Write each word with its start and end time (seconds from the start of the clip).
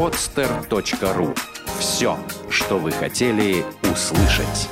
podster.ru 0.00 1.36
Все, 1.78 2.16
что 2.48 2.78
вы 2.78 2.90
хотели 2.90 3.66
услышать. 3.82 4.70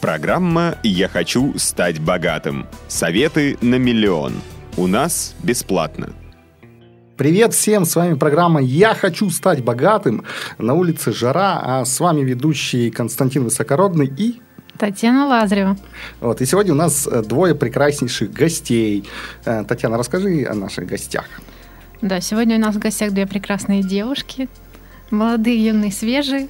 Программа 0.00 0.78
«Я 0.82 1.08
хочу 1.08 1.58
стать 1.58 2.00
богатым». 2.00 2.66
Советы 2.88 3.58
на 3.60 3.74
миллион. 3.74 4.32
У 4.78 4.86
нас 4.86 5.34
бесплатно. 5.42 6.14
Привет 7.18 7.52
всем, 7.52 7.84
с 7.84 7.94
вами 7.94 8.14
программа 8.14 8.62
«Я 8.62 8.94
хочу 8.94 9.28
стать 9.28 9.62
богатым». 9.62 10.24
На 10.56 10.72
улице 10.72 11.12
жара, 11.12 11.60
а 11.62 11.84
с 11.84 12.00
вами 12.00 12.22
ведущий 12.22 12.90
Константин 12.90 13.44
Высокородный 13.44 14.06
и... 14.06 14.40
Татьяна 14.78 15.26
Лазарева. 15.26 15.76
Вот, 16.20 16.40
и 16.40 16.46
сегодня 16.46 16.72
у 16.72 16.76
нас 16.76 17.06
э, 17.06 17.22
двое 17.22 17.54
прекраснейших 17.54 18.32
гостей. 18.32 19.04
Э, 19.44 19.64
Татьяна, 19.64 19.98
расскажи 19.98 20.46
о 20.48 20.54
наших 20.54 20.86
гостях. 20.86 21.24
Да, 22.00 22.20
сегодня 22.20 22.56
у 22.56 22.60
нас 22.60 22.76
в 22.76 22.78
гостях 22.78 23.12
две 23.12 23.26
прекрасные 23.26 23.82
девушки. 23.82 24.48
Молодые, 25.10 25.66
юные, 25.66 25.90
свежие. 25.92 26.48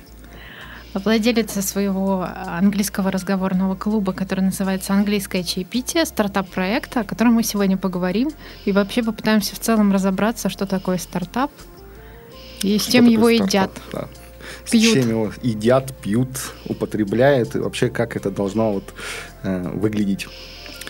Владелица 0.95 1.63
своего 1.63 2.27
английского 2.47 3.11
разговорного 3.11 3.75
клуба, 3.77 4.13
который 4.13 4.41
называется 4.41 4.95
«Английское 4.95 5.45
чаепитие», 5.45 6.05
стартап-проекта, 6.05 7.01
о 7.01 7.05
котором 7.05 7.35
мы 7.35 7.43
сегодня 7.45 7.77
поговорим. 7.77 8.31
И 8.65 8.73
вообще 8.73 9.03
попытаемся 9.03 9.55
в 9.55 9.59
целом 9.59 9.93
разобраться, 9.93 10.49
что 10.49 10.67
такое 10.67 10.99
стартап 10.99 11.51
и 12.63 12.79
с 12.79 12.83
Что 12.83 12.93
чем 12.93 13.07
его 13.07 13.29
стартап? 13.31 13.47
едят. 13.49 13.71
Да. 13.93 14.09
С 14.65 14.71
Пьют. 14.71 14.95
чем 14.95 15.09
его 15.11 15.33
едят, 15.43 15.95
пьют, 16.03 16.29
употребляют, 16.67 17.55
и 17.57 17.59
вообще 17.59 17.89
как 17.89 18.17
это 18.17 18.31
должно 18.31 18.73
вот, 18.73 18.95
э, 19.43 19.69
выглядеть. 19.75 20.27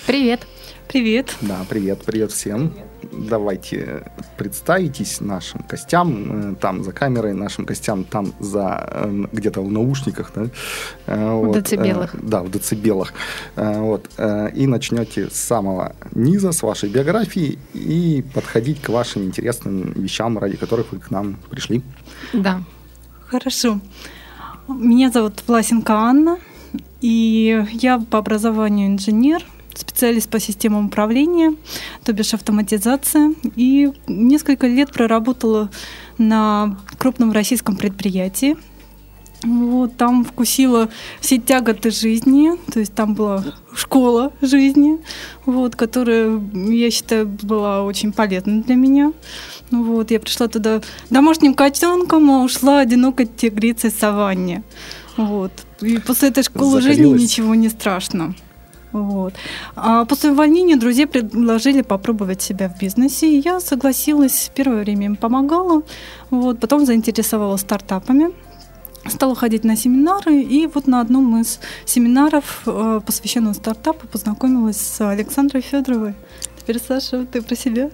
Привет. 0.06 0.46
Привет. 0.88 1.36
Да, 1.42 1.66
привет, 1.68 2.00
привет 2.06 2.32
всем. 2.32 2.72
Давайте 3.12 4.10
представитесь 4.38 5.20
нашим 5.20 5.62
гостям, 5.68 6.52
э, 6.52 6.54
там 6.56 6.82
за 6.82 6.92
камерой, 6.92 7.34
нашим 7.34 7.66
гостям 7.66 8.04
там 8.04 8.32
за 8.40 8.88
э, 8.90 9.24
где-то 9.32 9.60
в 9.60 9.70
наушниках, 9.70 10.32
да? 10.34 10.46
Э, 11.06 11.32
вот, 11.34 11.54
децибелах. 11.62 12.14
э, 12.14 12.18
Да, 12.22 12.42
в 12.42 12.50
децибелах. 12.50 13.12
Э, 13.56 13.80
Вот. 13.80 14.08
э, 14.16 14.50
И 14.54 14.66
начнете 14.66 15.28
с 15.30 15.34
самого 15.36 15.94
низа, 16.14 16.52
с 16.52 16.62
вашей 16.62 16.88
биографии, 16.88 17.58
и 17.74 18.24
подходить 18.34 18.80
к 18.80 18.88
вашим 18.88 19.24
интересным 19.24 19.92
вещам, 19.92 20.38
ради 20.38 20.56
которых 20.56 20.92
вы 20.92 21.00
к 21.00 21.10
нам 21.10 21.36
пришли. 21.50 21.82
Да. 22.32 22.62
Хорошо. 23.30 23.80
Меня 24.68 25.10
зовут 25.10 25.42
Власенко 25.46 25.92
Анна, 25.92 26.38
и 27.02 27.62
я 27.72 27.98
по 27.98 28.18
образованию 28.18 28.88
инженер, 28.88 29.44
специалист 29.74 30.30
по 30.30 30.40
системам 30.40 30.86
управления, 30.86 31.54
то 32.04 32.14
бишь 32.14 32.32
автоматизация. 32.32 33.34
И 33.54 33.92
несколько 34.06 34.66
лет 34.66 34.92
проработала 34.92 35.70
на 36.16 36.78
крупном 36.96 37.32
российском 37.32 37.76
предприятии. 37.76 38.56
Вот, 39.44 39.96
там 39.96 40.24
вкусила 40.24 40.88
все 41.20 41.38
тяготы 41.38 41.90
жизни, 41.90 42.50
то 42.72 42.80
есть 42.80 42.92
там 42.94 43.14
была 43.14 43.44
школа 43.72 44.32
жизни, 44.40 44.98
вот, 45.46 45.76
которая, 45.76 46.40
я 46.52 46.90
считаю, 46.90 47.26
была 47.26 47.84
очень 47.84 48.12
полезна 48.12 48.62
для 48.62 48.74
меня. 48.74 49.12
Ну 49.70 49.84
Вот, 49.84 50.10
я 50.10 50.18
пришла 50.18 50.48
туда 50.48 50.80
домашним 51.10 51.54
котенком, 51.54 52.30
а 52.30 52.42
ушла 52.42 52.80
одинокой 52.80 53.26
тигрицей 53.26 53.90
саванне. 53.92 54.64
Вот. 55.16 55.52
И 55.82 55.98
после 55.98 56.30
этой 56.30 56.42
школы 56.42 56.80
жизни 56.80 57.02
Закалилась. 57.02 57.22
ничего 57.22 57.54
не 57.54 57.68
страшно. 57.68 58.34
Вот. 58.92 59.34
А 59.76 60.04
после 60.04 60.30
увольнения 60.30 60.76
друзья 60.76 61.06
предложили 61.06 61.82
попробовать 61.82 62.42
себя 62.42 62.68
в 62.68 62.78
бизнесе. 62.78 63.28
И 63.30 63.40
я 63.40 63.60
согласилась, 63.60 64.50
первое 64.54 64.82
время 64.82 65.06
им 65.06 65.16
помогала, 65.16 65.82
вот, 66.30 66.58
потом 66.58 66.86
заинтересовала 66.86 67.56
стартапами. 67.56 68.30
Стала 69.08 69.34
ходить 69.34 69.64
на 69.64 69.76
семинары, 69.76 70.42
и 70.42 70.66
вот 70.66 70.86
на 70.86 71.00
одном 71.00 71.40
из 71.40 71.60
семинаров, 71.84 72.62
э, 72.66 73.00
посвященного 73.04 73.54
стартапу, 73.54 74.06
познакомилась 74.06 74.76
с 74.76 75.00
Александрой 75.00 75.62
Федоровой. 75.62 76.14
Теперь, 76.58 76.78
Саша, 76.80 77.24
ты 77.26 77.42
про 77.42 77.54
себя? 77.56 77.90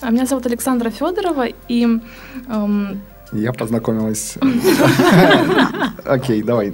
А 0.00 0.10
Меня 0.10 0.26
зовут 0.26 0.46
Александра 0.46 0.90
Федорова, 0.90 1.46
и 1.68 2.00
эм, 2.48 3.02
Я 3.32 3.52
познакомилась... 3.52 4.36
Окей, 6.04 6.42
давай, 6.42 6.72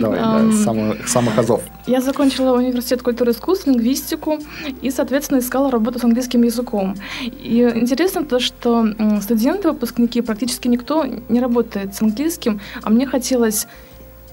давай, 0.00 0.52
самых- 0.52 1.38
азов. 1.38 1.62
я 1.86 2.00
закончила 2.00 2.56
университет 2.56 3.02
культуры 3.02 3.32
и 3.32 3.34
искусств, 3.34 3.66
лингвистику, 3.66 4.38
и, 4.80 4.90
соответственно, 4.90 5.40
искала 5.40 5.70
работу 5.70 5.98
с 5.98 6.04
английским 6.04 6.42
языком. 6.42 6.94
И 7.22 7.68
интересно 7.74 8.24
то, 8.24 8.38
что 8.38 8.86
студенты, 9.20 9.70
выпускники, 9.70 10.20
практически 10.20 10.68
никто 10.68 11.04
не 11.28 11.40
работает 11.40 11.94
с 11.96 12.02
английским, 12.02 12.60
а 12.82 12.90
мне 12.90 13.06
хотелось 13.06 13.66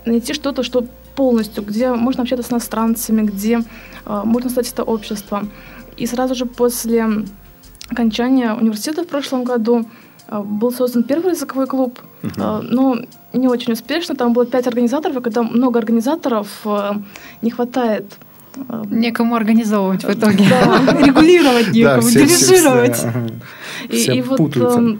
найти 0.05 0.33
что-то, 0.33 0.61
что 0.61 0.85
полностью, 1.15 1.63
где 1.63 1.91
можно 1.91 2.23
общаться 2.23 2.47
с 2.47 2.51
иностранцами, 2.51 3.23
где 3.23 3.63
э, 4.05 4.21
можно 4.25 4.49
стать 4.49 4.71
это 4.71 4.83
общество. 4.83 5.47
И 5.97 6.05
сразу 6.05 6.35
же 6.35 6.45
после 6.45 7.07
окончания 7.89 8.53
университета 8.53 9.03
в 9.03 9.07
прошлом 9.07 9.43
году 9.43 9.85
был 10.31 10.71
создан 10.71 11.03
первый 11.03 11.31
языковой 11.33 11.67
клуб, 11.67 11.99
э, 12.23 12.27
но 12.63 12.97
не 13.33 13.47
очень 13.47 13.73
успешно. 13.73 14.15
Там 14.15 14.33
было 14.33 14.45
пять 14.45 14.67
организаторов, 14.67 15.17
и 15.17 15.21
когда 15.21 15.43
много 15.43 15.79
организаторов, 15.79 16.47
э, 16.65 16.91
не 17.41 17.51
хватает 17.51 18.17
Некому 18.89 19.35
организовывать 19.35 20.05
в 20.05 20.09
итоге. 20.13 20.45
да. 20.49 21.01
Регулировать 21.01 21.73
некому, 21.73 22.09
дирижировать. 22.09 23.05
И, 23.89 24.21
вот 24.21 24.37
путаются. 24.37 24.79
а, 24.79 24.97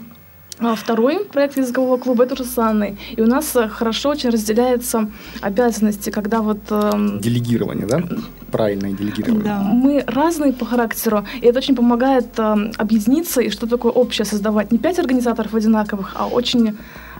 второй 0.75 1.25
проект 1.25 1.57
языкового 1.57 1.97
клуба 1.97 2.23
это 2.23 2.33
уже 2.33 2.45
с 2.45 2.57
Анной. 2.57 2.97
И 3.17 3.21
у 3.21 3.25
нас 3.25 3.55
э, 3.55 3.67
хорошо 3.67 4.09
очень 4.09 4.29
разделяются 4.29 5.09
обязанности, 5.41 6.09
когда 6.09 6.41
вот 6.41 6.59
эм, 6.69 7.19
Делегирование, 7.19 7.85
да? 7.85 8.01
Правильное 8.51 8.93
делегирование. 8.93 9.43
Да. 9.43 9.59
мы 9.59 10.03
разные 10.07 10.53
по 10.53 10.66
характеру, 10.66 11.25
и 11.41 11.45
это 11.45 11.59
очень 11.59 11.75
помогает 11.75 12.39
эм, 12.39 12.71
объединиться 12.77 13.41
и 13.41 13.49
что 13.49 13.67
такое 13.67 13.91
общее 13.91 14.25
создавать. 14.25 14.71
Не 14.71 14.77
пять 14.77 14.99
организаторов 14.99 15.53
одинаковых, 15.53 16.13
а 16.16 16.27
очень 16.27 16.77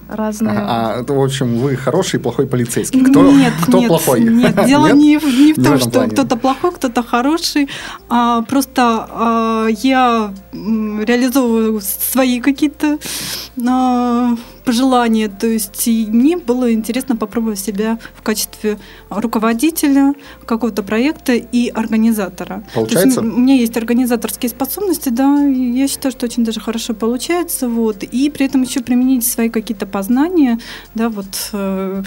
разные. 0.08 0.58
А, 0.58 1.02
это, 1.02 1.14
в 1.14 1.24
общем, 1.24 1.58
вы 1.58 1.76
хороший 1.76 2.20
и 2.20 2.24
плохой 2.24 2.48
полицейский. 2.48 3.04
Кто, 3.04 3.32
нет, 3.32 3.54
кто 3.68 3.80
нет, 3.80 3.88
плохой? 3.88 4.20
Нет, 4.36 4.66
дело 4.66 4.88
Не, 4.88 5.18
в, 5.18 5.24
не 5.26 5.34
в 5.34 5.38
Не 5.38 5.54
в 5.54 5.56
том, 5.56 5.74
этом 5.74 5.92
что 5.92 6.08
кто-то 6.08 6.36
плохой, 6.38 6.72
кто-то 6.72 7.04
хороший. 7.04 7.70
А, 8.10 8.42
просто 8.44 9.08
а, 9.10 9.68
я 9.68 10.34
реализовываю 10.54 11.82
свои 11.82 12.40
какие-то 12.40 13.00
а, 13.68 14.36
пожелания. 14.66 15.30
То 15.30 15.48
есть 15.48 15.88
и 15.88 16.08
мне 16.10 16.38
было 16.38 16.74
интересно 16.74 17.16
попробовать 17.16 17.60
себя 17.60 17.98
в 18.16 18.22
качестве 18.22 18.78
руководителя 19.10 20.14
какого-то 20.46 20.84
проекта 20.84 21.34
и 21.34 21.70
организатора. 21.70 22.64
То 22.74 22.82
есть 22.82 22.94
Получается? 22.94 23.20
м- 23.22 23.36
у 23.36 23.40
меня 23.40 23.56
есть 23.56 23.78
организаторские 23.78 24.50
способности, 24.50 25.10
да, 25.10 25.44
я 25.46 25.88
считаю, 25.88 26.12
что 26.12 26.26
очень 26.26 26.44
даже 26.44 26.60
хорошо 26.60 26.94
получается, 26.94 27.68
вот, 27.70 28.04
и 28.04 28.30
при 28.30 28.46
этом 28.46 28.64
еще 28.64 28.82
применить 28.82 29.26
свои 29.26 29.50
какие-то 29.50 29.86
познания, 29.86 30.60
да, 30.96 31.10
вот, 31.10 31.50
э, 31.54 32.04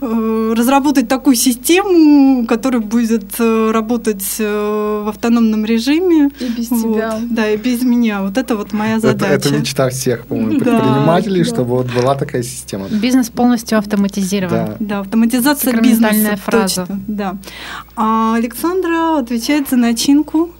э, 0.00 0.54
разработать 0.56 1.08
такую 1.08 1.36
систему, 1.36 2.46
которая 2.46 2.80
будет 2.82 3.24
э, 3.38 3.70
работать 3.72 4.24
в 4.38 5.08
автономном 5.08 5.64
режиме. 5.64 6.30
И 6.40 6.48
без 6.48 6.70
Вот, 6.70 6.94
тебя. 6.94 7.18
Да, 7.30 7.50
и 7.50 7.56
без 7.56 7.82
меня. 7.82 8.22
Вот 8.22 8.36
это 8.38 8.56
вот 8.56 8.72
моя 8.72 8.96
Это, 8.96 9.08
задача. 9.08 9.34
это 9.34 9.50
мечта 9.58 9.88
всех, 9.90 10.26
по-моему, 10.26 10.50
предпринимателей, 10.60 11.42
да. 11.44 11.48
чтобы 11.48 11.70
вот 11.76 11.86
была 11.94 12.14
такая 12.14 12.42
система. 12.42 12.88
Бизнес 12.88 13.30
полностью 13.30 13.78
автоматизирован. 13.78 14.54
Да. 14.54 14.76
Да, 14.80 14.98
автоматизация 15.00 15.80
бизнеса. 15.80 16.36
фраза. 16.36 16.86
Точно, 16.86 17.00
да. 17.08 17.36
А 17.96 18.34
Александра 18.36 19.18
отвечает 19.18 19.68
за 19.70 19.76
начинку 19.76 20.50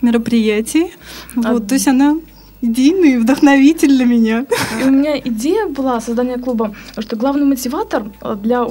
мероприятий. 0.00 0.92
А- 1.36 1.52
Вот, 1.52 1.66
то 1.68 1.74
есть 1.74 1.88
она 1.88 2.16
идейный 2.62 3.18
вдохновитель 3.18 3.88
для 3.96 4.04
меня. 4.06 4.46
И 4.80 4.84
у 4.84 4.90
меня 4.90 5.18
идея 5.18 5.66
была 5.66 6.00
создания 6.00 6.38
клуба, 6.38 6.74
что 6.98 7.16
главный 7.16 7.44
мотиватор 7.44 8.04
э, 8.22 8.36
для 8.42 8.64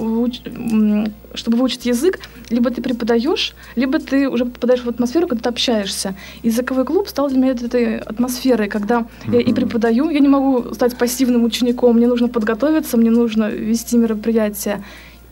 чтобы 1.34 1.58
выучить 1.58 1.86
язык, 1.86 2.20
либо 2.50 2.70
ты 2.72 2.82
преподаешь, 2.82 3.54
либо 3.76 4.00
ты 4.00 4.28
уже 4.30 4.46
попадаешь 4.46 4.84
в 4.84 4.90
атмосферу, 4.90 5.28
когда 5.28 5.44
ты 5.44 5.50
общаешься. 5.50 6.16
И 6.42 6.48
языковой 6.50 6.86
клуб 6.86 7.08
стал 7.08 7.30
для 7.30 7.38
меня 7.38 7.52
этой 7.52 7.98
атмосферой, 8.00 8.68
когда 8.68 9.06
я 9.28 9.40
и 9.40 9.54
преподаю, 9.54 10.10
я 10.10 10.20
не 10.20 10.28
могу 10.28 10.74
стать 10.74 10.98
пассивным 10.98 11.44
учеником, 11.44 11.96
мне 11.98 12.08
нужно 12.08 12.28
подготовиться, 12.28 12.98
мне 12.98 13.12
нужно 13.12 13.50
вести 13.50 13.98
мероприятия 13.98 14.84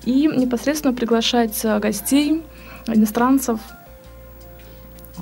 и 0.06 0.28
непосредственно 0.28 0.94
приглашать 0.94 1.60
э, 1.63 1.80
гостей, 1.80 2.42
иностранцев. 2.88 3.60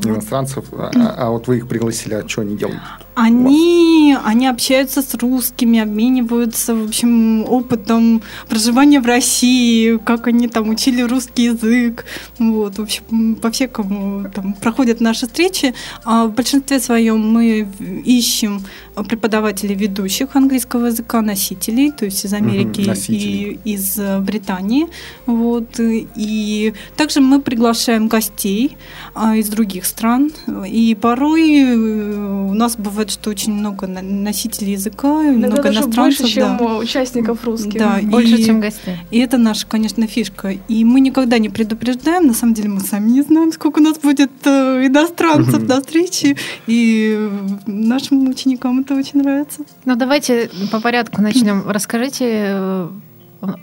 Иностранцев. 0.03 0.65
А, 0.73 0.91
а- 0.95 1.15
а 1.17 1.29
вот 1.31 1.47
вы 1.47 1.57
их 1.57 1.67
пригласили, 1.67 2.13
а 2.13 2.27
что 2.27 2.41
они 2.41 2.56
делают? 2.56 2.81
Они, 3.19 4.15
они 4.23 4.45
общаются 4.45 5.01
с 5.01 5.15
русскими, 5.15 5.79
обмениваются, 5.79 6.75
в 6.75 6.85
общем, 6.85 7.45
опытом 7.45 8.21
проживания 8.47 9.01
в 9.01 9.07
России, 9.07 9.97
как 9.97 10.27
они 10.27 10.47
там 10.47 10.69
учили 10.69 11.01
русский 11.01 11.45
язык. 11.45 12.05
Вот, 12.37 12.77
в 12.77 12.81
общем, 12.83 13.35
по 13.41 13.49
всякому 13.49 14.29
там 14.29 14.53
проходят 14.53 15.01
наши 15.01 15.25
встречи. 15.25 15.73
А 16.03 16.25
в 16.25 16.33
большинстве 16.33 16.79
своем 16.79 17.27
мы 17.33 17.67
ищем 18.05 18.61
преподавателей 19.09 19.73
ведущих 19.73 20.35
английского 20.35 20.87
языка, 20.87 21.21
носителей, 21.21 21.91
то 21.91 22.05
есть 22.05 22.23
из 22.23 22.33
Америки 22.33 22.81
Мгм, 22.81 22.93
и 23.07 23.59
из 23.63 23.97
э, 23.97 24.19
Британии. 24.19 24.87
Вот. 25.25 25.79
И 25.79 26.73
также 26.95 27.19
мы 27.19 27.41
приглашаем 27.41 28.07
гостей 28.07 28.77
а, 29.15 29.35
из 29.35 29.49
других 29.49 29.85
стран. 29.85 30.31
И 30.67 30.95
порой 30.99 31.61
э, 31.61 32.47
у 32.49 32.53
нас 32.53 32.75
бывает, 32.75 33.06
что 33.12 33.30
очень 33.30 33.54
много 33.54 33.88
носителей 33.88 34.74
языка, 34.74 35.07
Иногда 35.24 35.48
много 35.48 35.63
даже 35.63 35.80
иностранцев. 35.80 36.19
больше, 36.21 36.33
чем 36.33 36.57
да. 36.57 36.75
участников 36.77 37.44
русских. 37.45 37.80
Да, 37.80 38.00
Больше, 38.01 38.36
и- 38.36 38.45
чем 38.45 38.59
гостей. 38.59 38.95
И 39.12 39.19
это 39.19 39.38
наша, 39.38 39.65
конечно, 39.68 40.06
фишка. 40.07 40.56
И 40.68 40.83
мы 40.86 41.00
никогда 41.00 41.38
не 41.38 41.50
предупреждаем. 41.50 42.27
На 42.27 42.33
самом 42.33 42.54
деле 42.54 42.69
мы 42.69 42.80
сами 42.81 43.09
не 43.09 43.21
знаем, 43.21 43.51
сколько 43.51 43.80
у 43.80 43.83
нас 43.83 43.98
будет 43.98 44.31
э, 44.45 44.86
иностранцев 44.88 45.68
на 45.68 45.81
встрече. 45.81 46.36
И 46.68 47.30
нашим 47.65 48.27
ученикам 48.30 48.80
это 48.81 48.95
очень 48.95 49.21
нравится. 49.21 49.62
Ну, 49.86 49.95
давайте 49.95 50.50
по 50.71 50.80
порядку 50.80 51.21
начнем. 51.21 51.63
Расскажите 51.68 52.25
э, 52.50 52.88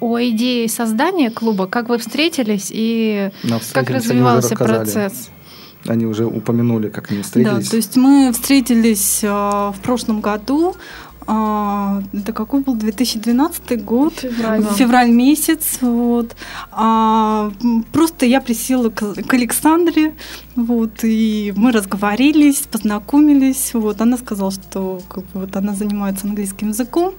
о 0.01 0.21
идее 0.21 0.69
создания 0.69 1.31
клуба, 1.31 1.67
как 1.67 1.89
вы 1.89 1.99
встретились 1.99 2.71
и 2.73 3.31
как 3.73 3.91
развивался 3.91 4.55
процесс. 4.57 5.31
Они 5.87 6.07
уже 6.07 6.25
упомянули, 6.27 6.89
как 6.89 7.11
они 7.11 7.19
Да, 7.21 7.25
встретились. 7.25 7.69
то 7.69 7.77
есть 7.77 7.97
мы 7.97 8.33
встретились 8.33 9.21
а, 9.25 9.73
в 9.73 9.81
прошлом 9.81 10.21
году. 10.21 10.75
А, 11.27 12.03
это 12.13 12.33
какой 12.33 12.61
был 12.61 12.75
2012 12.75 13.83
год? 13.85 14.13
Февраль. 14.15 14.65
Февраль 14.77 15.11
месяц, 15.11 15.79
вот. 15.81 16.37
А, 16.71 17.51
просто 17.93 18.27
я 18.27 18.41
присела 18.41 18.91
к, 18.91 19.15
к 19.15 19.35
Александре, 19.35 20.15
вот, 20.55 21.03
и 21.03 21.53
мы 21.57 21.73
разговорились, 21.73 22.59
познакомились, 22.71 23.73
вот. 23.73 24.01
Она 24.01 24.19
сказала, 24.19 24.51
что 24.51 25.01
как 25.09 25.25
бы, 25.33 25.41
вот, 25.41 25.57
она 25.57 25.75
занимается 25.75 26.27
английским 26.27 26.69
языком, 26.69 27.15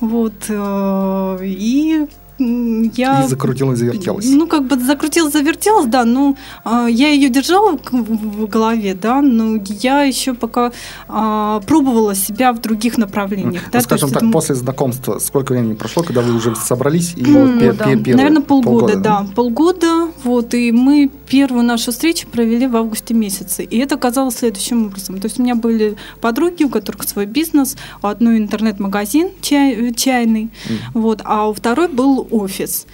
вот, 0.00 0.46
э, 0.48 1.38
и 1.42 2.06
я... 2.40 3.24
И 3.24 3.28
закрутилась, 3.28 3.78
завертелась. 3.78 4.26
Ну, 4.28 4.46
как 4.46 4.64
бы 4.66 4.78
закрутилась, 4.78 5.32
завертелась, 5.32 5.86
да, 5.86 6.04
ну, 6.04 6.36
а, 6.64 6.86
я 6.88 7.08
ее 7.08 7.28
держала 7.28 7.78
в 7.90 8.46
голове, 8.46 8.94
да, 8.94 9.20
но 9.20 9.58
я 9.66 10.02
еще 10.02 10.34
пока 10.34 10.72
а, 11.08 11.60
пробовала 11.66 12.14
себя 12.14 12.52
в 12.52 12.60
других 12.60 12.98
направлениях. 12.98 13.62
да, 13.64 13.78
Ну, 13.78 13.78
то 13.78 13.80
скажем 13.80 14.10
так, 14.10 14.22
это- 14.22 14.32
после 14.32 14.54
знакомства 14.54 15.18
сколько 15.18 15.52
времени 15.52 15.74
прошло, 15.74 16.02
когда 16.02 16.20
вы 16.22 16.34
уже 16.34 16.54
собрались 16.56 17.14
и 17.16 17.24
М, 17.24 17.32
вот 17.34 17.76
да. 17.76 17.84
пе- 17.84 17.96
первые- 17.96 18.16
Наверное, 18.16 18.42
полгода, 18.42 18.96
да, 18.96 19.26
полгода. 19.34 20.08
Вот, 20.24 20.54
и 20.54 20.72
мы 20.72 21.10
первую 21.28 21.62
нашу 21.64 21.92
встречу 21.92 22.26
провели 22.28 22.66
в 22.66 22.76
августе 22.76 23.14
месяце. 23.14 23.64
И 23.64 23.78
это 23.78 23.94
оказалось 23.96 24.36
следующим 24.36 24.86
образом. 24.86 25.20
То 25.20 25.26
есть 25.26 25.38
у 25.38 25.42
меня 25.42 25.54
были 25.54 25.96
подруги, 26.20 26.64
у 26.64 26.68
которых 26.68 27.02
свой 27.08 27.26
бизнес, 27.26 27.76
у 28.02 28.06
одной 28.06 28.38
интернет-магазин 28.38 29.28
чай- 29.40 29.92
чайный, 29.94 30.50
вот, 30.94 31.20
а 31.24 31.48
у 31.48 31.52
второй 31.54 31.88
был 31.88 32.26
офис. 32.30 32.86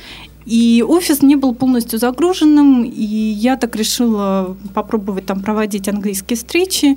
И 0.46 0.84
офис 0.86 1.22
не 1.22 1.34
был 1.34 1.54
полностью 1.54 1.98
загруженным, 1.98 2.84
и 2.84 3.04
я 3.04 3.56
так 3.56 3.74
решила 3.74 4.56
попробовать 4.74 5.26
там 5.26 5.42
проводить 5.42 5.88
английские 5.88 6.36
встречи. 6.36 6.96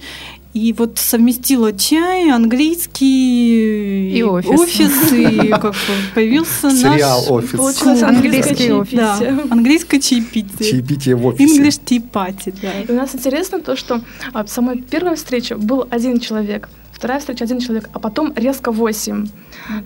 И 0.53 0.73
вот 0.73 0.97
совместила 0.97 1.73
чай, 1.73 2.31
английский 2.31 4.17
И 4.17 4.23
офис. 4.23 5.11
и 5.11 5.47
как 5.61 5.75
появился 6.15 6.71
Сериал 6.71 7.21
наш 7.21 7.29
«Офис». 7.29 7.51
Получилось 7.59 8.01
Английский 8.01 8.69
английское 8.69 9.31
да, 9.31 9.43
английское 9.51 9.99
чаепитие. 9.99 10.71
Чаепитие 10.71 11.15
в 11.15 11.25
офисе. 11.27 11.61
English 11.61 11.79
tea 11.85 12.03
party, 12.11 12.55
да. 12.61 12.81
И 12.81 12.91
у 12.91 12.95
нас 12.95 13.13
интересно 13.13 13.59
то, 13.59 13.75
что 13.75 14.01
а, 14.33 14.43
в 14.43 14.49
самой 14.49 14.81
первой 14.81 15.15
встрече 15.15 15.55
был 15.55 15.87
один 15.91 16.19
человек, 16.19 16.67
вторая 16.99 17.19
встреча 17.19 17.45
один 17.45 17.59
человек, 17.59 17.89
а 17.93 17.99
потом 17.99 18.33
резко 18.35 18.71
восемь. 18.71 19.27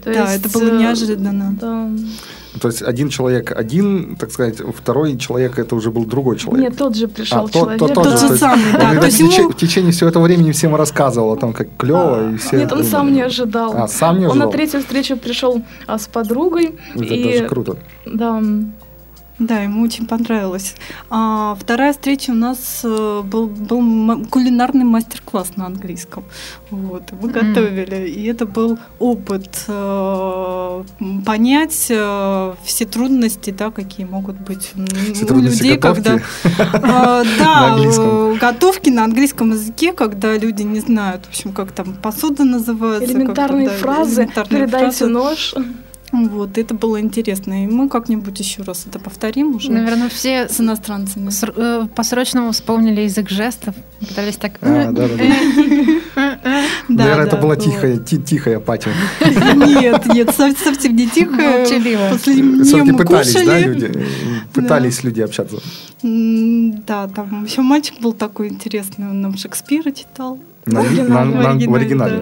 То 0.03 0.11
Да, 0.13 0.31
есть, 0.33 0.45
это 0.45 0.59
было 0.59 0.69
э, 0.69 0.77
неожиданно. 0.79 1.55
Да. 1.61 1.89
То 2.59 2.67
есть 2.67 2.81
один 2.81 3.09
человек 3.09 3.51
один, 3.51 4.15
так 4.15 4.31
сказать, 4.31 4.57
второй 4.75 5.17
человек 5.17 5.57
это 5.59 5.75
уже 5.75 5.89
был 5.91 6.05
другой 6.05 6.37
человек. 6.37 6.69
Нет, 6.69 6.77
тот 6.77 6.95
же 6.95 7.07
пришел 7.07 7.37
А, 7.39 7.41
тот- 7.41 7.51
человек. 7.53 7.79
тот 7.79 7.93
Тот 7.93 8.03
тоже, 8.03 8.17
же 8.17 8.21
то 8.27 8.33
есть 8.33 8.39
самый, 8.39 8.65
Он, 8.65 8.79
да. 8.79 8.89
видать, 8.93 8.99
То 8.99 9.05
есть 9.05 9.19
в, 9.21 9.25
теч- 9.25 9.39
ему- 9.39 9.49
в 9.49 9.55
течение 9.57 9.91
всего 9.91 10.09
этого 10.09 10.23
времени 10.23 10.51
всем 10.51 10.75
рассказывал 10.75 11.31
о 11.33 11.37
том, 11.37 11.53
как 11.53 11.67
клево, 11.77 12.33
и 12.33 12.37
все. 12.37 12.57
Нет, 12.57 12.71
он 12.71 12.83
сам 12.83 13.01
думали. 13.07 13.15
не 13.15 13.21
ожидал. 13.21 13.75
А, 13.77 13.87
сам 13.87 14.19
не 14.19 14.25
Он 14.27 14.37
на 14.37 14.45
ожидал? 14.45 14.51
третью 14.51 14.79
встречу 14.81 15.17
пришел 15.17 15.61
а, 15.87 15.97
с 15.97 16.07
подругой. 16.07 16.75
Это 16.95 17.03
и 17.13 17.23
даже 17.33 17.47
круто. 17.47 17.77
да, 18.05 18.41
Да, 19.39 19.59
ему 19.61 19.81
очень 19.83 20.05
понравилось. 20.05 20.75
А 21.09 21.57
вторая 21.59 21.91
встреча 21.93 22.29
у 22.31 22.35
нас 22.35 22.81
э, 22.83 23.21
был, 23.25 23.47
был 23.47 24.25
кулинарный 24.29 24.83
мастер-класс 24.85 25.53
на 25.55 25.65
английском. 25.65 26.23
Вот, 26.69 27.11
мы 27.19 27.29
Мгм. 27.29 27.53
готовили. 27.53 28.07
И 28.09 28.25
это 28.25 28.45
был 28.45 28.77
опыт 28.99 29.65
э, 29.67 30.83
понять 31.25 31.87
э, 31.89 32.53
все 32.63 32.85
трудности, 32.85 33.49
да, 33.49 33.71
какие 33.71 34.05
могут 34.05 34.35
быть 34.39 34.71
Все 35.13 35.25
у 35.33 35.39
людей, 35.39 35.77
готовки. 35.77 36.03
когда 36.03 36.23
А, 36.83 37.23
Да, 37.39 37.75
э, 37.79 38.35
готовки 38.39 38.89
на 38.91 39.03
английском 39.03 39.51
языке, 39.51 39.93
когда 39.93 40.37
люди 40.37 40.61
не 40.61 40.79
знают, 40.79 41.25
в 41.25 41.29
общем, 41.29 41.53
как 41.53 41.71
там 41.71 41.95
посуда 41.95 42.43
называется. 42.43 43.07
как 43.07 43.15
элементарные 43.15 43.67
да, 43.69 43.73
фразы. 43.77 44.21
элементарные 44.21 44.61
Передайте 44.61 44.97
фразы. 44.97 45.07
нож. 45.07 45.55
Вот, 46.13 46.57
это 46.59 46.75
было 46.75 47.01
интересно. 47.01 47.63
И 47.63 47.67
мы 47.67 47.89
как-нибудь 47.89 48.39
еще 48.39 48.61
раз 48.61 48.85
это 48.87 48.99
повторим 48.99 49.55
уже 49.55 49.71
Наверное, 49.71 50.09
все 50.09 50.47
с 50.47 50.59
иностранцами. 50.61 51.31
с- 51.31 51.43
э, 51.43 51.87
по-срочному 51.95 52.51
вспомнили 52.51 53.01
язык 53.01 53.29
жестов, 53.29 53.73
пытались 53.99 54.35
так... 54.37 54.53
А, 54.61 54.91
да, 54.91 55.07
да, 55.07 55.15
да. 55.17 56.39
Наверное, 56.87 57.25
это 57.25 57.37
была 57.37 57.55
было. 57.55 57.65
тихая, 57.65 57.97
ти- 57.97 58.21
тихая 58.21 58.57
апатия. 58.57 58.91
Нет, 59.21 60.05
нет, 60.13 60.29
сов- 60.29 60.57
совсем 60.63 60.95
не. 60.95 61.07
После 61.07 62.35
нее 62.35 62.63
Все-таки 62.63 62.91
пытались, 62.91 63.33
да, 63.33 63.59
люди? 63.59 64.05
Пытались 64.53 65.03
люди 65.03 65.21
общаться. 65.21 65.57
Да, 66.03 67.07
там 67.07 67.45
еще 67.45 67.61
мальчик 67.61 67.99
был 68.01 68.13
такой 68.13 68.49
интересный, 68.49 69.09
он 69.09 69.21
нам 69.21 69.35
Шекспира 69.35 69.91
читал. 69.91 70.37
На- 70.65 70.81
оригинале, 70.81 71.09
на- 71.09 71.53
на- 71.55 71.69
в 71.71 71.73
оригинале, 71.73 72.21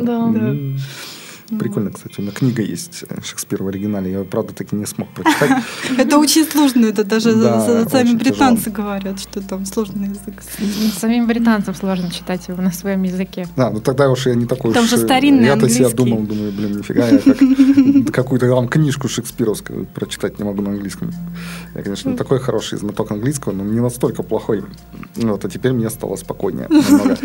М. 1.51 1.59
Прикольно, 1.59 1.91
кстати. 1.91 2.15
У 2.19 2.21
меня 2.21 2.31
книга 2.31 2.61
есть 2.61 3.03
э, 3.09 3.21
Шекспир 3.23 3.63
в 3.63 3.67
оригинале. 3.67 4.11
Я, 4.11 4.23
правда, 4.23 4.53
таки 4.53 4.75
не 4.75 4.85
смог 4.85 5.09
прочитать. 5.09 5.63
Это 5.97 6.17
очень 6.17 6.45
сложно, 6.45 6.85
это 6.85 7.03
даже 7.03 7.31
сами 7.89 8.13
британцы 8.15 8.69
говорят, 8.69 9.19
что 9.19 9.41
там 9.41 9.65
сложный 9.65 10.07
язык. 10.09 10.41
Самим 10.97 11.27
британцам 11.27 11.75
сложно 11.75 12.09
читать 12.11 12.47
его 12.47 12.61
на 12.61 12.71
своем 12.71 13.03
языке. 13.03 13.47
Да, 13.55 13.69
ну 13.69 13.79
тогда 13.79 14.09
уж 14.09 14.25
я 14.27 14.35
не 14.35 14.45
такой 14.45 14.73
Там 14.73 14.83
уж, 14.83 14.89
же 14.89 14.95
э, 14.95 14.99
старинный 14.99 15.45
Я-то 15.45 15.69
себя 15.69 15.89
думал, 15.89 16.19
думаю, 16.21 16.51
блин, 16.51 16.77
нифига, 16.77 17.07
я 17.07 17.17
как 17.19 18.13
какую-то 18.13 18.47
там 18.47 18.67
книжку 18.67 19.07
шекспировскую 19.07 19.85
прочитать 19.85 20.39
не 20.39 20.45
могу 20.45 20.61
на 20.61 20.71
английском. 20.71 21.11
Я, 21.75 21.83
конечно, 21.83 22.09
не 22.09 22.17
такой 22.17 22.39
хороший 22.39 22.77
знаток 22.77 23.11
английского, 23.11 23.53
но 23.53 23.63
не 23.63 23.79
настолько 23.79 24.23
плохой. 24.23 24.63
Ну, 25.15 25.31
Вот, 25.31 25.45
а 25.45 25.49
теперь 25.49 25.73
мне 25.73 25.89
стало 25.89 26.15
спокойнее. 26.15 26.67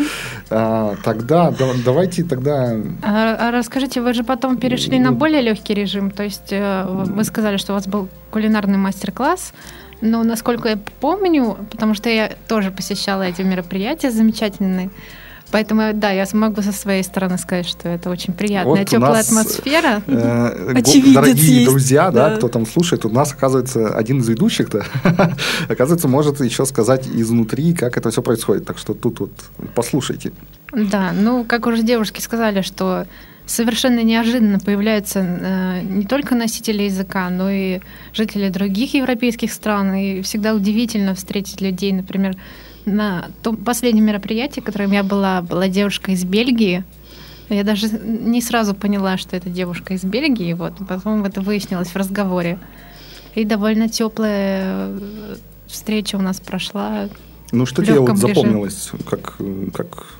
А, 0.49 0.95
Тогда, 1.03 1.51
да- 1.51 1.73
давайте 1.85 2.23
тогда... 2.23 2.75
А, 3.01 3.35
а 3.39 3.51
расскажите, 3.51 4.01
вы 4.01 4.13
же 4.17 4.23
потом 4.23 4.57
перешли 4.57 4.99
на 4.99 5.11
более 5.13 5.41
легкий 5.41 5.73
режим, 5.73 6.11
то 6.11 6.23
есть 6.23 6.51
э, 6.51 6.85
вы 6.87 7.23
сказали, 7.23 7.57
что 7.57 7.71
у 7.73 7.75
вас 7.75 7.87
был 7.87 8.09
кулинарный 8.31 8.77
мастер-класс, 8.77 9.53
но 10.01 10.23
насколько 10.23 10.69
я 10.69 10.79
помню, 10.99 11.57
потому 11.71 11.93
что 11.93 12.09
я 12.09 12.31
тоже 12.47 12.71
посещала 12.71 13.23
эти 13.23 13.41
мероприятия 13.41 14.11
замечательные, 14.11 14.89
поэтому 15.51 15.93
да, 15.93 16.11
я 16.11 16.25
смогу 16.25 16.61
со 16.61 16.71
своей 16.71 17.03
стороны 17.03 17.37
сказать, 17.37 17.67
что 17.67 17.87
это 17.89 18.09
очень 18.09 18.33
приятная, 18.33 18.71
Вот 18.71 18.79
у 18.81 18.83
теплая 18.83 19.13
нас, 19.13 19.27
атмосфера. 19.27 20.01
э, 20.05 20.73
Очевидец 20.75 21.15
Дорогие 21.15 21.55
есть, 21.59 21.69
друзья, 21.69 22.11
да, 22.11 22.29
да. 22.29 22.35
кто 22.35 22.47
там 22.47 22.65
слушает, 22.65 23.05
у 23.05 23.09
нас, 23.09 23.31
оказывается, 23.31 23.89
один 23.95 24.19
из 24.19 24.27
ведущих-то, 24.27 24.85
оказывается, 25.69 26.07
может 26.07 26.41
еще 26.41 26.65
сказать 26.65 27.07
изнутри, 27.07 27.73
как 27.73 27.97
это 27.97 28.09
все 28.11 28.21
происходит. 28.21 28.65
Так 28.65 28.77
что 28.77 28.93
тут 28.93 29.19
вот 29.19 29.31
послушайте. 29.73 30.31
Да, 30.73 31.11
ну, 31.13 31.43
как 31.45 31.65
уже 31.65 31.81
девушки 31.81 32.19
сказали, 32.21 32.61
что 32.61 33.07
совершенно 33.47 34.03
неожиданно 34.03 34.59
появляются 34.59 35.19
э, 35.19 35.81
не 35.81 36.05
только 36.05 36.35
носители 36.35 36.83
языка, 36.83 37.29
но 37.29 37.49
и 37.49 37.79
жители 38.13 38.49
других 38.49 38.93
европейских 38.93 39.51
стран. 39.51 39.95
И 39.95 40.21
всегда 40.21 40.53
удивительно 40.53 41.15
встретить 41.15 41.61
людей, 41.61 41.93
например, 41.93 42.35
на 42.85 43.29
том 43.41 43.57
последнем 43.57 44.05
мероприятии, 44.05 44.59
которым 44.59 44.91
я 44.91 45.03
была, 45.03 45.41
была 45.41 45.67
девушка 45.69 46.11
из 46.11 46.23
Бельгии. 46.23 46.83
Я 47.49 47.63
даже 47.63 47.87
не 47.89 48.41
сразу 48.41 48.75
поняла, 48.75 49.17
что 49.17 49.37
это 49.37 49.49
девушка 49.49 49.93
из 49.93 50.03
Бельгии, 50.03 50.51
вот, 50.51 50.73
потом 50.87 51.23
это 51.23 51.39
выяснилось 51.39 51.87
в 51.87 51.95
разговоре. 51.95 52.59
И 53.35 53.45
довольно 53.45 53.87
теплая 53.87 54.89
э, 54.89 55.35
встреча 55.67 56.17
у 56.17 56.21
нас 56.21 56.41
прошла. 56.41 57.07
Ну, 57.53 57.65
что 57.65 57.85
тебе 57.85 58.01
вот 58.01 58.17
запомнилось, 58.17 58.91
как, 59.09 59.37
как 59.73 60.15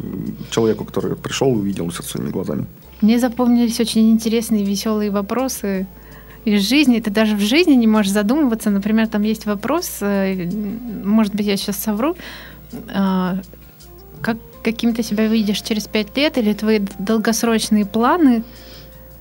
человеку, 0.50 0.86
который 0.86 1.18
пришел 1.18 1.52
и 1.54 1.58
увидел 1.58 1.90
все 1.90 2.04
своими 2.04 2.30
глазами? 2.30 2.66
Мне 3.02 3.20
запомнились 3.20 3.80
очень 3.80 4.10
интересные, 4.12 4.64
веселые 4.64 5.12
вопросы 5.12 5.86
из 6.46 6.68
жизни. 6.68 7.00
Ты 7.00 7.12
даже 7.12 7.36
в 7.36 7.42
жизни 7.42 7.74
не 7.74 7.88
можешь 7.88 8.12
задумываться. 8.12 8.70
Например, 8.70 9.08
там 9.08 9.22
есть 9.24 9.46
вопрос, 9.46 9.98
э, 10.02 10.50
может 11.04 11.36
быть, 11.36 11.46
я 11.46 11.58
сейчас 11.58 11.78
совру, 11.78 12.16
а, 12.94 13.38
как, 14.22 14.38
каким 14.64 14.94
ты 14.94 15.04
себя 15.04 15.28
видишь 15.28 15.62
через 15.62 15.88
пять 15.88 16.16
лет 16.18 16.38
или 16.38 16.54
твои 16.54 16.80
долгосрочные 17.00 17.86
планы. 17.86 18.44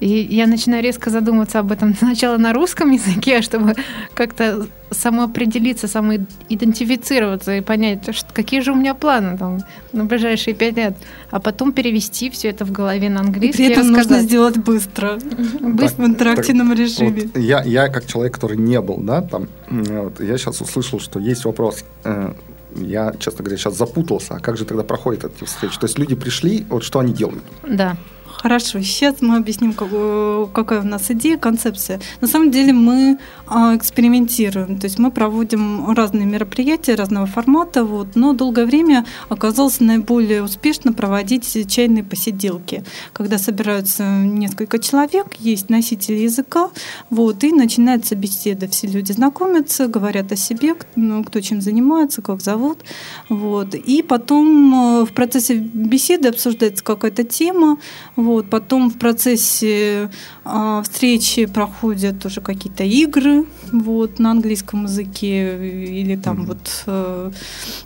И 0.01 0.07
я 0.31 0.47
начинаю 0.47 0.83
резко 0.83 1.11
задумываться 1.11 1.59
об 1.59 1.73
этом 1.73 1.95
сначала 1.99 2.37
на 2.37 2.53
русском 2.53 2.91
языке, 2.91 3.41
чтобы 3.43 3.75
как-то 4.15 4.67
самоопределиться, 4.91 5.89
самоидентифицироваться 5.89 7.57
и 7.57 7.61
понять, 7.61 8.15
что, 8.15 8.27
какие 8.33 8.61
же 8.61 8.73
у 8.73 8.75
меня 8.75 8.95
планы 8.95 9.37
там, 9.37 9.61
на 9.93 10.05
ближайшие 10.05 10.55
пять 10.55 10.77
лет. 10.77 10.97
А 11.31 11.41
потом 11.41 11.73
перевести 11.73 12.31
все 12.31 12.49
это 12.51 12.65
в 12.65 12.73
голове 12.73 13.09
на 13.09 13.19
И 13.19 13.21
английский. 13.21 13.65
при 13.65 13.73
этом 13.73 13.89
и 13.89 13.91
нужно 13.91 14.21
сделать 14.21 14.59
быстро, 14.59 15.19
Быстро. 15.61 16.03
в 16.03 16.07
интерактивном 16.07 16.73
режиме. 16.73 17.29
Вот 17.35 17.43
я, 17.43 17.63
я 17.65 17.89
как 17.89 18.07
человек, 18.07 18.35
который 18.35 18.57
не 18.57 18.81
был, 18.81 18.99
да, 18.99 19.23
там, 19.23 19.49
вот, 19.71 20.21
я 20.21 20.39
сейчас 20.39 20.61
услышал, 20.61 21.01
что 21.01 21.19
есть 21.19 21.45
вопрос. 21.45 21.85
э, 22.05 22.33
я, 22.77 23.13
честно 23.19 23.43
говоря, 23.43 23.57
сейчас 23.57 23.77
запутался. 23.77 24.35
А 24.35 24.39
как 24.41 24.57
же 24.57 24.65
тогда 24.65 24.83
проходят 24.83 25.25
эти 25.25 25.45
встречи? 25.45 25.79
То 25.79 25.87
есть 25.87 25.99
люди 25.99 26.15
пришли, 26.15 26.67
вот 26.69 26.85
что 26.85 26.99
они 26.99 27.13
делают? 27.13 27.43
Да. 27.67 27.97
Хорошо, 28.43 28.81
сейчас 28.81 29.23
мы 29.23 29.37
объясним, 29.37 29.73
какую- 29.73 30.47
какая 30.49 30.81
у 30.81 30.85
нас 30.85 31.11
идея, 31.11 31.39
концепция. 31.39 32.01
На 32.21 32.29
самом 32.29 32.51
деле 32.51 32.73
мы 32.73 33.19
а, 33.49 33.77
экспериментируем, 33.77 34.79
то 34.79 34.87
есть 34.87 34.99
мы 34.99 35.11
проводим 35.11 35.91
разные 35.95 36.27
мероприятия 36.27 36.97
разного 36.97 37.27
формата, 37.27 37.85
вот, 37.85 38.17
но 38.17 38.33
долгое 38.33 38.67
время 38.67 39.07
оказалось 39.29 39.81
наиболее 39.81 40.43
успешно 40.43 40.93
проводить 40.93 41.69
чайные 41.69 42.03
посиделки, 42.03 42.85
когда 43.13 43.39
собираются 43.39 44.03
несколько 44.05 44.79
человек, 44.79 45.35
есть 45.39 45.71
носители 45.71 46.17
языка, 46.17 46.71
вот, 47.09 47.45
и 47.45 47.53
начинается 47.53 48.17
беседа. 48.17 48.69
Все 48.69 48.89
люди 48.89 49.13
знакомятся, 49.13 49.87
говорят 49.87 50.33
о 50.33 50.37
себе, 50.37 50.75
ну, 50.97 51.23
кто 51.25 51.41
чем 51.41 51.61
занимается, 51.61 52.21
как 52.21 52.43
зовут. 52.43 52.81
Вот. 53.29 53.75
И 53.75 54.03
потом 54.03 54.75
э, 54.75 55.05
в 55.05 55.13
процессе 55.13 55.55
беседы 55.55 56.29
обсуждается 56.29 56.83
какая-то 56.83 57.23
тема, 57.25 57.79
вот. 58.27 58.51
потом 58.51 58.91
в 58.91 58.99
процессе 58.99 60.11
а, 60.45 60.83
встречи 60.83 61.47
проходят 61.47 62.25
уже 62.27 62.41
какие-то 62.41 62.85
игры 62.85 63.45
вот, 63.73 64.19
на 64.19 64.31
английском 64.31 64.85
языке, 64.85 65.97
или 66.01 66.17
там 66.17 66.37
Мгм. 66.37 66.47
вот 66.47 66.85
э, 66.87 67.31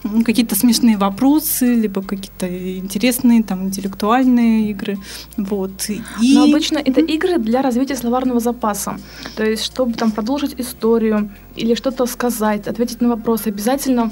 м, 0.04 0.24
какие-то 0.24 0.54
смешные 0.54 0.96
вопросы, 0.96 1.74
либо 1.74 2.02
какие-то 2.02 2.46
интересные 2.78 3.42
там 3.42 3.64
интеллектуальные 3.64 4.70
игры. 4.70 4.98
Вот. 5.36 5.90
И... 5.90 6.02
Но 6.34 6.44
обычно 6.44 6.78
это 6.78 7.00
игры 7.00 7.38
для 7.38 7.62
развития 7.62 7.96
словарного 7.96 8.40
запаса. 8.40 8.98
То 9.36 9.44
есть, 9.44 9.64
чтобы 9.64 9.92
там 9.94 10.10
продолжить 10.10 10.54
историю 10.60 11.30
или 11.56 11.74
что-то 11.74 12.06
сказать, 12.06 12.68
ответить 12.68 13.00
на 13.00 13.08
вопрос, 13.08 13.46
обязательно 13.46 14.10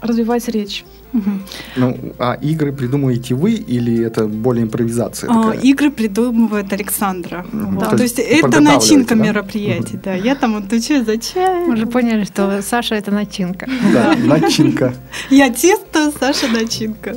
развивать 0.00 0.48
речь. 0.48 0.84
Ну, 1.76 1.96
а 2.18 2.34
игры 2.42 2.72
придумываете 2.72 3.34
вы 3.36 3.52
или 3.52 4.02
это 4.04 4.26
более 4.26 4.64
импровизация 4.64 5.30
А, 5.30 5.42
такая? 5.42 5.60
Игры 5.60 5.90
придумывает 5.92 6.72
Александра. 6.72 7.46
Мгм. 7.52 7.74
Вот. 7.76 7.90
То 7.90 7.96
То 7.96 8.02
есть 8.02 8.18
это 8.18 8.60
начинка 8.60 9.14
да? 9.14 9.22
мероприятий. 9.24 9.96
Да. 10.02 10.14
Я 10.14 10.34
там 10.34 10.56
отвечаю 10.56 11.04
за 11.04 11.18
чай. 11.18 11.66
Мы 11.66 11.74
уже 11.74 11.86
поняли, 11.86 12.24
что 12.24 12.60
Саша 12.62 12.96
это 12.96 13.12
начинка. 13.12 13.68
Да, 13.92 14.16
начинка. 14.24 14.92
Я 15.30 15.50
тесто, 15.50 16.10
Саша 16.18 16.48
начинка. 16.48 17.16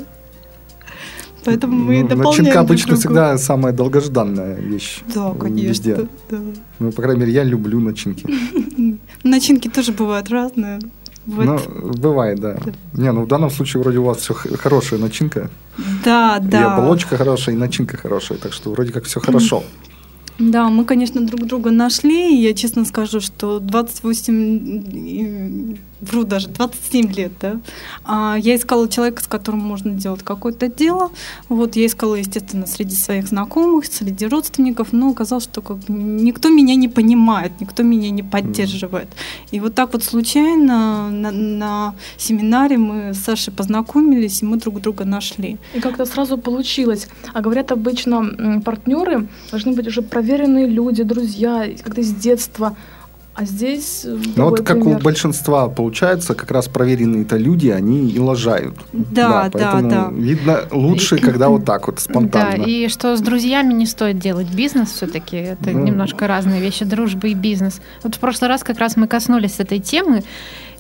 Поэтому 1.44 1.78
мы 1.78 2.02
Ну, 2.02 2.08
дополняем 2.10 2.24
Начинка 2.30 2.52
друг 2.54 2.66
обычно 2.66 2.88
друга. 2.88 3.00
всегда 3.00 3.38
самая 3.38 3.74
долгожданная 3.74 4.56
вещь. 4.60 5.00
Да, 5.16 5.32
везде. 5.32 5.96
конечно. 5.96 6.08
да. 6.30 6.38
Ну, 6.80 6.92
по 6.92 7.02
крайней 7.02 7.22
мере, 7.22 7.32
я 7.32 7.44
люблю 7.46 7.80
начинки. 7.80 8.26
Начинки 9.24 9.70
тоже 9.70 9.92
бывают 9.94 10.30
разные. 10.30 10.80
Вот. 11.28 11.46
Ну, 11.46 11.92
бывает, 11.94 12.40
да. 12.40 12.58
Не, 12.94 13.12
ну 13.12 13.24
в 13.24 13.28
данном 13.28 13.50
случае 13.52 13.84
вроде 13.84 13.98
у 14.00 14.04
вас 14.04 14.18
все 14.18 14.34
хорошая 14.34 15.00
начинка. 15.00 15.50
да, 16.06 16.38
И 16.42 16.48
да. 16.48 16.74
оболочка 16.76 17.18
хорошая, 17.18 17.54
и 17.56 17.58
начинка 17.58 17.98
хорошая. 17.98 18.38
Так 18.38 18.54
что 18.54 18.72
вроде 18.72 18.92
как 18.94 19.04
все 19.04 19.20
хорошо. 19.20 19.64
Да, 20.40 20.70
мы, 20.70 20.86
конечно, 20.86 21.26
друг 21.26 21.46
друга 21.46 21.72
нашли. 21.72 22.34
и 22.38 22.42
Я 22.42 22.54
честно 22.54 22.86
скажу, 22.86 23.20
что 23.20 23.60
28, 23.60 24.84
и- 24.94 25.78
вру 26.02 26.24
даже, 26.24 26.50
27 26.50 27.12
лет, 27.14 27.32
да. 27.40 27.60
А, 28.04 28.38
Я 28.40 28.56
искала 28.56 28.88
человека, 28.88 29.24
с 29.24 29.28
которым 29.28 29.62
можно 29.62 29.92
делать 29.92 30.24
какое-то 30.24 30.68
дело. 30.68 31.12
Вот, 31.50 31.76
я 31.76 31.86
искала, 31.86 32.16
естественно, 32.16 32.68
среди 32.68 32.96
своих 32.96 33.28
знакомых, 33.28 33.86
среди 33.86 34.28
родственников, 34.28 34.94
но 34.94 35.10
оказалось, 35.10 35.46
что 35.46 35.62
как 35.62 35.78
бы 35.78 35.94
никто 35.94 36.50
меня 36.50 36.76
не 36.76 36.88
понимает, 36.88 37.52
никто 37.60 37.84
меня 37.84 38.10
не 38.10 38.24
поддерживает. 38.24 39.08
И 39.52 39.60
вот 39.60 39.76
так 39.76 39.94
вот 39.94 40.04
случайно 40.04 41.10
на, 41.10 41.32
на 41.32 41.96
семинаре 42.18 42.78
мы 42.78 43.14
с 43.14 43.20
Сашей 43.20 43.54
познакомились, 43.54 44.42
и 44.42 44.46
мы 44.46 44.58
друг 44.58 44.82
друга 44.82 45.06
нашли. 45.06 45.58
И 45.74 45.80
как-то 45.80 46.06
сразу 46.06 46.38
получилось. 46.38 47.08
А 47.34 47.42
говорят, 47.42 47.72
обычно 47.72 48.62
партнеры 48.64 49.28
должны 49.52 49.74
быть 49.74 49.88
уже 49.88 50.02
проверенные 50.02 50.68
люди, 50.68 51.04
друзья, 51.04 51.66
как-то 51.84 52.04
с 52.04 52.14
детства. 52.14 52.76
А 53.40 53.46
здесь 53.46 54.02
э, 54.04 54.18
Ну 54.36 54.46
вот 54.50 54.62
как 54.66 54.78
у 54.78 54.82
пример. 54.86 55.00
большинства 55.04 55.68
получается, 55.70 56.34
как 56.34 56.50
раз 56.50 56.68
проверенные-то 56.68 57.38
люди, 57.38 57.70
они 57.70 58.10
и 58.10 58.18
лажают. 58.20 58.76
Да, 58.92 59.44
да, 59.44 59.50
поэтому 59.54 59.90
да. 59.90 60.10
видно 60.12 60.62
лучше, 60.72 61.18
когда 61.20 61.48
вот 61.54 61.64
так 61.64 61.86
вот 61.86 61.98
Да, 61.98 62.02
спонтанно. 62.02 62.64
и 62.64 62.88
что 62.88 63.16
с 63.16 63.22
друзьями 63.22 63.74
не 63.74 63.86
стоит 63.86 64.18
делать 64.18 64.48
бизнес 64.52 64.90
все-таки. 64.92 65.38
Это 65.38 65.70
Ну. 65.70 65.84
немножко 65.86 66.26
разные 66.26 66.60
вещи, 66.60 66.84
дружба 66.84 67.28
и 67.28 67.36
бизнес. 67.36 67.80
Вот 68.02 68.16
в 68.16 68.20
прошлый 68.20 68.50
раз 68.50 68.64
как 68.64 68.80
раз 68.80 68.98
мы 68.98 69.08
коснулись 69.08 69.60
этой 69.60 69.78
темы, 69.78 70.24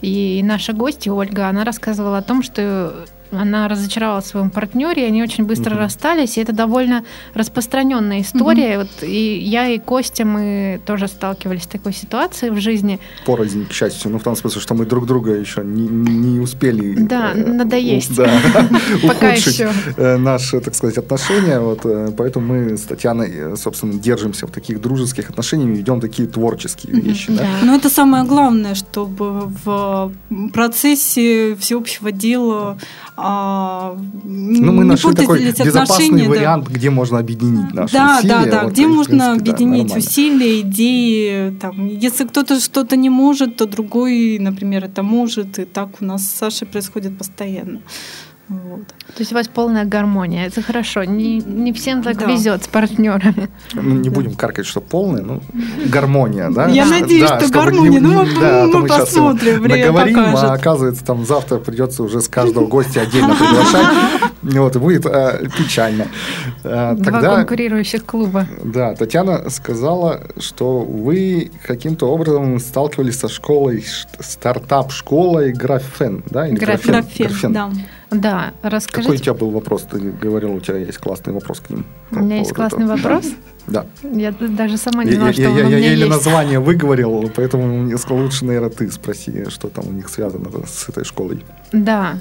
и 0.01 0.41
наша 0.43 0.73
гостья 0.73 1.11
Ольга, 1.11 1.49
она 1.49 1.63
рассказывала 1.63 2.17
о 2.17 2.21
том, 2.23 2.41
что 2.41 3.05
она 3.31 3.67
разочаровалась 3.67 4.25
в 4.25 4.27
своем 4.29 4.49
партнере, 4.49 5.03
и 5.03 5.05
они 5.07 5.21
очень 5.23 5.45
быстро 5.45 5.71
Мгм. 5.71 5.79
расстались, 5.79 6.37
и 6.37 6.41
это 6.41 6.53
довольно 6.53 7.03
распространенная 7.33 8.21
история. 8.21 8.79
Вот 8.79 8.89
и 9.03 9.37
я 9.39 9.67
и 9.69 9.79
Костя 9.79 10.25
мы 10.25 10.79
тоже 10.85 11.07
сталкивались 11.07 11.63
с 11.63 11.67
такой 11.67 11.93
ситуацией 11.93 12.51
в 12.51 12.59
жизни. 12.59 12.99
Порознь, 13.25 13.65
к 13.67 13.73
счастью. 13.73 14.11
Ну, 14.11 14.19
в 14.19 14.23
том 14.23 14.35
смысле, 14.35 14.61
что 14.61 14.73
мы 14.73 14.85
друг 14.85 15.05
друга 15.05 15.31
еще 15.33 15.61
не, 15.63 15.87
не 15.87 16.39
успели... 16.39 16.95
Да, 16.95 17.31
э, 17.33 17.45
надоесть. 17.45 18.15
Да, 18.15 18.29
Пока 19.07 19.27
ухудшить 19.29 19.53
еще. 19.59 19.71
э, 19.97 20.17
наши, 20.17 20.59
так 20.59 20.75
сказать, 20.75 20.97
отношения. 20.97 21.59
Вот, 21.59 21.81
э, 21.85 22.11
поэтому 22.17 22.53
мы 22.53 22.77
с 22.77 22.81
Татьяной, 22.83 23.29
э, 23.33 23.55
собственно, 23.55 23.93
держимся 23.93 24.47
в 24.47 24.51
таких 24.51 24.81
дружеских 24.81 25.29
отношениях 25.29 25.69
и 25.69 25.79
ведем 25.79 25.99
такие 26.01 26.27
творческие 26.27 26.93
вещи. 27.01 27.31
да. 27.31 27.47
Но 27.63 27.75
это 27.75 27.89
самое 27.89 28.23
главное, 28.23 28.75
чтобы 28.75 29.47
в 29.63 30.11
процессе 30.53 31.55
всеобщего 31.55 32.11
дела 32.11 32.77
а, 33.17 33.97
Ну, 34.23 34.71
мы 34.71 34.83
нашли 34.83 35.13
такой 35.13 35.51
безопасный 35.51 36.23
да. 36.23 36.29
вариант, 36.29 36.67
где 36.69 36.89
можно 36.91 37.17
объединить 37.19 37.73
наши 37.73 37.93
Да, 37.93 38.17
усилия. 38.19 38.33
да, 38.33 38.45
да, 38.45 38.63
Вот, 38.63 38.73
где 38.73 38.83
и, 38.83 38.85
можно 38.85 39.05
принципе, 39.17 39.17
да, 39.17 39.51
объединить 39.51 39.87
нормально. 39.89 39.97
усилия, 39.97 40.61
идеи. 40.61 41.57
Там, 41.59 41.87
если 41.87 42.25
кто-то 42.25 42.59
что-то 42.59 42.95
не 42.95 43.09
может, 43.09 43.55
то 43.55 43.65
другой, 43.65 44.37
например, 44.39 44.85
это 44.85 45.01
может. 45.01 45.57
И 45.59 45.65
так 45.65 45.89
у 45.99 46.05
нас 46.05 46.27
с 46.27 46.35
Сашей 46.35 46.67
происходит 46.67 47.17
постоянно. 47.17 47.81
Вот. 48.49 48.87
То 48.87 49.19
есть 49.19 49.33
у 49.33 49.35
вас 49.35 49.47
полная 49.49 49.83
гармония. 49.83 50.45
Это 50.47 50.61
хорошо. 50.61 51.03
Не, 51.03 51.39
не 51.39 51.73
всем 51.73 52.01
так 52.01 52.17
Да. 52.17 52.25
везет 52.27 52.63
с 52.63 52.67
партнерами. 52.67 53.49
Ну, 53.73 53.95
не 53.95 54.09
будем 54.09 54.35
каркать, 54.35 54.65
что 54.65 54.79
полная, 54.79 55.21
ну, 55.21 55.41
гармония, 55.87 56.49
да? 56.49 56.67
Я 56.67 56.85
Да, 56.85 56.91
надеюсь, 56.91 57.27
что 57.27 57.49
гармония. 57.51 57.99
Ну, 57.99 58.23
мы- 58.23 58.39
да, 58.39 58.63
мы 58.65 58.69
его 58.69 58.87
посмотрим, 58.87 59.61
время 59.61 59.87
наговорим, 59.91 60.19
а 60.37 60.53
оказывается, 60.53 61.03
там 61.03 61.25
завтра 61.25 61.57
придется 61.57 62.03
уже 62.03 62.21
с 62.21 62.29
каждого 62.29 62.67
гостя 62.67 63.01
отдельно 63.01 63.35
приглашать. 63.35 63.87
Вот, 64.43 64.75
и 64.75 64.79
будет 64.79 65.05
э, 65.05 65.49
печально. 65.57 66.07
Э, 66.63 66.93
Два 66.95 67.19
конкурирующих 67.21 68.05
клуба. 68.05 68.47
да, 68.63 68.95
Татьяна 68.95 69.49
сказала, 69.49 70.21
что 70.39 70.79
вы 70.79 71.51
каким-то 71.65 72.05
образом 72.09 72.59
сталкивались 72.59 73.19
со 73.19 73.27
школой, 73.27 73.83
стартап-школой 74.19 75.51
Графен, 75.51 76.23
да? 76.29 76.47
Графен. 76.47 76.91
Графен, 77.17 77.53
да. 77.53 77.71
Да, 78.09 78.51
Какой 78.61 78.69
у 78.69 78.71
расскажите. 78.73 79.17
тебя 79.17 79.33
был 79.33 79.49
вопрос? 79.51 79.83
Ты 79.91 79.99
говорил, 79.99 80.53
у 80.53 80.59
тебя 80.59 80.77
есть 80.77 80.97
классный 80.97 81.33
вопрос 81.33 81.59
к 81.59 81.69
ним. 81.69 81.85
У 82.11 82.19
меня 82.19 82.37
есть 82.39 82.53
классный 82.53 82.85
вопрос. 82.85 83.25
Да. 83.67 83.85
Я 84.01 84.31
даже 84.31 84.77
сама 84.77 85.03
не 85.03 85.09
Я, 85.11 85.15
знала, 85.17 85.27
я- 85.27 85.33
что 85.33 85.41
я- 85.41 85.49
он 85.49 85.55
у 85.55 85.59
я 85.59 85.65
меня 85.65 85.77
еле 85.91 86.05
есть. 86.05 86.09
название 86.09 86.59
выговорил, 86.61 87.29
поэтому 87.35 87.67
мне 87.83 87.97
сказал, 87.97 88.23
лучше, 88.23 88.45
наверное, 88.45 88.69
ты 88.69 88.89
спроси, 88.89 89.43
что 89.49 89.67
там 89.67 89.89
у 89.89 89.91
них 89.91 90.07
связано 90.07 90.49
с 90.65 90.87
этой 90.87 91.03
школой. 91.03 91.43
Да. 91.73 92.13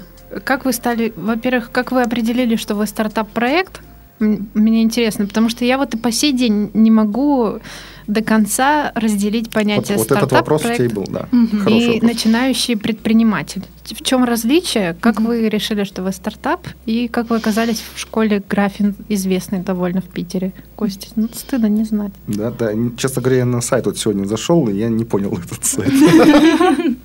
Как 0.43 0.65
вы 0.65 0.73
стали, 0.73 1.13
во-первых, 1.15 1.71
как 1.71 1.93
вы 1.93 2.01
определили, 2.01 2.57
что 2.57 2.75
вы 2.75 2.85
стартап-проект? 2.85 3.79
Мне 4.19 4.81
интересно, 4.83 5.25
потому 5.27 5.49
что 5.49 5.63
я 5.65 5.77
вот 5.77 5.93
и 5.93 5.97
по 5.97 6.11
сей 6.11 6.33
день 6.33 6.71
не 6.73 6.91
могу 6.91 7.59
до 8.07 8.21
конца 8.23 8.91
разделить 8.95 9.47
Вот, 9.47 9.53
понятие 9.53 9.97
вот 9.97 10.09
этот 10.11 10.31
вопрос 10.31 10.61
у 10.63 10.73
тебя 10.73 10.85
и 10.85 10.87
был, 10.87 11.03
да. 11.09 11.27
Мгм. 11.31 11.59
Хороший 11.59 11.83
и 11.83 11.93
вопрос. 11.95 12.01
начинающий 12.13 12.77
предприниматель. 12.77 13.63
В 13.83 14.01
чем 14.01 14.23
различие? 14.23 14.95
Как 15.01 15.19
Мгм. 15.19 15.27
вы 15.27 15.49
решили, 15.49 15.83
что 15.83 16.03
вы 16.03 16.11
стартап? 16.13 16.67
И 16.85 17.09
как 17.09 17.29
вы 17.29 17.35
оказались 17.35 17.83
в 17.93 17.99
школе 17.99 18.41
Графин, 18.47 18.95
известной 19.09 19.59
довольно 19.59 20.01
в 20.01 20.05
Питере? 20.05 20.53
Костя, 20.77 21.07
ну 21.15 21.27
стыдно 21.33 21.67
не 21.67 21.83
знать. 21.83 22.13
Да, 22.27 22.49
да. 22.51 22.71
Честно 22.97 23.21
говоря, 23.21 23.39
я 23.39 23.45
на 23.45 23.61
сайт 23.61 23.85
вот 23.85 23.97
сегодня 23.97 24.25
зашел, 24.25 24.67
и 24.69 24.73
я 24.77 24.87
не 24.87 25.03
понял 25.03 25.37
этот 25.45 25.65
сайт. 25.65 25.91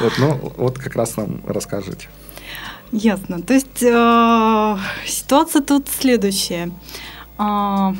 Вот, 0.00 0.12
ну, 0.18 0.52
вот 0.58 0.78
как 0.78 0.94
раз 0.94 1.16
нам 1.16 1.40
расскажите. 1.46 2.08
Ясно. 2.94 3.40
То 3.42 3.54
есть 3.54 3.82
э, 3.82 4.76
ситуация 5.06 5.62
тут 5.62 5.88
следующая. 5.88 6.70
А, 7.38 7.92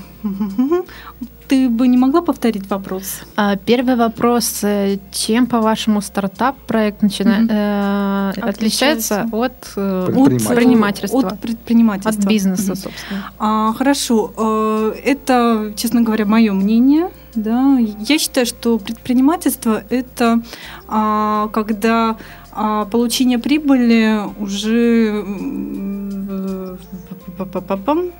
Ты 1.48 1.68
бы 1.68 1.88
не 1.88 1.98
могла 1.98 2.22
повторить 2.22 2.70
вопрос? 2.70 3.04
А, 3.36 3.56
Первый 3.56 3.96
вопрос. 3.96 4.60
э, 4.64 4.98
Чем, 5.12 5.46
по-вашему, 5.46 6.00
стартап-проект 6.00 7.02
начина- 7.02 7.38
Мгм. 7.40 7.48
э, 7.50 8.30
Отличается. 8.30 9.22
отличается 9.22 9.28
от 9.32 9.52
э, 9.76 10.04
Предпринимательства. 10.06 10.54
предпринимательства? 10.54 11.18
От 11.28 11.40
предпринимательства. 11.40 12.22
От 12.22 12.28
бизнеса, 12.28 12.62
Мгм. 12.72 12.76
собственно. 12.76 13.22
А, 13.38 13.72
хорошо. 13.72 14.32
Э, 14.36 14.94
Это, 15.04 15.72
честно 15.76 16.00
говоря, 16.02 16.24
мое 16.24 16.52
мнение. 16.52 17.10
Да. 17.34 17.78
Я 18.08 18.18
считаю, 18.18 18.46
что 18.46 18.78
предпринимательство 18.78 19.82
это 19.90 20.40
а, 20.88 21.48
когда 21.48 22.16
а, 22.54 22.84
получение 22.84 23.38
прибыли 23.38 24.20
уже 24.38 25.24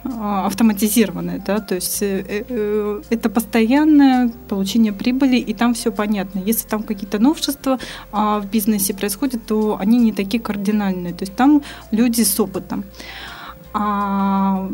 а, 0.04 0.46
автоматизированное, 0.46 1.42
да, 1.46 1.60
то 1.60 1.74
есть 1.76 2.02
э, 2.02 2.44
э, 2.48 3.02
это 3.10 3.30
постоянное 3.30 4.30
получение 4.48 4.92
прибыли, 4.92 5.36
и 5.36 5.54
там 5.54 5.74
все 5.74 5.92
понятно. 5.92 6.40
Если 6.40 6.66
там 6.68 6.82
какие-то 6.82 7.18
новшества 7.18 7.78
а, 8.12 8.40
в 8.40 8.50
бизнесе 8.50 8.94
происходят, 8.94 9.46
то 9.46 9.76
они 9.78 9.98
не 9.98 10.12
такие 10.12 10.42
кардинальные, 10.42 11.12
то 11.12 11.22
есть 11.22 11.36
там 11.36 11.62
люди 11.92 12.22
с 12.22 12.40
опытом. 12.40 12.84
А, 13.76 14.69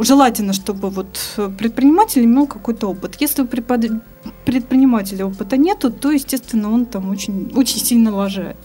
желательно, 0.00 0.54
чтобы 0.54 0.88
вот 0.88 1.38
предприниматель 1.58 2.24
имел 2.24 2.46
какой-то 2.46 2.88
опыт. 2.88 3.20
Если 3.20 3.42
у 3.42 3.46
предпринимателя 3.46 5.26
опыта 5.26 5.58
нету, 5.58 5.90
то, 5.90 6.10
естественно, 6.10 6.72
он 6.72 6.86
там 6.86 7.10
очень, 7.10 7.52
очень 7.54 7.78
сильно 7.78 8.10
лажает. 8.14 8.56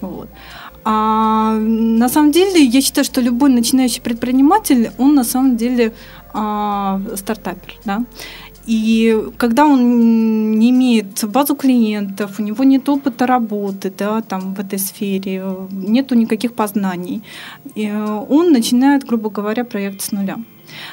Вот. 0.00 0.28
А 0.84 1.58
на 1.58 2.08
самом 2.08 2.30
деле, 2.30 2.64
я 2.64 2.80
считаю, 2.80 3.04
что 3.04 3.20
любой 3.20 3.50
начинающий 3.50 4.00
предприниматель, 4.00 4.90
он 4.98 5.16
на 5.16 5.24
самом 5.24 5.56
деле 5.56 5.92
а, 6.32 7.00
стартапер, 7.16 7.74
да. 7.84 8.04
И 8.66 9.16
когда 9.38 9.64
он 9.64 10.58
не 10.58 10.70
имеет 10.70 11.24
базу 11.30 11.54
клиентов, 11.54 12.40
у 12.40 12.42
него 12.42 12.64
нет 12.64 12.88
опыта 12.88 13.26
работы 13.26 13.92
да, 13.96 14.20
там, 14.22 14.54
в 14.54 14.60
этой 14.60 14.78
сфере, 14.78 15.44
нету 15.70 16.14
никаких 16.16 16.52
познаний, 16.52 17.22
э, 17.76 18.24
он 18.28 18.52
начинает, 18.52 19.04
грубо 19.04 19.30
говоря, 19.30 19.64
проект 19.64 20.00
с 20.02 20.12
нуля. 20.12 20.36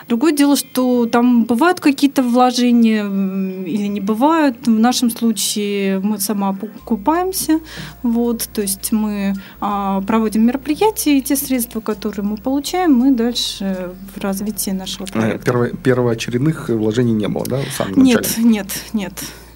Другое 0.07 0.31
дело, 0.31 0.55
что 0.55 1.05
там 1.05 1.45
бывают 1.45 1.79
какие-то 1.79 2.21
вложения 2.23 3.03
или 3.05 3.87
не 3.87 3.99
бывают. 4.01 4.65
В 4.67 4.69
нашем 4.79 5.09
случае 5.09 5.99
мы 5.99 6.19
сама 6.19 6.53
покупаемся, 6.53 7.59
вот, 8.03 8.47
то 8.53 8.61
есть 8.61 8.91
мы 8.91 9.33
а, 9.59 10.01
проводим 10.01 10.45
мероприятия, 10.45 11.17
и 11.17 11.21
те 11.21 11.35
средства, 11.35 11.79
которые 11.81 12.25
мы 12.25 12.37
получаем, 12.37 12.93
мы 12.93 13.11
дальше 13.11 13.91
в 14.15 14.21
развитии 14.21 14.71
нашего 14.71 15.05
Э, 15.05 15.11
проекта. 15.11 15.51
перво- 15.51 15.75
Первоочередных 15.83 16.69
вложений 16.69 17.13
не 17.13 17.27
было, 17.27 17.45
да, 17.45 17.59
в 17.61 17.71
самом 17.75 18.03
Нет, 18.03 18.17
начале? 18.21 18.47
нет, 18.47 18.67
нет, 18.93 19.13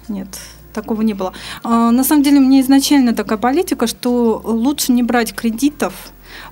нет. 0.08 0.28
Такого 0.74 1.02
не 1.02 1.14
было. 1.14 1.32
А, 1.64 1.90
На 1.90 2.04
самом 2.04 2.22
деле 2.22 2.38
у 2.38 2.42
меня 2.42 2.60
изначально 2.60 3.12
такая 3.14 3.38
политика, 3.38 3.86
что 3.86 4.40
лучше 4.44 4.92
не 4.92 5.02
брать 5.02 5.34
кредитов, 5.34 5.94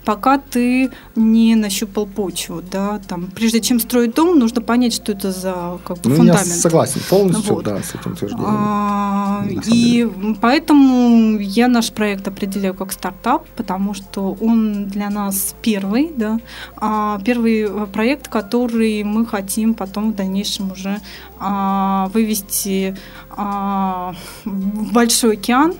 пока 0.04 0.38
ты 0.38 0.90
не 1.14 1.54
нащупал 1.54 2.06
почву, 2.06 2.62
да, 2.70 3.00
там, 3.08 3.26
прежде 3.34 3.60
чем 3.60 3.80
строить 3.80 4.14
дом, 4.14 4.38
нужно 4.38 4.60
понять, 4.60 4.94
что 4.94 5.12
это 5.12 5.32
за 5.32 5.78
как 5.84 5.98
бы, 5.98 6.10
Ну, 6.10 6.10
я 6.10 6.16
фундамент. 6.16 6.46
согласен 6.46 7.00
полностью, 7.08 7.54
Вот. 7.54 7.64
да, 7.64 7.82
с 7.82 7.94
этим 7.94 8.12
утверждением. 8.12 8.46
А, 8.48 9.44
И 9.66 10.08
поэтому 10.40 11.38
я 11.38 11.68
наш 11.68 11.92
проект 11.92 12.28
определяю 12.28 12.74
как 12.74 12.92
стартап, 12.92 13.46
потому 13.56 13.94
что 13.94 14.36
он 14.40 14.86
для 14.86 15.10
нас 15.10 15.54
первый, 15.62 16.12
да, 16.16 16.38
а, 16.76 17.20
первый 17.24 17.62
э, 17.62 17.86
проект, 17.92 18.28
который 18.28 19.02
мы 19.04 19.26
хотим 19.26 19.74
потом 19.74 20.12
в 20.12 20.16
дальнейшем 20.16 20.72
уже 20.72 21.00
а, 21.38 22.10
вывести 22.14 22.96
а, 23.30 24.14
в 24.44 24.92
большой 24.92 25.34
океан, 25.34 25.74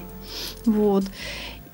вот. 0.65 1.05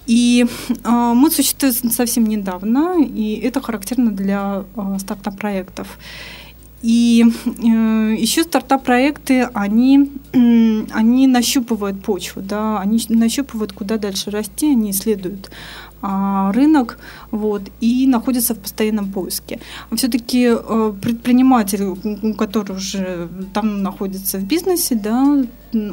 И 0.07 0.47
а, 0.85 1.15
мы 1.15 1.31
существуем 1.31 1.91
совсем 1.91 2.25
недавно, 2.27 3.03
и 3.03 3.35
это 3.37 3.61
характерно 3.61 4.11
для 4.11 4.65
а, 4.77 4.99
стартап-проектов. 4.99 5.99
И 6.83 7.25
э, 7.45 8.15
еще 8.19 8.43
стартап-проекты, 8.43 9.43
они, 9.55 10.11
м, 10.33 10.89
они 10.91 11.29
нащупывают 11.29 12.03
почву, 12.03 12.43
да, 12.43 12.81
они 12.81 13.01
нащупывают, 13.09 13.73
куда 13.73 13.99
дальше 13.99 14.33
расти, 14.33 14.73
они 14.73 14.91
исследуют 14.91 15.53
рынок 16.03 16.99
вот, 17.31 17.63
и 17.81 18.07
находятся 18.07 18.55
в 18.55 18.59
постоянном 18.59 19.13
поиске. 19.13 19.61
Все-таки 19.95 20.49
э, 20.51 20.93
предприниматель, 21.01 22.35
который 22.39 22.77
уже 22.77 23.29
там 23.55 23.83
находится 23.83 24.39
в 24.39 24.43
бизнесе, 24.45 24.95
да, 24.95 25.45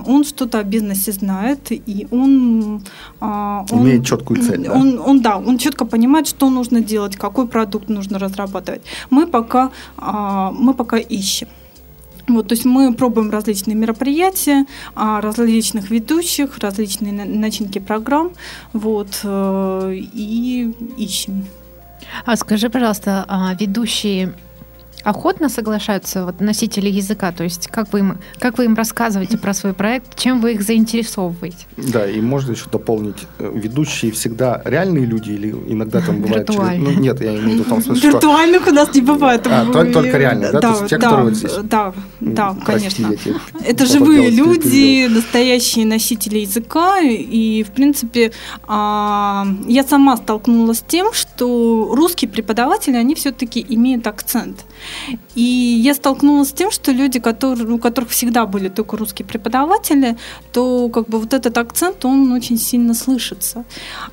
он 0.06 0.24
что-то 0.24 0.60
о 0.60 0.64
бизнесе 0.64 1.12
знает, 1.12 1.72
и 1.72 2.08
он... 2.12 2.82
а, 3.22 3.66
он- 3.72 3.84
Имеет 3.84 4.06
четкую 4.06 4.42
цель, 4.42 4.64
да? 4.66 4.74
Он, 4.74 5.00
он, 5.00 5.22
да, 5.22 5.38
он 5.38 5.58
четко 5.58 5.86
понимает, 5.86 6.28
что 6.28 6.50
нужно 6.50 6.82
делать, 6.82 7.16
какой 7.16 7.48
продукт 7.48 7.90
нужно 7.90 8.20
разрабатывать. 8.20 8.82
Мы 9.10 9.28
пока, 9.28 9.72
а, 9.98 10.52
мы 10.52 10.74
пока 10.74 10.98
ищем. 10.98 11.48
Вот, 12.30 12.48
то 12.48 12.54
есть 12.54 12.66
мы 12.66 12.94
пробуем 12.94 13.32
различные 13.32 13.76
мероприятия, 13.76 14.66
а, 14.96 15.20
различных 15.22 15.90
ведущих, 15.90 16.58
различные 16.60 17.12
на- 17.12 17.26
начинки 17.26 17.80
программ, 17.80 18.32
вот, 18.74 19.22
э, 19.24 19.96
и 19.96 20.74
ищем. 20.98 21.46
А 22.26 22.36
скажи, 22.36 22.70
пожалуйста, 22.70 23.26
а 23.28 23.54
ведущие 23.60 24.34
охотно 25.04 25.50
соглашаются, 25.50 26.26
вот 26.26 26.42
носители 26.42 26.90
языка, 26.90 27.32
то 27.32 27.44
есть 27.44 27.68
как 27.68 27.94
вы 27.94 28.00
им, 28.00 28.18
как 28.40 28.58
вы 28.58 28.66
им 28.66 28.76
рассказываете 28.76 29.38
про 29.38 29.54
свой 29.54 29.74
проект, 29.74 30.18
чем 30.18 30.42
вы 30.42 30.54
их 30.54 30.62
заинтересовываете? 30.62 31.66
Да, 31.78 32.06
и 32.10 32.20
можно 32.22 32.52
еще 32.52 32.66
дополнить. 32.72 33.16
э, 33.40 33.52
Ведущие 33.54 34.12
всегда 34.12 34.62
реальные 34.66 35.06
люди 35.06 35.32
или 35.32 35.50
иногда 35.52 36.02
там 36.02 36.22
бывает... 36.22 36.48
через-. 36.50 36.80
Ну, 36.80 36.92
нет, 36.92 37.22
я 37.22 37.34
имею 37.36 37.50
в 37.50 37.54
виду 37.54 37.64
в 37.64 37.70
том 37.70 37.82
смысле, 37.82 38.02
что... 38.02 38.18
Виртуальных 38.18 38.68
у 38.68 38.72
нас 38.72 38.94
не 38.94 39.02
бывает. 39.02 39.48
А, 39.48 39.66
только- 39.66 39.94
только 39.94 40.18
реальные, 40.18 40.52
да? 40.52 40.60
То 40.60 40.70
есть 40.70 40.88
те, 40.88 40.98
которые 40.98 41.26
вот 41.26 41.36
здесь? 41.36 41.54
Да, 41.64 41.94
да, 42.20 42.56
прости, 42.66 43.04
конечно. 43.04 43.18
тебе 43.18 43.36
Это 43.66 43.86
живые 43.86 44.30
люди, 44.30 45.08
настоящие 45.08 45.86
носители 45.86 46.40
языка. 46.40 47.00
И, 47.00 47.64
в 47.64 47.72
принципе, 47.72 48.32
а, 48.68 49.46
я 49.68 49.84
сама 49.84 50.18
столкнулась 50.18 50.80
с 50.80 50.82
тем, 50.82 51.14
что 51.14 51.90
русские 51.94 52.30
преподаватели, 52.30 52.96
они 52.96 53.16
все-таки 53.16 53.66
имеют 53.70 54.08
акцент. 54.08 54.66
И 55.36 55.42
я 55.42 55.94
столкнулась 55.94 56.50
с 56.50 56.54
тем, 56.54 56.72
что 56.72 56.92
люди, 56.92 57.20
которые, 57.20 57.70
у 57.70 57.78
которых 57.78 58.10
всегда 58.10 58.46
были 58.46 58.70
только 58.70 58.98
русские 58.98 59.26
преподаватели, 59.26 60.18
то 60.52 60.90
как 60.90 61.08
бы 61.08 61.20
вот 61.20 61.34
этот 61.34 61.58
акцент, 61.58 62.06
он 62.06 62.32
очень 62.32 62.58
сильно 62.58 62.94
слышится. 62.94 63.64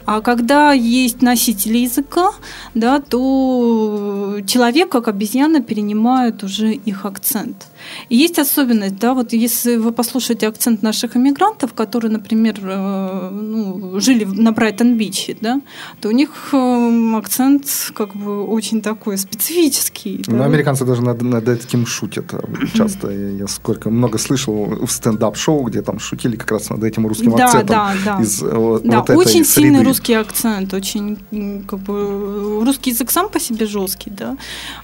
А 0.04 0.20
когда 0.20 0.72
есть 0.72 1.22
носители 1.22 1.78
языка, 1.78 2.30
да, 2.74 3.00
то 3.00 4.38
человек, 4.46 4.88
как 4.88 5.08
обезьяна, 5.08 5.60
перенимает 5.60 6.42
уже 6.44 6.72
их 6.72 7.04
акцент. 7.04 7.66
И 8.08 8.16
есть 8.16 8.38
особенность, 8.38 8.96
да, 8.96 9.14
вот 9.14 9.32
если 9.32 9.76
вы 9.76 9.92
послушаете 9.92 10.48
акцент 10.48 10.82
наших 10.82 11.16
иммигрантов, 11.16 11.72
которые, 11.74 12.10
например, 12.10 12.60
э, 12.62 13.30
ну, 13.30 14.00
жили 14.00 14.24
на 14.24 14.52
Брайтон-Биче, 14.52 15.36
да, 15.40 15.60
то 16.00 16.08
у 16.08 16.12
них 16.12 16.30
э, 16.52 17.16
акцент 17.16 17.66
как 17.94 18.14
бы 18.14 18.44
очень 18.44 18.80
такой 18.80 19.18
специфический. 19.18 20.24
Ну, 20.26 20.38
да. 20.38 20.44
американцы 20.44 20.84
даже 20.84 21.02
над, 21.02 21.22
над 21.22 21.48
этим 21.48 21.86
шутят 21.86 22.32
э, 22.32 22.40
часто. 22.74 23.10
Я, 23.10 23.46
сколько 23.48 23.90
много 23.90 24.18
слышал 24.18 24.86
в 24.86 24.90
стендап-шоу, 24.90 25.64
где 25.64 25.82
там 25.82 25.98
шутили 25.98 26.36
как 26.36 26.52
раз 26.52 26.70
над 26.70 26.84
этим 26.84 27.06
русским 27.06 27.36
да, 27.36 27.46
акцентом. 27.46 27.76
да, 27.76 27.94
да. 28.04 28.22
Из, 28.22 28.42
э, 28.42 28.54
вот, 28.54 28.82
Да, 28.82 29.00
вот 29.00 29.10
очень 29.10 29.44
среды. 29.44 29.68
сильный 29.68 29.84
русский 29.84 30.14
акцент, 30.14 30.74
очень 30.74 31.18
как 31.66 31.80
бы 31.80 32.64
русский 32.64 32.90
язык 32.90 33.10
сам 33.10 33.28
по 33.28 33.40
себе 33.40 33.66
жесткий, 33.66 34.10
да, 34.10 34.36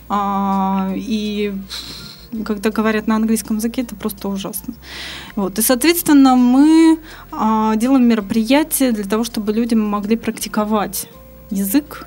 а, 0.08 0.92
и 0.94 1.52
когда 2.44 2.70
говорят 2.70 3.06
на 3.06 3.16
английском 3.16 3.56
языке, 3.56 3.82
это 3.82 3.94
просто 3.94 4.28
ужасно. 4.28 4.74
Вот. 5.36 5.58
И, 5.58 5.62
соответственно, 5.62 6.36
мы 6.36 6.98
а, 7.30 7.76
делаем 7.76 8.06
мероприятия 8.06 8.92
для 8.92 9.04
того, 9.04 9.24
чтобы 9.24 9.52
люди 9.52 9.74
могли 9.74 10.16
практиковать 10.16 11.08
язык 11.50 12.06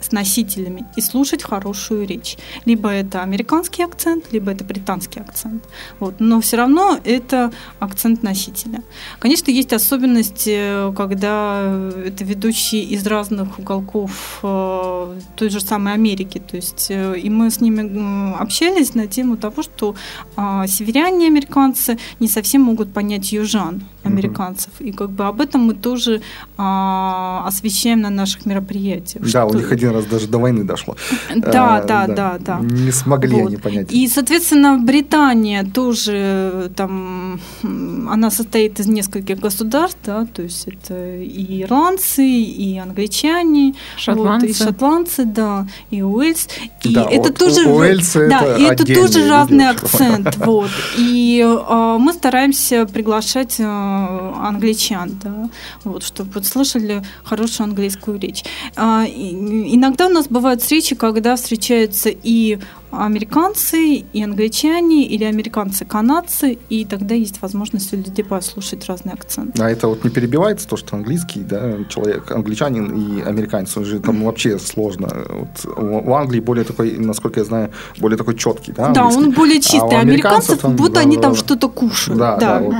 с 0.00 0.12
носителями 0.12 0.84
и 0.96 1.00
слушать 1.00 1.42
хорошую 1.42 2.06
речь. 2.06 2.36
Либо 2.64 2.90
это 2.90 3.22
американский 3.22 3.82
акцент, 3.82 4.32
либо 4.32 4.52
это 4.52 4.64
британский 4.64 5.20
акцент. 5.20 5.64
Вот. 6.00 6.16
Но 6.18 6.40
все 6.40 6.56
равно 6.56 6.98
это 7.04 7.52
акцент 7.78 8.22
носителя. 8.22 8.82
Конечно, 9.18 9.50
есть 9.50 9.72
особенности, 9.72 10.92
когда 10.94 11.90
это 12.04 12.24
ведущие 12.24 12.82
из 12.82 13.06
разных 13.06 13.58
уголков 13.58 14.40
э, 14.42 15.20
той 15.36 15.50
же 15.50 15.60
самой 15.60 15.94
Америки. 15.94 16.42
То 16.46 16.56
есть, 16.56 16.86
э, 16.90 17.18
и 17.18 17.30
мы 17.30 17.50
с 17.50 17.60
ними 17.60 18.36
общались 18.40 18.94
на 18.94 19.06
тему 19.06 19.36
того, 19.36 19.62
что 19.62 19.94
э, 20.36 20.66
северяне 20.68 21.26
американцы 21.26 21.98
не 22.20 22.28
совсем 22.28 22.62
могут 22.62 22.92
понять 22.92 23.32
южан 23.32 23.82
американцев. 24.06 24.70
Mm-hmm. 24.78 24.88
И 24.88 24.92
как 24.92 25.10
бы 25.10 25.26
об 25.26 25.40
этом 25.40 25.62
мы 25.62 25.74
тоже 25.74 26.20
а, 26.56 27.44
освещаем 27.46 28.00
на 28.00 28.10
наших 28.10 28.46
мероприятиях. 28.46 29.24
Да, 29.24 29.28
что... 29.28 29.46
у 29.46 29.54
них 29.54 29.72
один 29.72 29.90
раз 29.90 30.04
даже 30.06 30.26
до 30.26 30.38
войны 30.38 30.64
дошло. 30.64 30.96
Да, 31.34 31.76
а, 31.76 31.82
да, 31.82 32.06
да, 32.06 32.36
да. 32.38 32.58
Не 32.60 32.92
смогли 32.92 33.40
вот. 33.40 33.48
они 33.48 33.56
понять. 33.56 33.92
И, 33.92 34.08
соответственно, 34.08 34.78
Британия 34.78 35.64
тоже 35.64 36.70
там, 36.76 37.40
она 37.62 38.30
состоит 38.30 38.80
из 38.80 38.86
нескольких 38.86 39.40
государств, 39.40 39.98
да, 40.04 40.26
то 40.26 40.42
есть 40.42 40.66
это 40.68 41.16
и 41.16 41.62
ирландцы, 41.62 42.26
и 42.26 42.78
англичане, 42.78 43.74
шотландцы, 43.96 44.46
вот, 44.46 44.56
и 44.56 44.64
шотландцы, 44.64 45.24
да, 45.24 45.66
и 45.90 46.02
Уэльс. 46.02 46.48
И 46.82 46.94
да, 46.94 47.06
это 47.10 47.28
вот 47.28 47.38
тоже, 47.38 47.68
Уэльсы 47.68 48.28
да, 48.28 48.44
это 48.44 48.60
и 48.60 48.64
это 48.64 48.94
тоже 48.94 49.28
разный 49.28 49.68
акцент, 49.68 50.36
вот. 50.36 50.70
И 50.96 51.44
а, 51.44 51.98
мы 51.98 52.12
стараемся 52.12 52.86
приглашать 52.86 53.56
а, 53.60 53.95
англичан, 53.96 55.18
да, 55.22 55.48
вот, 55.84 56.02
чтобы 56.02 56.42
слышали 56.42 57.02
хорошую 57.24 57.64
английскую 57.64 58.18
речь. 58.18 58.44
А, 58.76 59.04
иногда 59.06 60.06
у 60.06 60.10
нас 60.10 60.28
бывают 60.28 60.62
встречи, 60.62 60.94
когда 60.94 61.36
встречаются 61.36 62.10
и 62.10 62.58
американцы 63.04 64.04
и 64.12 64.22
англичане, 64.22 65.06
или 65.06 65.24
американцы-канадцы, 65.24 66.58
и 66.68 66.84
тогда 66.84 67.14
есть 67.14 67.42
возможность 67.42 67.92
у 67.92 67.96
людей 67.96 68.24
послушать 68.24 68.86
разные 68.86 69.14
акценты. 69.14 69.62
А 69.62 69.70
это 69.70 69.88
вот 69.88 70.04
не 70.04 70.10
перебивается 70.10 70.66
то, 70.68 70.76
что 70.76 70.96
английский, 70.96 71.40
да, 71.40 71.84
человек, 71.88 72.30
англичанин 72.30 72.86
и 72.94 73.22
американец, 73.22 73.76
он 73.76 73.84
же 73.84 74.00
там 74.00 74.24
вообще 74.24 74.58
сложно. 74.58 75.08
Вот 75.30 75.76
у 75.76 76.14
Англии 76.14 76.40
более 76.40 76.64
такой, 76.64 76.96
насколько 76.98 77.40
я 77.40 77.44
знаю, 77.46 77.70
более 77.98 78.16
такой 78.16 78.36
четкий, 78.36 78.72
да, 78.72 78.90
Да, 78.90 79.06
он 79.06 79.32
более 79.32 79.60
чистый. 79.60 79.96
А 79.96 80.00
американцев, 80.00 80.58
там, 80.60 80.76
будто 80.76 80.94
да, 80.94 81.00
они 81.00 81.16
да, 81.16 81.22
там 81.22 81.32
да. 81.32 81.38
что-то 81.38 81.68
кушают. 81.68 82.18
Да, 82.18 82.36
да, 82.36 82.58
вот 82.60 82.74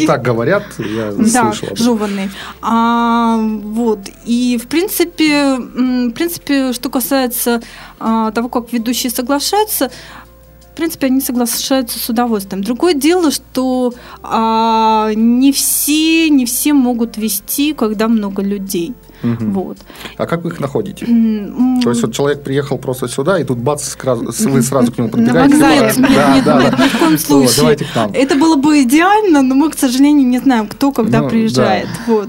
И- 0.00 0.06
так 0.06 0.22
говорят, 0.22 0.64
я 0.78 1.12
Да, 1.12 1.24
слышал. 1.24 1.68
об 1.68 1.72
этом. 1.74 1.76
жеванный. 1.76 2.30
А, 2.60 3.36
вот. 3.38 4.00
И, 4.24 4.58
в 4.62 4.66
принципе, 4.68 5.56
в 5.56 6.10
принципе, 6.12 6.72
что 6.72 6.90
касается 6.90 7.52
а, 7.52 7.60
того, 8.34 8.48
как 8.48 8.72
ведущие 8.72 9.10
соглашаются, 9.10 9.90
в 10.72 10.74
принципе, 10.74 11.08
они 11.08 11.20
соглашаются 11.20 11.98
с 11.98 12.08
удовольствием. 12.08 12.64
Другое 12.64 12.94
дело, 12.94 13.30
что 13.30 13.92
а, 14.22 15.12
не 15.14 15.52
все, 15.52 16.30
не 16.30 16.46
все 16.46 16.72
могут 16.72 17.18
вести, 17.18 17.74
когда 17.74 18.08
много 18.08 18.42
людей. 18.42 18.94
Мгм. 19.22 19.52
Вот. 19.52 19.78
А 20.16 20.26
как 20.26 20.44
вы 20.44 20.50
их 20.50 20.60
находите? 20.60 21.06
То 21.82 21.90
есть 21.90 22.02
вот 22.02 22.12
человек 22.14 22.42
приехал 22.42 22.78
просто 22.78 23.08
сюда, 23.08 23.38
и 23.38 23.44
тут 23.44 23.58
бац, 23.58 23.96
вы 24.40 24.62
сразу 24.62 24.92
к 24.92 24.98
нему 24.98 25.08
подбегаете. 25.12 25.54
вокзале. 25.54 25.92
«Да, 25.96 26.34
Нет, 26.34 26.44
да, 26.44 26.62
нет, 26.62 26.78
ни 26.78 26.88
в 26.88 26.98
коем 26.98 27.18
случае. 27.18 27.78
Это 28.14 28.34
было 28.34 28.56
бы 28.56 28.82
идеально, 28.82 29.42
но 29.42 29.54
мы, 29.54 29.70
к 29.70 29.78
сожалению, 29.78 30.26
не 30.28 30.38
знаем, 30.38 30.66
кто 30.66 30.92
когда 30.92 31.20
Ну, 31.20 31.28
приезжает. 31.28 31.88
Вот. 32.06 32.28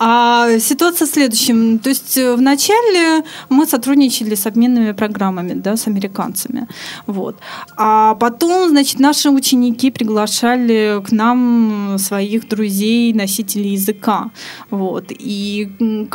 А 0.00 0.58
ситуация 0.60 1.06
в 1.06 1.10
следующем. 1.10 1.78
То 1.80 1.88
есть 1.88 2.16
э, 2.16 2.36
вначале 2.36 3.24
мы 3.48 3.66
сотрудничали 3.66 4.34
с 4.36 4.46
обменными 4.46 4.92
программами, 4.92 5.54
да, 5.54 5.76
с 5.76 5.88
американцами. 5.88 6.68
Вот. 7.06 7.36
А 7.76 8.14
потом, 8.14 8.68
значит, 8.68 9.00
наши 9.00 9.28
ученики 9.30 9.90
приглашали 9.90 11.02
к 11.04 11.10
нам 11.10 11.96
своих 11.98 12.48
друзей, 12.48 13.12
носителей 13.12 13.72
языка. 13.72 14.30
Вот. 14.70 15.06
И 15.10 15.68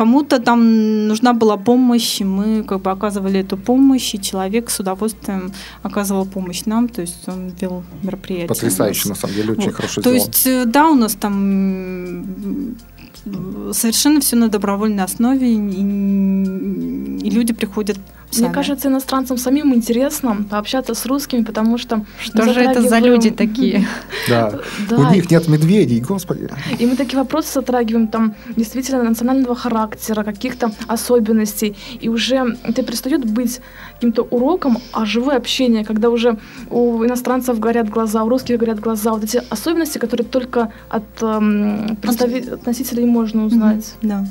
кому-то 0.04 0.40
там 0.40 1.08
нужна 1.08 1.34
была 1.34 1.58
помощь, 1.58 2.22
и 2.22 2.26
мы 2.26 2.64
как 2.64 2.82
бы 2.82 2.92
оказывали 2.92 3.40
эту 3.40 3.58
помощь, 3.58 4.16
и 4.16 4.20
человек 4.20 4.70
с 4.70 4.80
удовольствием 4.80 5.54
оказывал 5.84 6.26
помощь 6.26 6.66
нам, 6.66 6.88
то 6.90 7.02
есть 7.02 7.28
он 7.28 7.54
вел 7.62 7.84
мероприятие. 8.04 8.48
Потрясающе, 8.48 9.10
на 9.10 9.16
самом 9.16 9.36
деле, 9.36 9.52
очень 9.54 9.72
Вот. 9.72 9.76
хорошо 9.76 10.02
То 10.02 10.10
сделано. 10.10 10.18
есть, 10.18 10.48
э, 10.48 10.66
да, 10.66 10.90
у 10.90 10.96
нас 10.96 11.16
там 11.16 12.26
совершенно 13.72 14.20
все 14.20 14.36
на 14.36 14.50
добровольной 14.50 15.06
основе, 15.06 15.54
и, 15.54 17.28
и 17.28 17.30
люди 17.30 17.54
приходят 17.54 17.98
сами. 18.34 18.46
Мне 18.46 18.54
кажется, 18.54 18.88
иностранцам 18.88 19.38
самим 19.38 19.74
интересно 19.74 20.38
пообщаться 20.50 20.94
с 20.94 21.06
русскими, 21.06 21.44
потому 21.44 21.78
что... 21.78 22.06
Что 22.20 22.54
же 22.54 22.62
это 22.62 22.82
за 22.82 23.00
люди 23.00 23.30
такие? 23.32 23.88
Да. 24.30 24.52
У 24.92 25.14
них 25.14 25.30
нет 25.32 25.48
медведей, 25.48 26.00
господи. 26.00 26.50
И 26.80 26.86
мы 26.86 26.96
такие 26.96 27.18
вопросы 27.18 27.54
затрагиваем, 27.54 28.08
там, 28.08 28.36
действительно, 28.56 29.04
национального 29.04 29.56
характера, 29.56 30.24
каких-то 30.24 30.72
особенностей. 30.88 31.76
И 32.00 32.10
уже 32.10 32.58
это 32.64 32.84
перестает 32.84 33.26
быть 33.26 33.60
каким-то 33.94 34.24
уроком, 34.24 34.78
а 34.92 35.06
живое 35.06 35.38
общение, 35.38 35.86
когда 35.86 36.10
уже 36.10 36.38
у 36.70 37.06
иностранцев 37.06 37.60
горят 37.60 37.90
глаза, 37.90 38.24
у 38.24 38.30
русских 38.30 38.58
горят 38.58 38.80
глаза. 38.80 39.12
Вот 39.12 39.24
эти 39.24 39.42
особенности, 39.50 39.98
которые 39.98 40.26
только 40.26 40.72
от, 40.90 41.04
эм, 41.22 41.98
можно 43.06 43.46
узнать. 43.46 43.96
Да. 44.02 44.26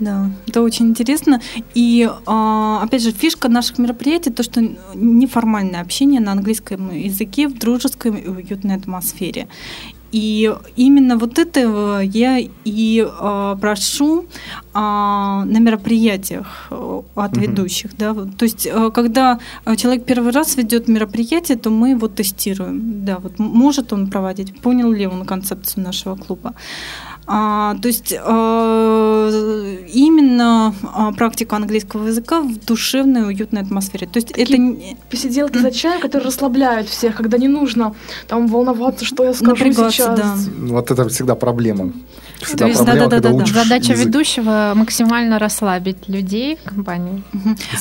Да, 0.00 0.30
это 0.48 0.62
очень 0.62 0.88
интересно. 0.88 1.40
И 1.74 2.08
а, 2.26 2.82
опять 2.82 3.02
же, 3.02 3.12
фишка 3.12 3.48
наших 3.48 3.78
мероприятий 3.78 4.30
то, 4.30 4.42
что 4.42 4.62
неформальное 4.94 5.82
общение 5.82 6.20
на 6.20 6.32
английском 6.32 6.90
языке 6.90 7.48
в 7.48 7.58
дружеской 7.58 8.18
и 8.20 8.28
уютной 8.28 8.76
атмосфере. 8.76 9.46
И 10.12 10.52
именно 10.74 11.16
вот 11.16 11.38
этого 11.38 12.00
я 12.00 12.38
и 12.64 13.06
а, 13.08 13.56
прошу 13.56 14.24
а, 14.74 15.44
на 15.44 15.58
мероприятиях 15.58 16.66
э, 16.70 17.02
от 17.14 17.32
Мгм. 17.32 17.40
ведущих. 17.40 17.96
Да? 17.96 18.14
То 18.14 18.44
есть, 18.44 18.66
э, 18.66 18.90
когда 18.90 19.38
э, 19.64 19.76
человек 19.76 20.04
первый 20.06 20.32
раз 20.32 20.56
ведет 20.56 20.88
мероприятие, 20.88 21.58
то 21.58 21.70
мы 21.70 21.90
его 21.90 22.08
тестируем. 22.08 23.04
Да, 23.04 23.18
вот 23.18 23.38
может 23.38 23.92
он 23.92 24.08
проводить, 24.08 24.60
понял 24.60 24.90
ли 24.90 25.06
он 25.06 25.24
концепцию 25.24 25.84
нашего 25.84 26.16
клуба. 26.16 26.54
А, 27.32 27.76
то 27.80 27.86
есть 27.86 28.12
э, 28.12 29.78
именно 29.92 30.74
а, 30.82 31.12
практика 31.12 31.54
английского 31.56 32.08
языка 32.08 32.40
в 32.40 32.56
душевной, 32.66 33.22
уютной 33.28 33.62
атмосфере. 33.62 34.08
То 34.08 34.16
есть 34.16 34.28
Такие 34.28 34.44
это 34.44 34.58
не- 34.58 34.96
Посиделки 35.10 35.58
за 35.58 35.70
чаем, 35.70 36.00
которые 36.00 36.26
расслабляют 36.26 36.88
всех, 36.88 37.14
когда 37.14 37.38
не 37.38 37.46
нужно 37.48 37.94
там 38.26 38.48
волноваться, 38.48 39.04
что 39.04 39.24
я 39.24 39.32
скажу 39.32 39.72
сейчас. 39.72 40.18
да. 40.18 40.34
Вот 40.74 40.90
это 40.90 41.08
всегда 41.08 41.36
проблема. 41.36 41.92
Всегда 42.46 42.66
есть, 42.66 42.78
проблема, 42.78 43.00
когда 43.00 43.16
да-да-да-да. 43.20 43.42
учишь 43.44 43.54
Задача 43.54 43.92
язык 43.92 44.06
ведущего 44.06 44.72
максимально 44.74 45.38
расслабить 45.38 46.08
людей 46.08 46.58
в 46.64 46.68
компании. 46.68 47.22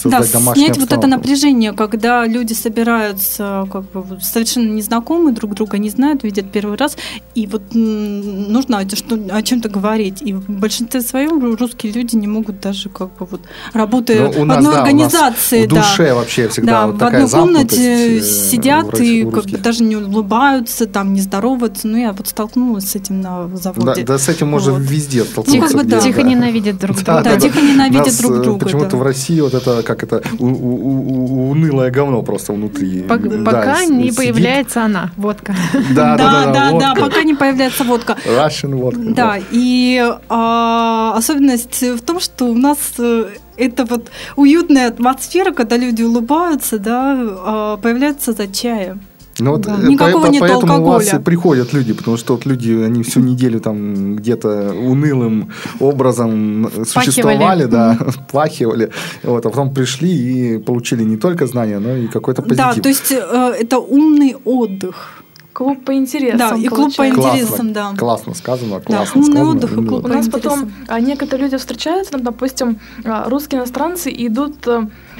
Да, 0.03 0.23
снять 0.23 0.77
вот 0.77 0.87
это 0.87 0.95
обстановку. 0.95 1.07
напряжение, 1.07 1.73
когда 1.73 2.25
люди 2.25 2.53
собираются 2.53 3.67
как 3.71 3.83
бы 3.91 4.19
совершенно 4.21 4.69
незнакомые, 4.71 5.33
друг 5.33 5.53
друга 5.55 5.77
не 5.77 5.89
знают, 5.89 6.23
видят 6.23 6.51
первый 6.51 6.77
раз, 6.77 6.97
и 7.35 7.47
вот 7.47 7.61
нужно 7.73 8.79
о, 8.79 8.95
что, 8.95 9.15
о 9.31 9.41
чем-то 9.41 9.69
говорить. 9.69 10.21
И 10.21 10.33
в 10.33 10.49
большинстве 10.49 11.01
своем 11.01 11.55
русские 11.55 11.91
люди 11.93 12.15
не 12.15 12.27
могут 12.27 12.59
даже 12.59 12.89
как 12.89 13.15
бы 13.17 13.25
вот 13.25 13.41
работая 13.73 14.29
Ну, 14.31 14.41
у 14.41 14.43
в 14.43 14.45
нас, 14.45 14.57
одной 14.57 14.73
да, 14.73 14.79
у 14.81 14.83
нас 14.83 14.89
организации, 14.89 15.65
В 15.65 15.69
да, 15.69 15.75
душе 15.77 16.13
вообще 16.13 16.47
всегда 16.49 16.71
да, 16.71 16.87
вот 16.87 16.95
в 16.95 16.99
такая 16.99 17.25
одной 17.25 17.41
комнате 17.41 18.17
э, 18.17 18.21
сидят 18.21 18.99
и 18.99 19.23
как 19.29 19.45
бы 19.45 19.57
даже 19.57 19.83
не 19.83 19.95
улыбаются, 19.95 20.85
там 20.85 21.13
не 21.13 21.21
здороваются. 21.21 21.87
Ну, 21.87 21.97
я 21.97 22.11
вот 22.11 22.27
столкнулась 22.27 22.89
с 22.89 22.95
этим 22.95 23.21
на 23.21 23.47
Да, 23.47 23.57
заводе. 23.57 24.03
да, 24.03 24.17
с 24.17 24.29
этим 24.29 24.48
можно 24.49 24.73
Вот. 24.73 24.81
везде 24.81 25.19
Ну, 25.19 25.25
столкнуться. 25.25 25.61
как 25.67 25.77
бы 25.77 25.83
да. 25.89 25.99
Тихо 26.01 26.21
ненавидят 26.23 26.77
друг 26.77 26.97
Да, 27.03 27.21
друга. 27.21 27.35
Да, 27.35 27.39
тихо 27.39 27.61
ненавидят 27.61 28.05
Нас, 28.07 28.17
друг 28.19 28.31
э, 28.31 28.43
друга, 28.43 28.59
Почему-то 28.65 28.91
да. 28.91 28.97
в 28.97 29.01
России 29.03 29.39
вот 29.41 29.53
это, 29.53 29.83
как 29.83 30.03
это, 30.03 30.21
у- 30.39 30.45
у- 30.45 31.13
у- 31.47 31.51
унылое 31.51 31.91
говно 31.91 32.21
просто 32.23 32.53
внутри. 32.53 33.01
Пок- 33.03 33.43
Да, 33.43 33.45
Пока 33.51 33.75
с- 33.77 33.89
не 33.89 34.03
сидит. 34.11 34.17
появляется 34.17 34.83
она, 34.83 35.11
водка. 35.17 35.55
Да, 35.95 36.17
да, 36.17 36.45
да, 36.53 36.71
да, 36.71 36.79
да, 36.79 36.95
пока 37.01 37.23
не 37.23 37.35
появляется 37.35 37.83
водка. 37.83 38.15
Russian 38.25 38.75
водка. 38.75 38.99
Да, 39.01 39.37
и 39.51 40.03
а, 40.29 41.13
особенность 41.17 41.81
в 41.81 42.01
том, 42.01 42.19
что 42.19 42.45
у 42.45 42.53
нас 42.55 42.77
э, 42.97 43.25
это 43.57 43.85
вот 43.85 44.09
уютная 44.35 44.87
атмосфера, 44.87 45.51
когда 45.51 45.77
люди 45.77 46.03
улыбаются, 46.03 46.79
да, 46.79 47.17
а, 47.19 47.77
появляется 47.77 48.33
за 48.33 48.47
чаем. 48.47 49.01
Ну 49.39 49.51
вот 49.51 49.61
Да. 49.61 49.77
э, 49.81 49.87
Никакого 49.87 50.25
по- 50.25 50.31
нет 50.31 50.41
поэтому 50.41 50.73
у 50.81 50.85
вас 50.85 51.03
алкоголя. 51.03 51.19
и 51.21 51.23
приходят 51.23 51.73
люди, 51.73 51.93
потому 51.93 52.17
что 52.17 52.33
вот 52.33 52.45
люди, 52.45 52.71
они 52.71 53.03
всю 53.03 53.19
неделю 53.21 53.59
там 53.59 54.15
где-то 54.15 54.73
унылым 54.73 55.49
образом 55.79 56.69
существовали, 56.85 57.65
да, 57.65 57.97
плахивали, 58.31 58.91
вот, 59.23 59.45
а 59.45 59.49
потом 59.49 59.73
пришли 59.73 60.09
и 60.11 60.57
получили 60.57 61.03
не 61.03 61.17
только 61.17 61.47
знания, 61.47 61.79
но 61.79 61.95
и 61.95 62.07
какой-то 62.07 62.41
позитив. 62.41 62.75
Да, 62.75 62.81
то 62.81 62.89
есть 62.89 63.11
э, 63.11 63.53
это 63.61 63.79
умный 63.79 64.35
отдых. 64.45 65.23
клуб 65.53 65.83
по 65.85 65.93
интересам. 65.93 66.37
Да, 66.37 66.55
и 66.55 66.67
клуб 66.67 66.95
по 66.95 67.07
интересам, 67.07 67.73
да. 67.73 67.91
Классно 67.97 68.33
сказано, 68.33 68.75
Да, 68.75 68.81
классно 68.81 69.21
умный 69.21 69.31
сказано. 69.33 69.49
отдых 69.57 69.71
и 69.71 69.85
клуб 69.87 70.05
У 70.05 70.07
нас 70.07 70.27
потом 70.29 70.71
а, 70.87 70.99
некоторые 71.01 71.45
люди 71.45 71.57
встречаются, 71.57 72.11
там, 72.13 72.23
допустим, 72.23 72.79
а, 73.03 73.27
русские 73.29 73.59
иностранцы 73.59 74.09
идут 74.25 74.65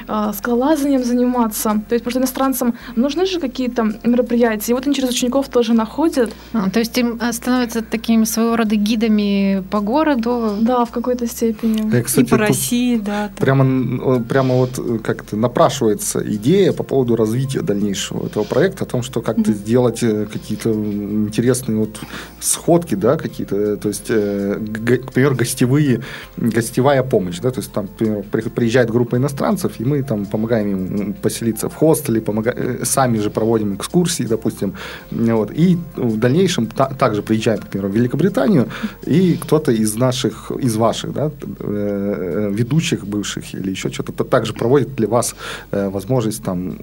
а, 0.10 0.30
а, 0.30 0.34
скалолазанием 0.34 1.04
заниматься. 1.04 1.82
То 1.88 1.96
есть, 1.96 2.04
потому 2.04 2.12
что 2.12 2.20
иностранцам 2.20 2.74
нужны 2.96 3.26
же 3.26 3.40
какие-то 3.40 3.84
мероприятия. 4.04 4.72
И 4.72 4.76
вот 4.76 4.86
они 4.86 4.96
через 4.96 5.10
учеников 5.10 5.50
тоже 5.50 5.74
находят. 5.74 6.32
А, 6.54 6.70
то 6.70 6.80
есть 6.80 6.98
им 6.98 7.20
э, 7.22 7.32
становятся 7.34 7.82
такими 7.82 8.24
своего 8.26 8.56
рода 8.56 8.76
гидами 8.76 9.64
по 9.70 9.80
городу. 9.80 10.58
Да, 10.62 10.86
в 10.86 10.92
какой-то 10.92 11.28
степени. 11.28 11.92
Я, 11.94 12.00
И 12.00 12.04
кстати, 12.04 12.26
по 12.30 12.38
тут 12.38 12.48
России, 12.48 12.98
да. 12.98 13.30
Прямо, 13.38 14.20
прямо 14.22 14.56
вот 14.56 14.80
э, 14.80 15.00
как-то 15.04 15.36
напрашивается 15.38 16.20
идея 16.36 16.74
по 16.74 16.84
поводу 16.84 17.16
развития 17.16 17.62
дальнейшего 17.62 18.26
этого 18.26 18.44
проекта, 18.44 18.84
о 18.84 18.88
том, 18.88 19.04
что 19.04 19.22
как-то 19.22 19.52
Мгм. 19.52 19.54
сделать 19.54 20.04
э, 20.04 20.26
какие-то 20.32 20.72
интересные 20.72 21.78
вот 21.78 22.00
сходки, 22.40 22.96
да, 22.96 23.16
какие-то, 23.18 23.56
э, 23.56 23.78
то 23.78 23.88
есть, 23.90 24.06
э, 24.10 24.58
г- 24.60 24.98
к 24.98 25.12
примеру, 25.12 25.36
гостевые, 25.36 26.02
гостевая 26.38 27.04
помощь, 27.04 27.40
да, 27.40 27.52
то 27.52 27.60
есть 27.60 27.72
там, 27.72 27.88
при- 27.88 28.42
приезжает 28.50 28.90
группа 28.90 29.16
иностранцев, 29.18 29.80
и 29.80 29.86
мы 29.86 29.99
там 30.04 30.26
помогаем 30.26 30.70
им 30.96 31.14
поселиться 31.14 31.68
в 31.70 31.76
хостеле, 31.76 32.20
помога- 32.22 32.54
э, 32.56 32.86
сами 32.86 33.20
же 33.20 33.30
проводим 33.30 33.76
экскурсии, 33.76 34.24
допустим, 34.24 34.74
вот, 35.12 35.52
и 35.52 35.78
в 35.96 36.18
дальнейшем 36.18 36.68
та- 36.68 36.90
также 37.00 37.22
приезжаем, 37.22 37.60
к 37.60 37.68
примеру, 37.68 37.90
в 37.90 37.96
Великобританию, 37.96 38.68
и 39.08 39.38
кто-то 39.42 39.72
из 39.72 39.96
наших, 39.96 40.52
из 40.64 40.76
ваших, 40.76 41.14
да, 41.14 41.32
э, 41.60 42.50
ведущих 42.54 43.06
бывших 43.06 43.54
или 43.54 43.72
еще 43.72 43.90
что-то, 43.90 44.24
также 44.24 44.54
проводит 44.54 44.96
для 44.96 45.08
вас 45.08 45.36
э, 45.72 45.90
возможность 45.90 46.44
там 46.44 46.74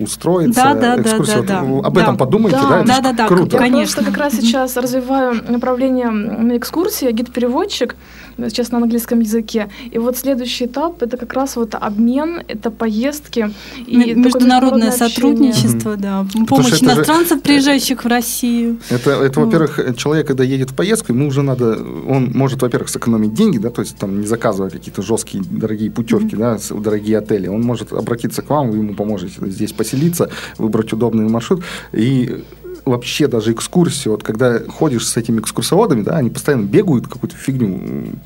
устроиться, 0.00 0.62
Да, 0.62 0.74
да, 0.74 0.96
да, 0.96 1.02
экскурсию. 1.02 1.44
да, 1.44 1.62
Вот, 1.62 1.82
да. 1.82 1.88
Об 1.88 1.98
этом 1.98 2.14
Да. 2.16 2.24
подумайте, 2.24 2.56
Да, 2.56 2.68
да, 2.68 2.78
это 2.78 2.86
да, 2.88 3.00
да, 3.00 3.12
да, 3.12 3.28
круто. 3.28 3.56
Я 3.56 3.62
Конечно. 3.62 4.02
просто 4.02 4.04
как 4.04 4.16
раз 4.18 4.32
сейчас 4.34 4.76
развиваю 4.76 5.34
направление 5.48 6.10
на 6.10 6.56
экскурсии, 6.56 7.06
я 7.06 7.12
гид-переводчик, 7.12 7.96
э, 8.38 8.48
сейчас 8.48 8.72
на 8.72 8.78
английском 8.78 9.20
языке. 9.20 9.68
И 9.92 9.98
вот 9.98 10.16
следующий 10.16 10.66
этап 10.66 11.02
это 11.02 11.16
как 11.16 11.32
раз 11.34 11.56
вот 11.56 11.74
обмен, 11.74 12.42
это 12.64 12.70
поездки 12.70 13.50
и 13.86 14.14
Международное 14.14 14.90
сотрудничество, 14.90 15.96
да. 15.96 16.26
Помощь 16.48 16.68
это 16.68 16.76
же- 16.76 16.84
иностранцев, 16.84 17.42
приезжающих 17.42 18.04
в 18.04 18.08
Россию. 18.08 18.78
Это, 18.90 19.10
это 19.10 19.40
Вот. 19.40 19.46
во-первых, 19.46 19.96
человек, 19.96 20.26
когда 20.26 20.44
едет 20.44 20.70
в 20.70 20.74
поездку, 20.74 21.12
ему 21.12 21.28
уже 21.28 21.42
надо, 21.42 21.76
он 22.08 22.30
может, 22.34 22.62
во-первых, 22.62 22.88
сэкономить 22.88 23.34
деньги, 23.34 23.58
да, 23.58 23.68
то 23.70 23.82
есть 23.82 23.96
там 23.98 24.20
не 24.20 24.26
заказывая 24.26 24.70
какие-то 24.70 25.02
жесткие, 25.02 25.44
дорогие 25.50 25.90
путевки, 25.90 26.36
да, 26.36 26.58
с- 26.58 26.74
дорогие 26.74 27.18
отели. 27.18 27.48
Он 27.48 27.60
может 27.62 27.92
обратиться 27.92 28.40
к 28.42 28.48
вам, 28.50 28.70
вы 28.70 28.78
ему 28.78 28.94
поможете 28.94 29.34
здесь 29.50 29.72
поселиться, 29.72 30.30
выбрать 30.58 30.92
удобный 30.92 31.28
маршрут. 31.28 31.62
И 31.92 32.42
вообще 32.84 33.26
даже 33.28 33.52
экскурсии, 33.52 34.08
вот 34.08 34.22
когда 34.22 34.58
ходишь 34.68 35.06
с 35.08 35.16
этими 35.16 35.40
экскурсоводами, 35.40 36.02
да, 36.02 36.16
они 36.16 36.30
постоянно 36.30 36.64
бегают 36.64 37.08
какую-то 37.08 37.36
фигню. 37.36 37.80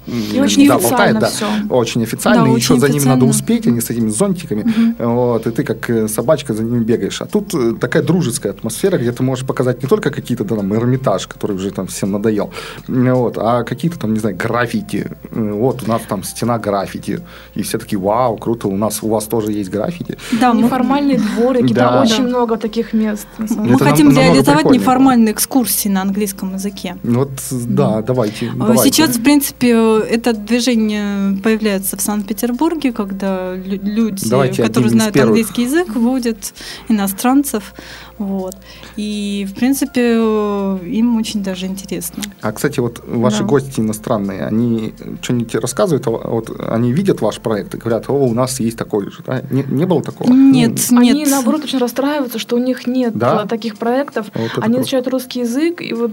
И 0.07 0.41
очень 0.41 0.67
да, 0.69 0.77
официально 0.77 0.81
болтают, 0.81 1.19
да. 1.21 1.27
всё. 1.29 1.47
Очень 1.71 2.03
официально, 2.03 2.45
Да, 2.45 2.49
и 2.49 2.53
очень 2.53 2.77
еще 2.77 2.87
за 2.87 2.93
ними 2.93 3.05
надо 3.05 3.25
успеть, 3.25 3.67
они 3.67 3.81
с 3.81 3.91
этими 3.91 4.09
зонтиками, 4.09 4.95
вот, 4.99 5.47
и 5.47 5.51
ты 5.51 5.65
как 5.65 5.89
э, 5.91 6.09
собачка 6.09 6.55
за 6.55 6.65
ними 6.65 6.83
бегаешь. 6.85 7.21
А 7.23 7.27
тут 7.27 7.55
э, 7.55 7.75
такая 7.81 8.03
дружеская 8.03 8.53
атмосфера, 8.53 8.99
где 8.99 9.13
ты 9.13 9.23
можешь 9.23 9.47
показать 9.47 9.83
не 9.83 9.89
только 9.89 10.11
какие-то 10.11 10.45
да, 10.45 10.57
там 10.57 10.75
Эрмитаж, 10.75 11.27
который 11.27 11.57
уже 11.57 11.71
там 11.71 11.87
всем 11.87 12.13
надоел, 12.13 12.51
вот, 12.89 13.39
а 13.39 13.63
какие-то 13.65 13.99
там, 13.99 14.13
не 14.15 14.21
знаю, 14.21 14.37
граффити. 14.37 15.11
Э, 15.31 15.53
Вот, 15.53 15.83
у 15.87 15.89
нас 15.89 16.03
там 16.09 16.25
стена 16.25 16.59
граффити. 16.59 17.21
И 17.55 17.63
все 17.63 17.79
такие, 17.79 17.99
вау, 17.99 18.37
круто, 18.37 18.69
у 18.69 18.77
нас, 18.77 19.03
у 19.03 19.09
вас 19.09 19.25
тоже 19.25 19.53
есть 19.53 19.71
граффити. 19.71 20.17
Да, 20.41 20.53
Неформальные 20.53 21.19
дворики, 21.19 21.73
да, 21.73 22.03
очень 22.03 22.25
много 22.25 22.57
таких 22.57 22.93
мест. 22.93 23.27
мы 23.39 23.79
хотим 23.79 24.09
намного 24.09 24.48
прикольнее. 24.57 24.81
неформальные 24.81 25.33
экскурсии 25.35 25.89
на 25.89 26.03
английском 26.03 26.55
языке. 26.55 26.97
Вот, 27.03 27.31
да, 27.51 28.03
давайте, 28.03 28.51
А 28.51 28.57
давайте. 28.57 28.85
Сейчас, 28.85 29.17
в 29.17 29.23
принципе, 29.23 29.71
это 30.09 30.33
движение 30.33 31.37
появляется 31.43 31.97
в 31.97 32.01
Санкт-Петербурге, 32.01 32.93
когда 32.93 33.55
лю- 33.55 33.81
люди, 33.83 34.29
Давайте 34.29 34.63
которые 34.63 34.91
знают 34.91 35.15
первых. 35.15 35.31
английский 35.31 35.63
язык, 35.63 35.95
вводят 35.95 36.53
иностранцев. 36.89 37.75
Вот. 38.19 38.57
И, 38.97 39.47
в 39.49 39.55
принципе, 39.55 40.15
э, 40.17 40.79
им 40.87 41.17
очень 41.19 41.43
даже 41.45 41.67
интересно. 41.67 42.23
А, 42.43 42.51
кстати, 42.51 42.81
вот 42.81 43.01
ваши 43.07 43.39
Да. 43.41 43.45
гости 43.45 43.79
иностранные, 43.79 44.45
они 44.45 44.93
что-нибудь 45.23 45.55
рассказывают? 45.55 46.07
о- 46.09 46.19
Вот 46.29 46.51
они 46.69 46.93
видят 46.93 47.21
ваш 47.21 47.39
проект 47.39 47.75
и 47.75 47.79
говорят, 47.79 48.09
о, 48.09 48.13
у 48.15 48.35
нас 48.35 48.59
есть 48.59 48.77
такой 48.77 49.11
же, 49.11 49.19
да? 49.25 49.43
Не, 49.51 49.63
не 49.63 49.85
было 49.87 50.03
такого? 50.03 50.33
Нет, 50.33 50.81
Ну, 50.91 50.99
Они, 50.99 51.13
нет. 51.13 51.31
наоборот, 51.31 51.63
очень 51.65 51.79
расстраиваются, 51.79 52.39
что 52.41 52.57
у 52.57 52.59
них 52.59 52.87
нет 52.89 53.17
Да? 53.17 53.43
э, 53.45 53.49
таких 53.49 53.77
проектов. 53.79 54.27
Вот 54.39 54.51
это 54.53 54.61
Они 54.63 54.75
круто. 54.75 54.81
изучают 54.83 55.09
русский 55.09 55.41
язык 55.41 55.81
и 55.83 55.93
вот 55.93 56.13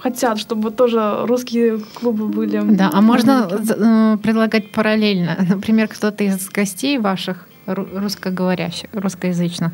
хотят, 0.00 0.38
чтобы 0.38 0.70
тоже 0.70 1.24
русские 1.26 1.78
клубы 1.94 2.28
были. 2.28 2.60
Да, 2.62 2.90
а 2.92 3.00
можно 3.00 3.48
э, 3.50 4.16
предлагать 4.22 4.70
параллельно. 4.72 5.36
Например, 5.48 5.88
кто-то 5.88 6.24
из 6.24 6.48
гостей 6.50 6.98
ваших 6.98 7.48
ру- 7.66 7.98
русскоговорящих, 7.98 8.90
русскоязычных, 8.92 9.72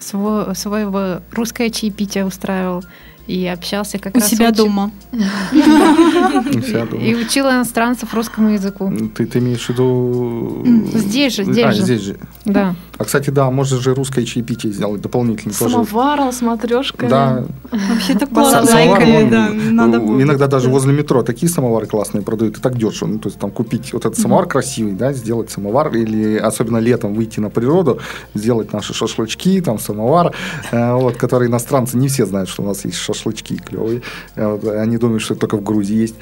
сво- 0.00 0.54
своего 0.54 1.20
русское 1.32 1.70
чаепитие 1.70 2.24
устраивал 2.24 2.84
и 3.28 3.46
общался 3.46 3.98
как 3.98 4.16
у 4.16 4.20
раз 4.20 4.28
себя 4.28 4.48
учи- 4.48 4.56
дома. 4.56 4.90
У 5.12 6.60
себя 6.62 6.86
дома. 6.86 7.02
И 7.02 7.14
учил 7.14 7.46
иностранцев 7.46 8.14
русскому 8.14 8.48
языку. 8.50 8.90
Ты, 9.14 9.26
ты 9.26 9.38
имеешь 9.38 9.66
в 9.66 9.68
виду... 9.68 10.64
Здесь 10.94 11.34
же, 11.34 11.44
здесь 11.44 11.64
а, 11.64 11.72
же. 11.72 11.82
здесь 11.82 12.00
же. 12.00 12.16
Да. 12.46 12.74
А, 12.96 13.04
кстати, 13.04 13.28
да, 13.28 13.50
можно 13.50 13.78
же 13.78 13.94
русское 13.94 14.24
чаепитие 14.24 14.72
сделать 14.72 15.02
дополнительно 15.02 15.52
тоже. 15.52 15.72
Самоваром, 15.74 16.32
смотрешкой. 16.32 17.08
Да, 17.10 17.44
Вообще-то 17.70 18.24
Са- 18.24 18.34
классно. 18.34 19.30
да, 19.30 19.50
надо 19.70 19.98
э, 19.98 20.00
будет. 20.00 20.22
Иногда 20.24 20.46
даже 20.46 20.66
Да. 20.66 20.72
возле 20.72 20.94
метро 20.94 21.22
такие 21.22 21.52
самовары 21.52 21.86
классные 21.86 22.22
продают, 22.22 22.56
и 22.56 22.60
так 22.60 22.78
дешево. 22.78 23.08
Ну, 23.08 23.18
то 23.18 23.28
есть 23.28 23.38
там 23.38 23.50
купить 23.50 23.92
вот 23.92 24.06
этот 24.06 24.18
самовар 24.18 24.46
красивый, 24.46 24.94
да, 24.94 25.12
сделать 25.12 25.50
самовар, 25.50 25.94
или 25.94 26.36
особенно 26.38 26.78
летом 26.78 27.12
выйти 27.12 27.40
на 27.40 27.50
природу, 27.50 27.98
сделать 28.34 28.72
наши 28.72 28.94
шашлычки, 28.94 29.60
там 29.60 29.78
самовар, 29.78 30.32
э, 30.72 30.94
вот, 30.94 31.16
которые 31.16 31.50
иностранцы 31.50 31.98
не 31.98 32.08
все 32.08 32.24
знают, 32.24 32.48
что 32.48 32.62
у 32.62 32.66
нас 32.66 32.84
есть 32.86 32.96
шашлычки 32.96 33.17
клевые. 33.24 34.00
Э, 34.36 34.46
вот, 34.52 34.64
они 34.64 34.96
думают, 34.98 35.22
что 35.22 35.34
это 35.34 35.40
только 35.40 35.56
в 35.56 35.62
Грузии 35.62 35.96
есть. 35.96 36.14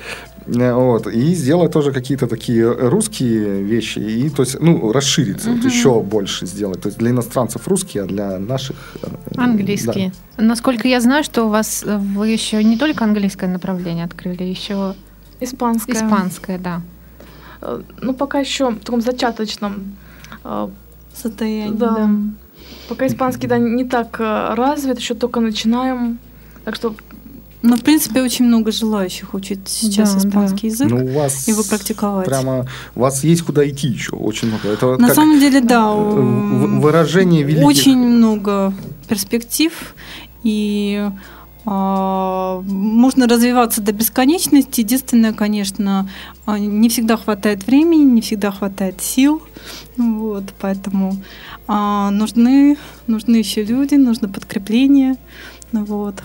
Э, 0.47 0.73
Вот, 0.75 1.07
и 1.07 1.35
сделать 1.35 1.73
тоже 1.73 1.93
какие-то 1.93 2.27
такие 2.27 2.71
русские 2.91 3.63
вещи, 3.63 3.99
и 3.99 4.31
то 4.31 4.43
есть, 4.43 4.61
ну, 4.61 4.93
расшириться, 4.93 5.51
вот 5.51 5.65
еще 5.65 6.01
больше 6.01 6.47
сделать. 6.47 6.81
То 6.83 6.89
есть 6.89 6.99
для 6.99 7.11
иностранцев 7.11 7.69
русские, 7.69 8.05
а 8.05 8.07
для 8.07 8.39
наших... 8.39 8.77
э, 9.03 9.09
Английские. 9.37 10.13
Насколько 10.39 10.89
я 10.89 11.01
знаю, 11.01 11.25
что 11.25 11.45
у 11.45 11.49
вас 11.49 11.85
вы 11.87 12.29
еще 12.29 12.63
не 12.65 12.77
только 12.77 13.05
английское 13.05 13.49
направление 13.49 14.05
открыли, 14.05 14.43
еще 14.45 14.95
Испанская. 15.41 15.97
испанское, 15.97 16.59
да. 16.59 16.81
Ну, 18.03 18.15
пока 18.15 18.39
еще 18.41 18.71
в 18.71 18.79
таком 18.79 19.01
зачаточном. 19.01 19.97
Состояние, 21.15 21.71
Да. 21.73 21.95
да. 21.97 22.11
Пока 22.89 23.07
испанский, 23.07 23.49
да, 23.49 23.59
не 23.59 23.85
так 23.85 24.19
развит, 24.21 24.99
еще 24.99 25.15
только 25.15 25.41
начинаем. 25.41 26.19
Так 26.67 26.75
что 26.75 26.97
Но, 27.63 27.77
в 27.77 27.83
принципе, 27.83 28.23
очень 28.23 28.45
много 28.45 28.73
желающих 28.73 29.35
учить 29.35 29.61
сейчас 29.67 30.15
Да, 30.15 30.19
испанский 30.19 30.67
язык. 30.67 30.91
Ну, 30.91 31.05
у 31.05 31.13
вас 31.13 31.47
его 31.47 31.63
практиковать. 31.63 32.27
Прямо 32.27 32.67
у 32.97 33.01
вас 33.01 33.23
есть 33.23 33.43
куда 33.43 33.67
идти 33.69 33.87
еще, 33.87 34.17
очень 34.17 34.49
много. 34.49 34.69
Это 34.69 34.97
На 34.97 35.07
как, 35.07 35.15
самом 35.15 35.39
деле, 35.39 35.61
да. 35.61 35.93
э, 35.95 36.79
выражение 36.81 37.45
великих. 37.45 37.65
Очень 37.65 37.99
много 37.99 38.75
перспектив, 39.09 39.95
и 40.43 41.09
а, 41.65 42.63
можно 42.63 43.29
развиваться 43.29 43.81
до 43.81 43.93
бесконечности. 43.93 44.81
Единственное, 44.81 45.33
конечно, 45.33 46.11
а, 46.47 46.59
не 46.59 46.89
всегда 46.89 47.17
хватает 47.17 47.65
времени, 47.67 48.03
не 48.03 48.21
всегда 48.23 48.51
хватает 48.51 49.03
сил. 49.03 49.41
Вот, 49.97 50.45
поэтому 50.61 51.17
а, 51.69 52.11
нужны, 52.11 52.77
нужны 53.07 53.37
еще 53.37 53.63
люди, 53.63 53.95
нужно 53.95 54.29
подкрепление. 54.29 55.17
Ну 55.71 55.85
Вот. 55.85 56.23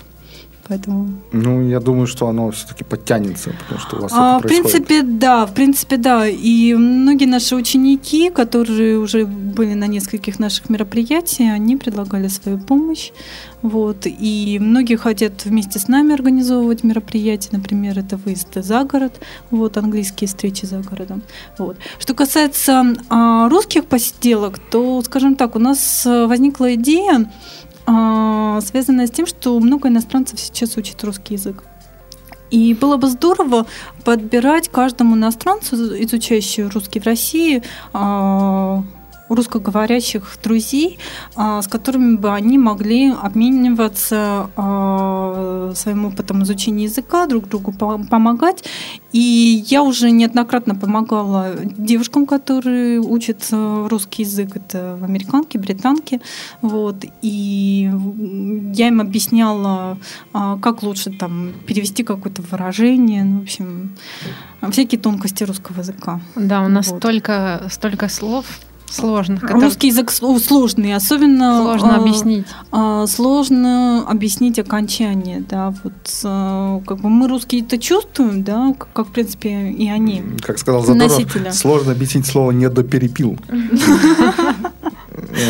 Поэтому 0.72 1.10
Ну, 1.34 1.68
я 1.68 1.80
думаю, 1.80 2.08
что 2.08 2.28
оно 2.28 2.50
все-таки 2.52 2.86
подтянется, 2.86 3.50
потому 3.60 3.80
что 3.82 3.98
у 3.98 4.02
вас 4.02 4.12
А, 4.16 4.38
это 4.38 4.40
в 4.40 4.42
происходит. 4.48 4.88
принципе, 4.88 5.02
да, 5.20 5.46
в 5.46 5.54
принципе, 5.54 5.98
да. 5.98 6.28
И 6.30 6.74
многие 6.76 7.26
наши 7.26 7.58
ученики, 7.58 8.30
которые 8.30 8.98
уже 8.98 9.26
были 9.26 9.74
на 9.74 9.88
нескольких 9.88 10.40
наших 10.40 10.70
мероприятиях, 10.70 11.54
они 11.54 11.76
предлагали 11.76 12.30
свою 12.30 12.58
помощь. 12.58 13.12
Вот. 13.62 14.06
И 14.06 14.60
многие 14.62 14.96
хотят 14.96 15.46
вместе 15.46 15.78
с 15.78 15.90
нами 15.90 16.14
организовывать 16.14 16.86
мероприятия. 16.86 17.50
Например, 17.52 18.00
это 18.00 18.16
выезды 18.16 18.64
за 18.64 18.86
город, 18.86 19.20
вот, 19.52 19.78
английские 19.78 20.30
встречи 20.30 20.66
за 20.66 20.80
городом. 20.80 21.22
Вот. 21.58 21.76
Что 22.00 22.14
касается 22.14 22.96
а, 23.10 23.50
русских 23.50 23.86
посиделок, 23.86 24.58
то, 24.72 25.02
скажем 25.02 25.36
так, 25.36 25.56
у 25.58 25.60
нас 25.60 26.06
э, 26.06 26.28
возникла 26.28 26.76
идея, 26.76 27.30
связанная 27.86 29.08
с 29.08 29.12
тем, 29.12 29.26
что 29.26 29.60
много 29.60 29.90
иностранцев 29.90 30.40
сейчас 30.40 30.78
учат 30.78 31.04
русский 31.04 31.34
язык. 31.34 31.64
И 32.52 32.74
было 32.74 32.98
бы 32.98 33.08
здорово 33.08 33.66
подбирать 34.04 34.70
каждому 34.70 35.16
иностранцу, 35.16 35.76
изучающему 36.04 36.70
русский 36.70 37.00
в 37.00 37.06
России, 37.06 37.64
а, 37.94 38.84
русскоговорящих 39.34 40.38
друзей, 40.44 41.00
а, 41.36 41.62
с 41.62 41.68
которыми 41.68 42.18
бы 42.18 42.34
они 42.34 42.58
могли 42.58 43.12
обмениваться 43.12 44.50
а, 44.56 45.72
своим 45.76 46.06
опытом 46.06 46.44
изучения 46.44 46.84
языка, 46.86 47.28
друг 47.28 47.48
другу 47.48 47.72
помогать. 47.74 48.64
И 49.12 49.64
я 49.68 49.84
уже 49.84 50.12
неоднократно 50.12 50.76
помогала 50.76 51.56
девушкам, 51.64 52.26
которые 52.26 53.00
учат 53.00 53.48
русский 53.52 54.24
язык, 54.24 54.56
это 54.56 54.98
американки, 55.02 55.58
британки, 55.58 56.22
вот, 56.62 57.04
и 57.22 57.92
я 58.74 58.88
им 58.88 59.02
объясняла, 59.02 59.98
а, 60.34 60.58
как 60.58 60.84
лучше 60.84 61.12
там 61.12 61.52
перевести 61.66 62.04
какое-то 62.04 62.42
выражение, 62.42 63.24
ну, 63.24 63.40
в 63.40 63.44
общем, 63.44 63.92
всякие 64.72 65.00
тонкости 65.00 65.44
русского 65.44 65.80
языка. 65.80 66.22
Да, 66.36 66.62
у 66.62 66.70
нас 66.70 66.88
вот. 66.88 67.00
столько, 67.00 67.64
столько 67.70 68.08
слов, 68.10 68.46
сложных. 68.92 69.42
Которые... 69.42 69.66
Русский 69.66 69.88
язык 69.88 70.12
сложный, 70.12 70.94
особенно 70.94 71.62
сложно 71.62 71.92
э, 71.92 71.96
объяснить. 72.02 72.46
Э, 72.72 73.06
сложно 73.08 74.06
объяснить 74.08 74.60
окончание, 74.60 75.44
да, 75.48 75.74
вот 75.84 75.94
э, 76.24 76.82
как 76.86 77.00
бы 77.00 77.10
мы 77.10 77.28
русские 77.28 77.62
это 77.62 77.78
чувствуем, 77.78 78.44
да, 78.44 78.74
как, 78.78 78.90
как 78.94 79.08
в 79.08 79.12
принципе 79.12 79.70
и 79.70 79.90
они. 79.90 80.24
Как 80.42 80.58
сказал 80.60 80.84
Задоров, 80.84 81.22
сложно 81.52 81.92
объяснить 81.92 82.26
слово 82.26 82.52
не 82.52 82.70
до 82.70 82.84
перепил. 82.84 83.38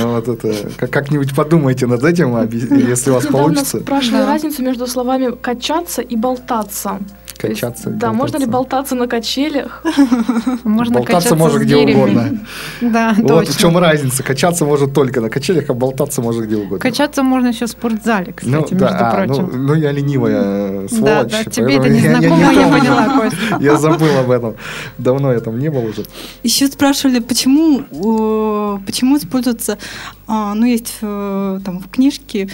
Вот 0.04 0.27
это, 0.27 0.88
как-нибудь 0.88 1.36
подумайте 1.36 1.86
над 1.88 2.04
этим, 2.04 2.36
если 2.88 3.12
у 3.12 3.13
вас 3.13 3.25
получится. 3.25 3.80
спрашивали 3.80 4.23
разницу 4.23 4.63
между 4.63 4.88
словами 4.88 5.36
качаться 5.36 6.01
и 6.01 6.15
болтаться 6.15 6.99
качаться. 7.41 7.89
Есть, 7.89 7.99
да, 7.99 8.13
можно 8.13 8.38
ли 8.38 8.45
болтаться 8.45 8.95
на 8.95 9.08
качелях? 9.08 9.84
Можно 10.63 10.99
болтаться 10.99 11.36
может 11.36 11.62
где 11.62 11.75
угодно. 11.75 12.39
Да, 12.82 13.13
вот 13.17 13.27
точно. 13.27 13.54
в 13.54 13.58
чем 13.58 13.77
разница. 13.77 14.23
Качаться 14.23 14.65
может 14.65 14.93
только 14.93 15.21
на 15.21 15.30
качелях, 15.30 15.69
а 15.69 15.73
болтаться 15.73 16.21
может 16.21 16.45
где 16.45 16.56
угодно. 16.56 16.80
Качаться 16.80 17.23
можно 17.23 17.47
еще 17.47 17.65
в 17.65 17.69
спортзале, 17.69 18.34
кстати, 18.34 18.73
ну, 18.73 18.80
да, 18.80 18.86
между 18.86 19.06
а, 19.06 19.12
прочим. 19.12 19.49
Ну, 19.51 19.58
ну, 19.67 19.73
я 19.73 19.91
ленивая 19.91 20.88
сволочь. 20.88 21.32
Да, 21.32 21.43
да, 21.43 21.43
тебе 21.43 21.75
это 21.77 21.89
не 21.89 21.99
знакомо, 21.99 22.54
я, 22.54 22.67
поняла, 22.67 23.19
Кость. 23.19 23.38
Я 23.62 23.77
забыл 23.77 24.17
об 24.19 24.32
этом. 24.32 24.56
Давно 24.97 25.34
я 25.34 25.39
там 25.39 25.60
не 25.60 25.69
был 25.69 25.86
уже. 25.86 26.06
Еще 26.43 26.67
спрашивали, 26.67 27.19
почему, 27.19 28.80
почему 28.86 29.17
используется, 29.17 29.77
а, 30.27 30.54
ну, 30.54 30.65
есть 30.65 30.97
э, 31.01 31.60
там 31.63 31.80
в 31.80 31.89
книжке 31.89 32.49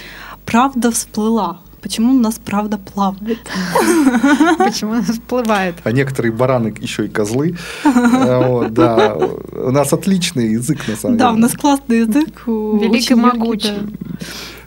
«Правда 0.45 0.91
всплыла». 0.91 1.59
Почему 1.81 2.11
у 2.11 2.19
нас 2.19 2.39
правда 2.43 2.77
плавает? 2.77 3.39
Почему 4.57 4.91
у 4.91 4.95
нас 4.95 5.05
всплывает? 5.05 5.75
А 5.83 5.91
некоторые 5.91 6.31
бараны 6.31 6.73
еще 6.79 7.05
и 7.05 7.09
козлы. 7.09 7.55
Э, 7.85 8.67
да, 8.69 9.15
у 9.15 9.71
нас 9.71 9.93
отличный 9.93 10.53
язык, 10.53 10.87
на 10.87 10.95
самом 10.95 11.17
деле. 11.17 11.29
Да, 11.29 11.33
у 11.33 11.37
нас 11.37 11.53
классный 11.53 11.99
язык. 11.99 12.43
Великий 12.47 13.15
могучий. 13.15 13.73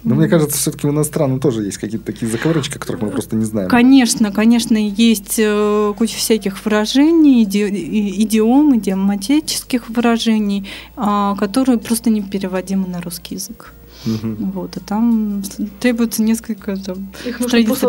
Но 0.03 0.14
мне 0.14 0.29
кажется, 0.29 0.57
все-таки 0.57 0.87
у 0.87 0.90
иностранных 0.90 1.42
тоже 1.42 1.62
есть 1.62 1.79
какие-то 1.79 2.07
такие 2.07 2.31
заковырочки, 2.31 2.79
которых 2.79 3.03
мы 3.03 3.11
просто 3.11 3.37
не 3.37 3.44
знаем. 3.44 3.68
Конечно, 3.68 4.33
конечно, 4.33 4.77
есть 4.77 5.35
э, 5.38 5.94
куча 5.99 6.16
всяких 6.16 6.64
выражений, 6.64 7.44
идиом, 7.44 8.77
идиоматических 8.77 9.90
выражений, 9.90 10.66
а, 10.96 11.37
которые 11.37 11.79
просто 11.79 12.09
не 12.09 12.23
переводимы 12.23 12.88
на 12.88 13.03
русский 13.03 13.35
язык. 13.35 13.75
Угу. 14.06 14.50
Вот, 14.52 14.76
и 14.76 14.80
там 14.80 15.42
требуется 15.80 16.22
несколько 16.22 16.76
там, 16.76 17.12
их 17.24 17.40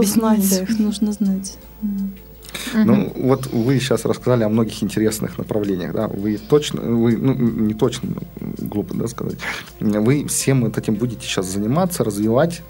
знать. 0.04 0.50
Да, 0.50 0.64
их 0.64 0.80
нужно 0.80 1.12
знать. 1.12 1.58
Ну, 2.74 3.12
вот 3.16 3.48
вы 3.48 3.80
сейчас 3.80 4.06
рассказали 4.06 4.44
о 4.44 4.50
многих 4.50 4.84
интересных 4.84 5.38
направлениях, 5.38 5.94
да, 5.94 6.08
вы 6.08 6.38
точно, 6.38 6.82
вы, 6.82 7.16
ну, 7.16 7.34
не 7.34 7.74
точно, 7.74 8.10
глупо, 8.58 8.94
да, 8.94 9.08
сказать, 9.08 9.38
вы 9.80 10.28
всем 10.28 10.62
вот 10.62 10.78
этим 10.78 10.96
будете 10.96 11.22
сейчас 11.22 11.48
заниматься, 11.48 12.04
развивать, 12.04 12.62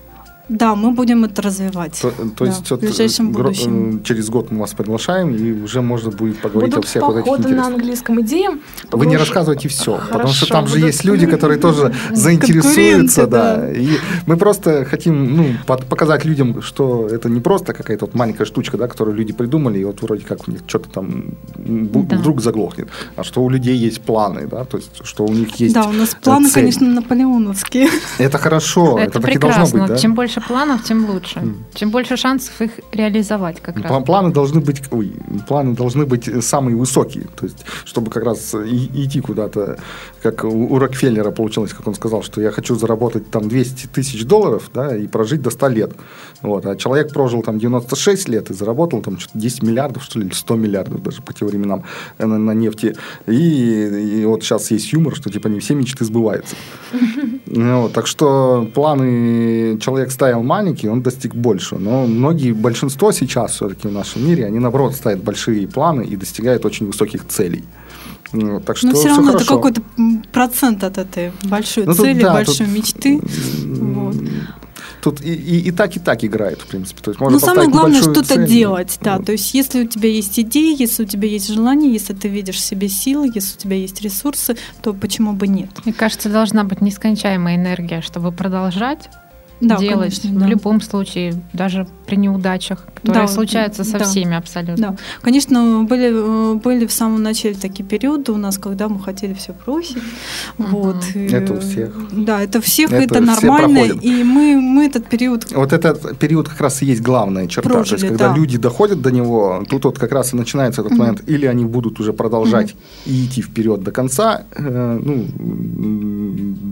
да, 0.52 0.76
мы 0.76 0.92
будем 0.92 1.24
это 1.24 1.42
развивать. 1.42 1.98
То, 2.02 2.12
то 2.36 2.46
есть 2.46 2.64
да, 2.70 2.76
вот 2.76 2.82
в 2.82 2.86
ближайшем 2.86 3.30
э, 3.30 3.34
будущем. 3.34 4.00
Э, 4.02 4.04
через 4.04 4.30
год 4.30 4.52
мы 4.52 4.60
вас 4.60 4.74
приглашаем, 4.74 5.34
и 5.34 5.64
уже 5.64 5.82
можно 5.82 6.12
будет 6.12 6.40
поговорить 6.40 6.72
Будут 6.74 6.86
о 6.86 6.88
всех 6.88 7.04
вот 7.04 7.18
этих 7.18 7.28
интересных. 7.28 7.58
на 7.58 7.68
английском 7.68 8.22
идеям. 8.22 8.60
Вы 8.92 9.06
не 9.06 9.18
рассказывайте 9.18 9.70
все, 9.70 9.94
Хорошо, 9.94 10.12
потому 10.12 10.34
что 10.34 10.48
там 10.48 10.68
же 10.68 10.80
есть 10.80 11.06
люди, 11.06 11.26
которые 11.26 11.58
тоже 11.58 11.94
заинтересуются, 12.12 13.28
да. 13.28 13.72
И 13.72 13.98
мы 14.26 14.36
просто 14.36 14.84
хотим 14.84 15.38
ну, 15.38 15.46
показать 15.66 16.26
людям, 16.26 16.62
что 16.62 17.08
это 17.08 17.30
не 17.30 17.40
просто 17.40 17.74
какая-то 17.74 18.06
вот 18.06 18.16
маленькая 18.16 18.46
штучка, 18.46 18.78
да, 18.78 18.88
которую 18.88 19.16
люди 19.16 19.32
придумали, 19.32 19.80
и 19.80 19.86
вот 19.86 20.02
вроде 20.02 20.26
как 20.26 20.48
у 20.48 20.52
них 20.52 20.62
что-то 20.68 20.90
там 20.90 21.36
да. 21.56 22.18
вдруг 22.18 22.42
заглохнет, 22.42 22.90
а 23.16 23.24
что 23.24 23.42
у 23.42 23.50
людей 23.50 23.78
есть 23.78 24.02
планы, 24.02 24.48
да, 24.48 24.66
то 24.66 24.78
есть 24.78 24.92
что 25.04 25.26
у 25.26 25.32
них 25.32 25.56
есть 25.56 25.74
Да, 25.74 25.88
у 25.88 25.94
нас 25.94 26.16
планы, 26.22 26.48
цель. 26.48 26.54
конечно, 26.56 26.88
наполеоновские. 26.88 27.88
Это 28.18 28.38
хорошо, 28.38 29.00
это, 29.00 29.20
это 29.20 29.22
так 29.22 29.36
и 29.36 29.38
должно 29.38 29.66
быть, 29.66 29.88
да? 29.88 29.98
Чем 29.98 30.14
больше 30.14 30.41
планов, 30.48 30.84
тем 30.84 31.10
лучше. 31.10 31.40
Mm. 31.40 31.56
Чем 31.74 31.92
больше 31.92 32.18
шансов 32.18 32.62
их 32.62 32.72
реализовать 32.92 33.62
как 33.62 33.78
раз. 33.78 34.04
Планы 34.04 34.32
должны 34.32 34.62
быть, 34.62 34.82
ой, 34.92 35.14
планы 35.48 35.76
должны 35.76 36.06
быть 36.06 36.30
самые 36.44 36.76
высокие, 36.76 37.26
то 37.36 37.46
есть 37.46 37.66
чтобы 37.86 38.12
как 38.12 38.24
раз 38.24 38.54
идти 38.54 39.22
куда-то, 39.22 39.78
как 40.22 40.44
у 40.44 40.78
Рокфеллера 40.78 41.32
получилось, 41.32 41.74
как 41.74 41.88
он 41.88 41.96
сказал, 41.96 42.24
что 42.24 42.42
я 42.42 42.52
хочу 42.52 42.76
заработать 42.76 43.30
там 43.32 43.48
200 43.48 43.88
тысяч 43.88 44.26
долларов, 44.26 44.70
да, 44.74 44.96
и 44.96 45.08
прожить 45.08 45.42
до 45.42 45.50
100 45.50 45.68
лет. 45.70 45.92
Вот, 46.42 46.66
а 46.66 46.76
человек 46.76 47.14
прожил 47.14 47.44
там 47.44 47.60
96 47.60 48.30
лет 48.30 48.50
и 48.50 48.54
заработал 48.54 49.02
там 49.02 49.20
что-то 49.20 49.38
10 49.38 49.64
миллиардов, 49.64 50.04
что 50.04 50.20
ли, 50.20 50.26
или 50.26 50.34
100 50.34 50.56
миллиардов 50.56 51.04
даже 51.04 51.22
по 51.22 51.34
тем 51.34 51.48
временам 51.48 51.84
э, 52.18 52.26
на, 52.26 52.38
на 52.38 52.52
нефти. 52.52 52.96
И, 53.28 54.22
и 54.22 54.26
вот 54.26 54.44
сейчас 54.44 54.72
есть 54.72 54.92
юмор, 54.94 55.16
что 55.16 55.30
типа 55.30 55.48
не 55.48 55.60
все 55.60 55.76
мечты 55.76 56.06
сбываются. 56.06 56.56
Ну 57.54 57.90
так 57.90 58.08
что 58.08 58.70
планы 58.74 59.78
человек 59.80 60.12
ставил 60.12 60.42
маленькие, 60.42 60.92
он 60.92 61.02
достиг 61.02 61.36
больше. 61.36 61.76
Но 61.76 62.08
многие, 62.08 62.54
большинство 62.54 63.12
сейчас 63.12 63.52
все-таки 63.52 63.88
в 63.88 63.92
нашем 63.92 64.26
мире, 64.26 64.46
они 64.46 64.60
наоборот 64.60 64.96
ставят 64.96 65.22
большие 65.22 65.68
планы 65.68 66.04
и 66.04 66.16
достигают 66.16 66.66
очень 66.66 66.88
высоких 66.88 67.28
целей. 67.28 67.66
Ну, 68.32 68.62
так 68.62 68.78
что 68.78 68.88
Но 68.88 68.94
все 68.94 69.10
равно 69.10 69.34
хорошо. 69.34 69.44
это 69.44 69.54
какой-то 69.54 69.82
процент 70.32 70.84
от 70.86 70.98
этой 70.98 71.34
большой 71.44 71.86
ну, 71.86 71.94
цели, 71.94 72.14
тут, 72.14 72.24
да, 72.24 72.34
большой 72.34 72.66
тут... 72.66 72.76
мечты. 72.76 73.22
Вот. 73.66 74.16
Тут 75.02 75.22
и, 75.22 75.34
и, 75.34 75.60
и 75.68 75.72
так, 75.72 75.96
и 75.98 76.00
так 76.00 76.24
играет, 76.24 76.62
в 76.62 76.68
принципе. 76.68 77.02
То 77.02 77.12
есть 77.12 77.20
можно 77.20 77.40
Но 77.40 77.46
самое 77.46 77.70
главное 77.70 78.02
что-то 78.02 78.38
делать, 78.46 78.98
да. 79.02 79.20
То 79.20 79.32
есть 79.32 79.54
если 79.54 79.84
у 79.84 79.88
тебя 79.88 80.10
есть 80.10 80.40
идеи, 80.40 80.80
если 80.80 81.04
у 81.04 81.06
тебя 81.08 81.28
есть 81.28 81.48
желание, 81.48 81.92
если 81.92 82.14
ты 82.14 82.28
видишь 82.28 82.58
в 82.58 82.60
себе 82.60 82.88
силы, 82.88 83.32
если 83.34 83.56
у 83.58 83.60
тебя 83.60 83.76
есть 83.76 84.02
ресурсы, 84.02 84.56
то 84.82 84.94
почему 84.94 85.34
бы 85.34 85.48
нет? 85.48 85.70
Мне 85.86 85.94
кажется, 85.94 86.30
должна 86.30 86.64
быть 86.64 86.82
нескончаемая 86.82 87.56
энергия, 87.56 88.02
чтобы 88.02 88.32
продолжать 88.32 89.10
да, 89.62 89.78
делать 89.78 90.20
конечно, 90.22 90.40
в 90.40 90.42
да. 90.42 90.48
любом 90.48 90.82
случае, 90.82 91.34
даже 91.54 91.88
при 92.08 92.16
неудачах, 92.16 92.86
которые 92.96 93.28
да, 93.28 93.32
случаются 93.32 93.84
со 93.84 94.00
да, 94.00 94.06
всеми 94.06 94.36
абсолютно. 94.36 94.92
Да. 94.92 94.98
Конечно, 95.22 95.84
были, 95.84 96.56
были 96.60 96.86
в 96.88 96.92
самом 96.92 97.22
начале 97.22 97.56
такие 97.56 97.86
периоды 97.86 98.32
у 98.32 98.38
нас, 98.38 98.58
когда 98.58 98.90
мы 98.90 99.00
хотели 99.00 99.34
все 99.34 99.54
бросить. 99.66 99.98
Угу. 100.58 100.68
Вот. 100.68 101.04
Это 101.16 101.54
у 101.54 101.60
всех. 101.60 101.96
Да, 102.12 102.42
это 102.42 102.58
у 102.58 102.62
всех, 102.62 102.92
это, 102.92 103.16
это 103.16 103.22
нормально. 103.22 103.94
И 104.02 104.24
мы, 104.24 104.60
мы 104.60 104.86
этот 104.86 105.08
период... 105.08 105.52
Вот 105.52 105.74
этот 105.74 106.18
период 106.18 106.50
как 106.50 106.60
раз 106.62 106.82
и 106.82 106.86
есть 106.88 107.02
главная 107.02 107.48
черта. 107.48 107.70
Прожили, 107.70 107.90
То 107.90 107.96
есть, 107.96 108.08
когда 108.08 108.30
да. 108.30 108.36
люди 108.36 108.58
доходят 108.58 109.02
до 109.02 109.12
него, 109.12 109.64
тут 109.70 109.86
вот 109.86 110.00
как 110.00 110.12
раз 110.12 110.34
и 110.34 110.36
начинается 110.36 110.82
этот 110.82 110.94
угу. 110.94 111.02
момент. 111.02 111.24
Или 111.28 111.46
они 111.46 111.66
будут 111.66 112.00
уже 112.00 112.14
продолжать 112.14 112.74
угу. 112.74 112.80
и 113.06 113.26
идти 113.26 113.42
вперед 113.42 113.84
до 113.84 113.92
конца, 113.92 114.44
э, 114.56 115.00
ну, 115.04 115.28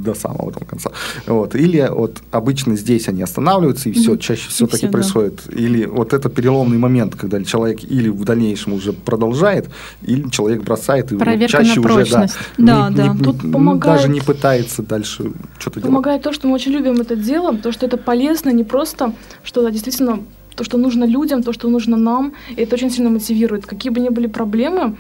до 0.04 0.16
самого 0.16 0.52
там 0.52 0.68
конца. 0.68 0.92
Вот. 1.28 1.56
Или 1.56 1.88
вот 1.90 2.22
обычно 2.32 2.79
здесь 2.80 3.08
они 3.08 3.22
останавливаются, 3.22 3.90
и 3.90 3.92
все, 3.92 4.16
чаще 4.16 4.50
всего 4.50 4.68
так 4.68 4.84
и 4.84 4.88
происходит. 4.88 5.42
Или 5.52 5.86
вот 5.86 6.14
это 6.14 6.30
переломный 6.30 6.78
момент, 6.78 7.16
когда 7.16 7.44
человек 7.44 7.84
или 7.84 8.10
в 8.10 8.24
дальнейшем 8.24 8.74
уже 8.74 8.94
продолжает, 8.94 9.70
или 10.02 10.30
человек 10.30 10.64
бросает, 10.64 11.12
и 11.12 11.16
вот 11.16 11.28
чаще 11.48 11.80
уже 11.80 12.06
да, 12.06 12.28
да, 12.58 12.90
не, 12.90 12.96
да. 12.96 13.08
Не, 13.14 13.24
Тут 13.24 13.42
помогает, 13.42 13.98
даже 13.98 14.10
не 14.10 14.22
пытается 14.22 14.82
дальше 14.84 15.32
что-то 15.60 15.80
делать. 15.80 15.86
Помогает 15.86 16.22
то, 16.24 16.34
что 16.34 16.48
мы 16.48 16.54
очень 16.54 16.72
любим 16.72 17.02
это 17.02 17.16
дело, 17.16 17.56
то, 17.58 17.72
что 17.72 17.86
это 17.86 17.98
полезно, 17.98 18.50
не 18.50 18.64
просто, 18.64 19.14
что 19.44 19.62
да, 19.62 19.72
действительно 19.72 20.20
то, 20.56 20.64
что 20.64 20.78
нужно 20.78 21.06
людям, 21.06 21.44
то, 21.44 21.54
что 21.54 21.70
нужно 21.70 21.98
нам, 21.98 22.34
и 22.56 22.62
это 22.62 22.76
очень 22.76 22.92
сильно 22.92 23.10
мотивирует. 23.10 23.66
Какие 23.66 23.92
бы 23.92 24.00
ни 24.00 24.10
были 24.10 24.28
проблемы, 24.28 24.98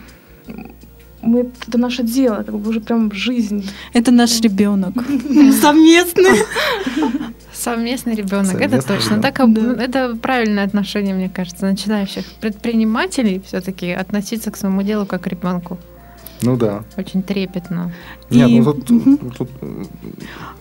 мы, 1.21 1.49
это 1.67 1.77
наше 1.77 2.03
дело, 2.03 2.41
это 2.41 2.55
уже 2.55 2.79
прям 2.79 3.11
жизнь. 3.11 3.69
Это 3.93 4.11
наш 4.11 4.39
ребенок. 4.41 4.93
Совместный. 5.61 6.45
Совместный 7.53 8.15
ребенок, 8.15 8.61
это 8.61 8.81
точно. 8.81 9.21
Так. 9.21 9.39
Это 9.39 10.15
правильное 10.15 10.65
отношение, 10.65 11.13
мне 11.13 11.29
кажется, 11.29 11.65
начинающих 11.65 12.25
предпринимателей 12.39 13.41
все-таки 13.45 13.91
относиться 13.91 14.51
к 14.51 14.57
своему 14.57 14.81
делу 14.83 15.05
как 15.05 15.23
к 15.23 15.27
ребенку. 15.27 15.77
Ну 16.41 16.55
да. 16.55 16.83
Очень 16.95 17.21
трепетно. 17.21 17.91
Нет, 18.29 18.49
и, 18.49 18.61
ну 18.61 18.73
тут, 18.73 18.91
угу. 18.91 19.17
тут... 19.37 19.49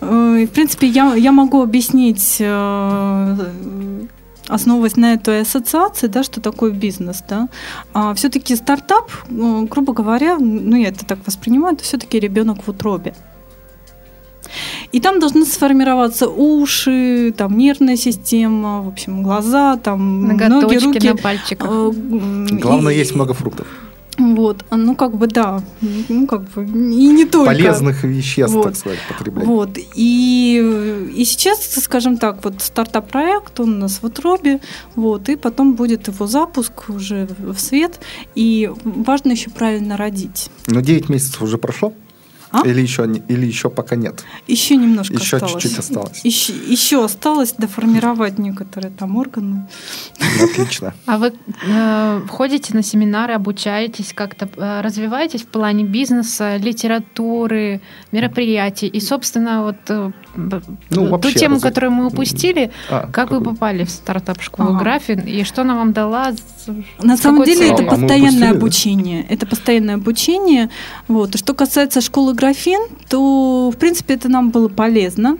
Э, 0.01 0.45
в 0.45 0.51
принципе, 0.51 0.87
я, 0.87 1.15
я 1.15 1.31
могу 1.31 1.61
объяснить 1.61 2.37
э, 2.41 3.35
основываясь 4.49 4.97
на 4.97 5.13
этой 5.13 5.41
ассоциации, 5.41 6.07
да, 6.07 6.23
что 6.23 6.41
такое 6.41 6.71
бизнес, 6.71 7.23
да, 7.29 7.47
а 7.93 8.13
все-таки 8.13 8.55
стартап, 8.55 9.09
э, 9.29 9.61
грубо 9.69 9.93
говоря, 9.93 10.37
ну 10.39 10.75
я 10.75 10.89
это 10.89 11.05
так 11.05 11.19
воспринимаю, 11.25 11.75
это 11.75 11.83
все-таки 11.83 12.19
ребенок 12.19 12.63
в 12.65 12.69
утробе. 12.69 13.13
И 14.91 14.99
там 14.99 15.19
должны 15.19 15.45
сформироваться 15.45 16.27
уши, 16.27 17.31
там 17.37 17.55
нервная 17.57 17.95
система, 17.97 18.81
в 18.81 18.87
общем, 18.87 19.21
глаза, 19.23 19.77
там 19.77 20.23
ноги, 20.27 20.77
руки. 20.83 21.07
на 21.07 21.15
пальчиках. 21.17 21.69
М, 21.69 22.47
Главное, 22.59 22.93
и- 22.93 22.97
есть 22.97 23.13
много 23.15 23.33
фруктов. 23.33 23.67
Вот, 24.19 24.65
а, 24.69 24.75
ну 24.75 24.95
как 24.95 25.15
бы 25.15 25.27
да, 25.27 25.63
ну 26.09 26.27
как 26.27 26.43
бы 26.51 26.65
и 26.65 27.07
не 27.07 27.25
только. 27.25 27.51
Полезных 27.51 28.03
веществ, 28.03 28.53
Вот. 28.53 28.63
так 28.63 28.75
сказать, 28.75 28.99
потреблять. 29.07 29.45
Вот. 29.45 29.77
И, 29.95 31.09
и 31.15 31.25
сейчас, 31.25 31.59
скажем 31.81 32.17
так, 32.17 32.43
вот 32.43 32.61
стартап-проект, 32.61 33.59
он 33.59 33.75
у 33.75 33.77
нас 33.77 33.99
в 34.01 34.05
утробе, 34.05 34.59
вот, 34.95 35.29
и 35.29 35.35
потом 35.35 35.75
будет 35.75 36.07
его 36.07 36.27
запуск 36.27 36.89
уже 36.89 37.27
в 37.39 37.57
свет. 37.57 37.99
И 38.35 38.69
важно 38.83 39.31
еще 39.31 39.49
правильно 39.49 39.97
родить. 39.97 40.49
Но 40.67 40.81
9 40.81 41.09
месяцев 41.09 41.41
уже 41.41 41.57
прошло? 41.57 41.93
А? 42.51 42.67
Или, 42.67 42.81
еще, 42.81 43.05
или 43.05 43.45
еще 43.45 43.69
пока 43.69 43.95
нет? 43.95 44.23
Еще 44.47 44.75
немножко 44.75 45.13
Еще 45.13 45.37
осталось. 45.37 45.61
чуть-чуть 45.63 45.79
осталось. 45.79 46.21
Еще, 46.25 46.53
еще 46.53 47.03
осталось 47.03 47.53
доформировать 47.53 48.39
некоторые 48.39 48.91
там 48.91 49.17
органы. 49.17 49.67
Ну, 50.19 50.45
Отлично. 50.45 50.93
А 51.05 51.17
вы 51.17 51.33
э, 51.67 52.21
ходите 52.27 52.73
на 52.73 52.81
семинары, 52.81 53.33
обучаетесь 53.33 54.13
как-то, 54.13 54.49
э, 54.57 54.81
развиваетесь 54.81 55.43
в 55.43 55.47
плане 55.47 55.83
бизнеса, 55.83 56.57
литературы, 56.57 57.81
мероприятий. 58.11 58.87
И, 58.87 58.99
собственно, 58.99 59.63
вот 59.63 59.77
э, 59.89 60.11
Ну, 60.39 60.61
ту 60.89 61.05
вообще 61.07 61.33
тему, 61.33 61.55
разве- 61.55 61.69
которую 61.69 61.91
мы 61.91 62.07
упустили, 62.07 62.71
А, 62.89 63.07
как 63.11 63.31
вы 63.31 63.41
попали 63.41 63.83
в 63.83 63.89
стартап-школу 63.89 64.69
Ага. 64.69 64.79
Графин, 64.79 65.19
и 65.21 65.43
что 65.43 65.61
она 65.61 65.75
вам 65.75 65.91
дала? 65.93 66.31
На 67.01 67.17
самом 67.17 67.43
деле 67.43 67.57
целью? 67.59 67.73
это 67.73 67.83
А 67.83 67.85
мы 67.85 67.89
постоянное 68.07 68.29
упустили, 68.29 68.51
да? 68.53 68.57
обучение. 68.57 69.25
Это 69.29 69.45
постоянное 69.45 69.95
обучение. 69.95 70.69
Вот. 71.07 71.37
Что 71.37 71.53
касается 71.53 72.01
школы 72.01 72.33
графин, 72.33 72.79
то, 73.09 73.71
в 73.71 73.77
принципе, 73.77 74.13
это 74.15 74.29
нам 74.29 74.49
было 74.51 74.67
полезно. 74.69 75.37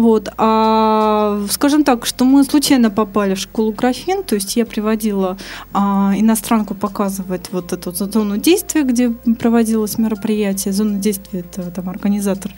Вот. 0.00 0.32
А, 0.38 1.42
скажем 1.50 1.84
так, 1.84 2.06
что 2.06 2.24
мы 2.24 2.42
случайно 2.44 2.90
попали 2.90 3.34
в 3.34 3.38
школу 3.38 3.70
графин, 3.72 4.22
то 4.22 4.34
есть 4.34 4.56
я 4.56 4.64
приводила 4.64 5.36
а, 5.74 6.14
иностранку 6.16 6.74
показывать 6.74 7.52
вот 7.52 7.74
эту 7.74 7.92
зону 7.92 8.38
действия, 8.38 8.82
где 8.82 9.10
проводилось 9.10 9.98
мероприятие. 9.98 10.72
Зона 10.72 10.98
действия– 10.98 11.40
это 11.52 11.70
там 11.70 11.90
организатор, 11.90 12.50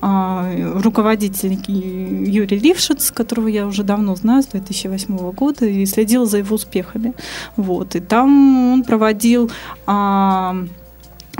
а, 0.00 0.50
руководитель 0.82 1.56
Юрий 1.68 2.58
Лившиц, 2.58 3.12
которого 3.12 3.46
я 3.46 3.68
уже 3.68 3.84
давно 3.84 4.16
знаю, 4.16 4.42
с 4.42 4.46
2008 4.46 5.30
года, 5.30 5.66
и 5.66 5.86
следила 5.86 6.26
за 6.26 6.38
его 6.38 6.56
успехами. 6.56 7.14
Вот. 7.56 7.94
И 7.94 8.00
там 8.00 8.72
он 8.72 8.82
проводил... 8.82 9.52
а, 9.86 10.56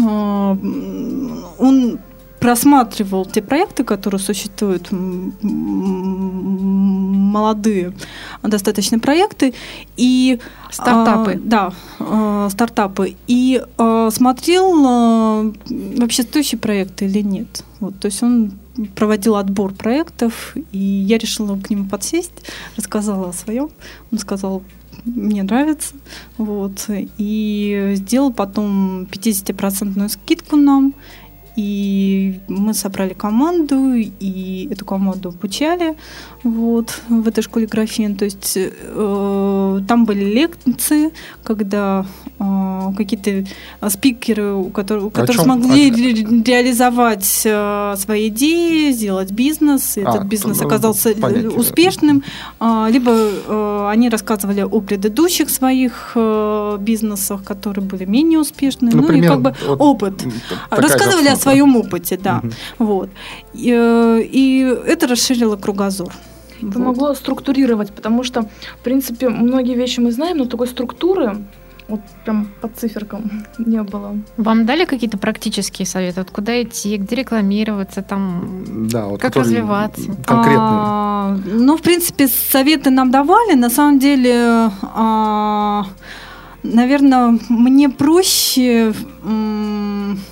а, 0.00 0.56
он 1.58 1.98
просматривал 2.40 3.26
те 3.26 3.42
проекты, 3.42 3.84
которые 3.84 4.20
существуют, 4.20 4.88
молодые 7.28 7.92
достаточно 8.42 8.98
проекты, 8.98 9.54
и 9.96 10.38
Стартапы. 10.70 11.32
а, 11.32 11.38
да, 11.42 11.72
а, 11.98 12.48
стартапы. 12.50 13.16
И 13.26 13.62
а, 13.76 14.10
смотрел, 14.10 14.86
а, 14.86 15.52
вообще 15.68 16.22
стоящие 16.22 16.58
проекты 16.58 17.06
или 17.06 17.20
нет. 17.22 17.64
Вот, 17.80 17.98
то 18.00 18.06
есть 18.06 18.22
он 18.22 18.52
проводил 18.94 19.36
отбор 19.36 19.72
проектов, 19.74 20.54
и 20.72 20.78
я 20.78 21.18
решила 21.18 21.56
к 21.58 21.70
нему 21.70 21.88
подсесть, 21.88 22.44
рассказала 22.76 23.30
о 23.30 23.32
своем. 23.32 23.70
Он 24.12 24.18
сказал, 24.18 24.62
мне 25.04 25.42
нравится. 25.42 25.94
Вот, 26.36 26.86
и 26.88 27.92
сделал 27.94 28.32
потом 28.32 29.02
50% 29.04 30.08
скидку 30.08 30.56
нам. 30.56 30.94
И 31.58 32.38
мы 32.46 32.72
собрали 32.72 33.14
команду, 33.14 33.92
и 33.94 34.68
эту 34.70 34.84
команду 34.84 35.30
обучали 35.30 35.96
вот, 36.44 37.00
в 37.08 37.26
этой 37.26 37.42
школе 37.42 37.66
графин. 37.66 38.14
То 38.14 38.26
есть 38.26 38.56
э, 38.56 39.80
там 39.88 40.04
были 40.04 40.24
лекции, 40.24 41.10
когда 41.42 42.06
э, 42.38 42.92
какие-то 42.96 43.44
спикеры, 43.90 44.54
у 44.54 44.70
которых, 44.70 45.04
у 45.06 45.10
которых 45.10 45.40
смогли 45.42 45.90
О- 45.90 45.94
ре- 45.96 46.42
реализовать 46.44 47.42
э, 47.44 47.94
свои 47.98 48.28
идеи, 48.28 48.92
сделать 48.92 49.32
бизнес. 49.32 49.96
И 49.96 50.02
А, 50.02 50.10
этот 50.10 50.26
бизнес 50.28 50.62
оказался 50.62 51.12
понятно. 51.20 51.58
успешным. 51.58 52.22
А, 52.60 52.88
Либо 52.88 53.10
э, 53.10 53.88
они 53.90 54.08
рассказывали 54.10 54.60
о 54.60 54.80
предыдущих 54.80 55.50
своих 55.50 56.12
э, 56.14 56.76
бизнесах, 56.78 57.42
которые 57.42 57.84
были 57.84 58.04
менее 58.04 58.38
успешны. 58.38 58.90
Ну, 58.92 59.10
и 59.12 59.22
как 59.22 59.40
бы 59.42 59.54
вот 59.66 59.80
опыт. 59.80 60.20
же 60.22 60.30
Рассказывали 60.70 61.26
о. 61.30 61.47
Своем 61.50 61.76
опыте, 61.76 62.16
да. 62.16 62.42
Вот. 62.78 63.10
И, 63.54 63.72
э, 63.72 64.22
и 64.22 64.60
это 64.86 65.06
расширило 65.06 65.56
кругозор. 65.56 66.12
Вот. 66.60 66.74
Помогло 66.74 67.14
структурировать, 67.14 67.92
потому 67.92 68.24
что, 68.24 68.42
в 68.42 68.84
принципе, 68.84 69.28
многие 69.28 69.74
вещи 69.74 70.00
мы 70.00 70.10
знаем, 70.12 70.38
но 70.38 70.44
такой 70.44 70.66
структуры, 70.66 71.36
вот 71.88 72.00
прям 72.24 72.48
по 72.60 72.68
циферкам, 72.68 73.30
не 73.58 73.82
было. 73.82 74.16
Вам 74.36 74.66
дали 74.66 74.84
какие-то 74.84 75.18
практические 75.18 75.86
советы? 75.86 76.20
Вот 76.20 76.30
куда 76.30 76.62
идти, 76.62 76.96
где 76.96 77.16
рекламироваться, 77.16 78.02
там, 78.02 78.88
Да, 78.88 79.06
вот 79.06 79.20
как 79.20 79.36
развиваться? 79.36 80.02
Конкретные. 80.26 80.58
А, 80.58 81.38
ну, 81.46 81.76
в 81.76 81.82
принципе, 81.82 82.28
советы 82.28 82.90
нам 82.90 83.10
давали. 83.10 83.54
На 83.54 83.70
самом 83.70 83.98
деле, 83.98 84.70
а, 84.82 85.86
наверное, 86.62 87.38
мне 87.48 87.88
проще, 87.88 88.92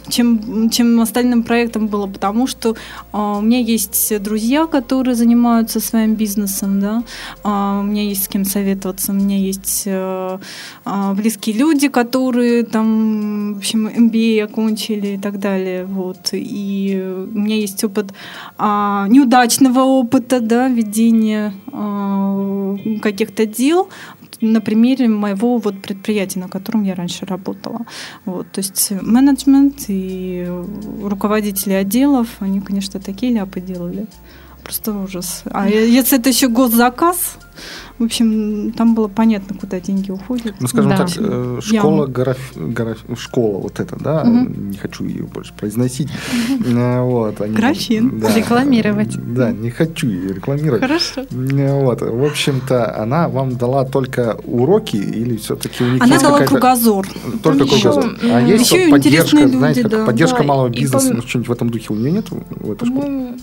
чем, 0.09 0.71
чем 0.71 1.01
остальным 1.01 1.43
проектам 1.43 1.87
было, 1.89 2.07
потому 2.07 2.47
что 2.47 2.77
а, 3.13 3.39
у 3.39 3.41
меня 3.41 3.59
есть 3.59 4.23
друзья, 4.23 4.67
которые 4.67 5.15
занимаются 5.15 5.81
своим 5.81 6.15
бизнесом, 6.15 6.81
да, 6.81 7.03
а, 7.43 7.81
у 7.81 7.83
меня 7.83 8.03
есть 8.03 8.25
с 8.25 8.29
кем 8.29 8.45
советоваться, 8.45 9.13
у 9.13 9.15
меня 9.15 9.37
есть 9.37 9.83
э, 9.87 10.39
а, 10.85 11.15
близкие 11.15 11.57
люди, 11.57 11.89
которые 11.89 12.65
там, 12.65 13.55
в 13.55 13.59
общем, 13.59 13.89
MBA 13.89 14.43
окончили 14.43 15.17
и 15.17 15.19
так 15.19 15.39
далее, 15.39 15.85
вот, 15.85 16.31
и 16.33 17.27
у 17.35 17.39
меня 17.39 17.57
есть 17.57 17.83
опыт 17.85 18.13
неудачного 18.59 19.81
опыта, 19.81 20.41
да, 20.41 20.69
ведения 20.69 21.53
каких-то 23.03 23.47
дел 23.47 23.89
на 24.41 24.61
примере 24.61 25.09
моего 25.09 25.59
вот 25.59 25.83
предприятия, 25.83 26.41
на 26.41 26.49
котором 26.49 26.83
я 26.85 26.95
раньше 26.95 27.27
работала. 27.27 27.87
Вот, 28.25 28.51
то 28.53 28.59
есть 28.59 28.93
менеджмент 29.03 29.85
и 29.89 30.47
руководители 31.03 31.73
отделов, 31.73 32.29
они, 32.41 32.61
конечно, 32.61 33.01
такие 33.01 33.33
ляпы 33.33 33.61
делали. 33.61 34.07
Просто 34.67 34.93
ужас. 34.93 35.43
А 35.53 35.69
если 35.69 36.19
это 36.19 36.29
еще 36.29 36.49
госзаказ, 36.49 37.37
в 37.99 38.05
общем, 38.05 38.73
там 38.77 38.95
было 38.97 39.07
понятно, 39.09 39.57
куда 39.57 39.79
деньги 39.81 40.11
уходят. 40.11 40.55
Ну, 40.61 40.67
скажем 40.67 40.91
Да. 40.91 40.97
так, 40.99 41.09
э, 41.17 41.61
школа, 41.63 42.07
граф- 42.07 42.53
граф- 42.57 42.99
школа 43.17 43.59
вот 43.61 43.79
эта, 43.81 43.97
да, 43.97 44.25
Мгм. 44.25 44.71
не 44.71 44.77
хочу 44.77 45.05
ее 45.05 45.23
больше 45.23 45.55
произносить. 45.55 46.09
Э, 46.67 47.01
Вот, 47.03 47.41
они- 47.41 47.55
Графин. 47.55 48.19
да. 48.19 48.35
Рекламировать. 48.35 49.17
Да, 49.35 49.53
не 49.53 49.71
хочу 49.71 50.09
ее 50.09 50.35
рекламировать. 50.35 50.81
Хорошо. 50.83 51.23
Э, 51.31 51.85
Вот, 51.85 52.03
в 52.03 52.25
общем-то, 52.25 53.01
она 53.01 53.29
вам 53.29 53.57
дала 53.57 53.85
только 53.85 54.37
уроки 54.45 54.97
или 54.97 55.37
все-таки 55.37 55.85
у 55.85 55.93
них 55.93 56.03
Она 56.03 56.15
есть 56.15 56.25
дала 56.25 56.41
кругозор. 56.45 57.07
Только 57.43 57.59
Там 57.61 57.69
еще, 57.69 57.93
кругозор. 57.93 58.19
А 58.25 58.41
м, 58.41 58.47
есть 58.47 58.73
еще 58.73 58.83
вот 58.85 58.91
поддержка, 58.91 59.49
знаете, 59.49 59.81
люди, 59.83 59.91
как 59.95 60.01
да. 60.01 60.07
поддержка 60.07 60.39
Да, 60.39 60.45
малого 60.45 60.69
бизнеса, 60.69 61.15
ну, 61.15 61.23
что-нибудь 61.23 61.49
в 61.49 61.53
этом 61.53 61.71
духе 61.71 61.87
у 61.91 61.97
нее 61.97 62.11
нет 62.13 62.27
в 62.31 62.73
этой 62.73 62.87
школе? 62.87 63.37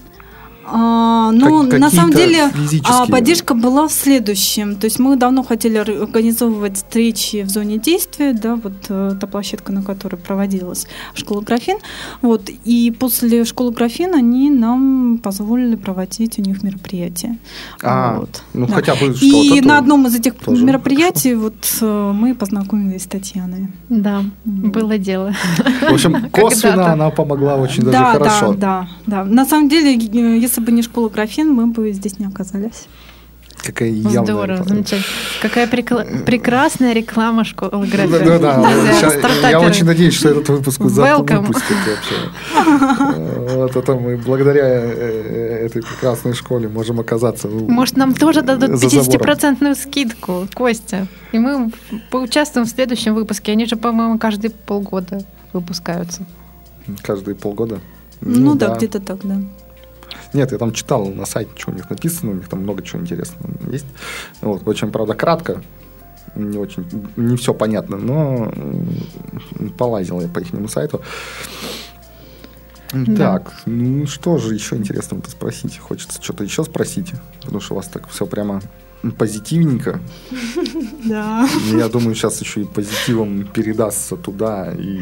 А, 0.66 1.32
ну, 1.32 1.68
Как- 1.70 1.80
на 1.80 1.90
самом 1.90 2.12
деле, 2.14 2.50
физические- 2.54 3.04
а, 3.04 3.06
поддержка 3.08 3.54
была 3.54 3.88
в 3.88 3.92
следующем. 3.92 4.76
То 4.76 4.86
есть 4.86 5.00
мы 5.00 5.16
давно 5.16 5.44
хотели 5.44 5.78
ор- 5.78 5.90
организовывать 6.04 6.78
встречи 6.78 7.42
в 7.44 7.50
зоне 7.50 7.78
действия, 7.78 8.34
да, 8.34 8.56
вот 8.56 8.74
э, 8.90 9.16
та 9.20 9.28
площадка, 9.28 9.72
на 9.74 9.84
которой 9.84 10.16
проводилась 10.16 10.88
школа 11.16 11.42
графин. 11.42 11.78
Вот, 12.22 12.50
и 12.66 12.92
после 12.98 13.44
школы 13.46 13.72
графин 13.72 14.14
они 14.16 14.50
нам 14.50 15.13
позволили 15.24 15.76
проводить 15.76 16.38
у 16.40 16.42
них 16.42 16.62
мероприятия. 16.64 17.38
А, 17.82 18.20
Вот, 18.20 18.44
ну 18.54 18.68
да. 18.68 18.74
хотя 18.76 18.94
бы 18.96 19.08
И 19.08 19.14
что-то. 19.16 19.62
то- 19.62 19.68
на 19.68 19.78
одном 19.80 20.06
из 20.08 20.16
этих 20.16 20.34
мероприятий 20.48 21.34
вот 21.36 21.56
э, 21.82 22.12
мы 22.14 22.36
познакомились 22.36 23.04
с 23.04 23.08
Татьяной. 23.08 23.68
Да, 23.90 24.24
Вот. 24.46 24.72
было 24.74 24.98
дело. 24.98 25.34
В 25.90 25.94
общем, 25.94 26.30
косвенно 26.32 26.92
она 26.94 27.10
помогла 27.10 27.56
очень 27.56 27.84
даже 27.84 27.98
да, 27.98 28.12
хорошо. 28.14 28.54
да, 28.54 28.88
да, 29.08 29.24
да. 29.24 29.24
На 29.24 29.46
самом 29.46 29.70
деле, 29.70 29.94
если 30.42 30.62
бы 30.62 30.72
не 30.72 30.82
школа 30.84 31.10
графин, 31.10 31.54
мы 31.54 31.68
бы 31.68 31.92
здесь 31.94 32.20
не 32.20 32.26
оказались. 32.26 32.88
Какая 33.66 33.90
явная. 33.90 34.24
Здорово, 34.26 34.64
замечательно. 34.66 35.04
Какая 35.42 35.68
прекла- 35.68 36.24
прекрасная 36.26 36.94
реклама 36.94 37.46
школы 37.46 37.72
Да, 37.72 37.98
графин. 37.98 38.26
да, 38.26 38.38
да. 38.40 38.72
Друзья, 38.74 39.00
Щас- 39.00 39.52
Я 39.52 39.60
очень 39.62 39.86
надеюсь, 39.86 40.14
что 40.16 40.30
этот 40.30 40.50
выпуск 40.50 40.80
выпустят 40.82 41.78
вообще. 41.88 42.16
Э, 42.56 43.56
Вот 43.64 43.76
это 43.76 43.96
мы 43.96 44.18
благодаря 44.18 44.66
э, 44.66 45.66
этой 45.66 45.82
прекрасной 45.82 46.34
школе 46.34 46.68
можем 46.68 47.00
оказаться. 47.00 47.48
Может, 47.48 47.98
нам 47.98 48.14
тоже 48.14 48.42
дадут 48.42 48.72
За 48.80 48.90
забором. 48.90 49.36
50% 49.38 49.76
скидку, 49.76 50.48
Костя. 50.54 51.08
И 51.32 51.40
мы 51.40 51.72
поучаствуем 52.12 52.66
в 52.68 52.70
следующем 52.70 53.16
выпуске. 53.16 53.54
Они 53.54 53.66
же, 53.66 53.76
по-моему, 53.78 54.18
каждые 54.20 54.52
полгода 54.52 55.24
выпускаются. 55.54 56.26
каждые 57.02 57.36
полгода. 57.36 57.80
Ну, 58.20 58.56
да, 58.56 58.76
где-то 58.76 59.00
так, 59.00 59.20
да. 59.24 59.38
Нет, 60.34 60.52
я 60.52 60.58
там 60.58 60.74
читал 60.74 61.08
на 61.08 61.26
сайте, 61.26 61.52
что 61.58 61.72
у 61.72 61.74
них 61.74 61.90
написано, 61.90 62.32
у 62.32 62.36
них 62.36 62.48
там 62.50 62.62
много 62.62 62.84
чего 62.84 63.02
интересного 63.02 63.52
есть. 63.72 63.86
Вот, 64.42 64.68
очень, 64.68 64.92
правда, 64.92 65.14
кратко, 65.14 65.62
не 66.36 66.58
очень, 66.58 66.86
не 67.16 67.38
все 67.38 67.54
понятно, 67.54 67.98
но 67.98 68.52
полазил 69.78 70.22
я 70.22 70.28
по 70.28 70.40
их 70.40 70.48
сайту. 70.70 71.02
Да. 72.94 73.40
Так, 73.40 73.54
ну 73.66 74.06
что 74.06 74.38
же 74.38 74.54
еще 74.54 74.76
интересного-то 74.76 75.32
спросить? 75.32 75.80
Хочется 75.80 76.22
что-то 76.22 76.44
еще 76.44 76.64
спросить, 76.64 77.12
потому 77.42 77.60
что 77.60 77.74
у 77.74 77.78
вас 77.78 77.88
так 77.88 78.08
все 78.08 78.26
прямо 78.26 78.62
позитивненько. 79.18 80.00
Да. 81.06 81.50
Я 81.74 81.90
думаю, 81.90 82.16
сейчас 82.16 82.40
еще 82.40 82.62
и 82.62 82.64
позитивом 82.64 83.46
передастся 83.46 84.16
туда 84.16 84.72
и 84.72 85.02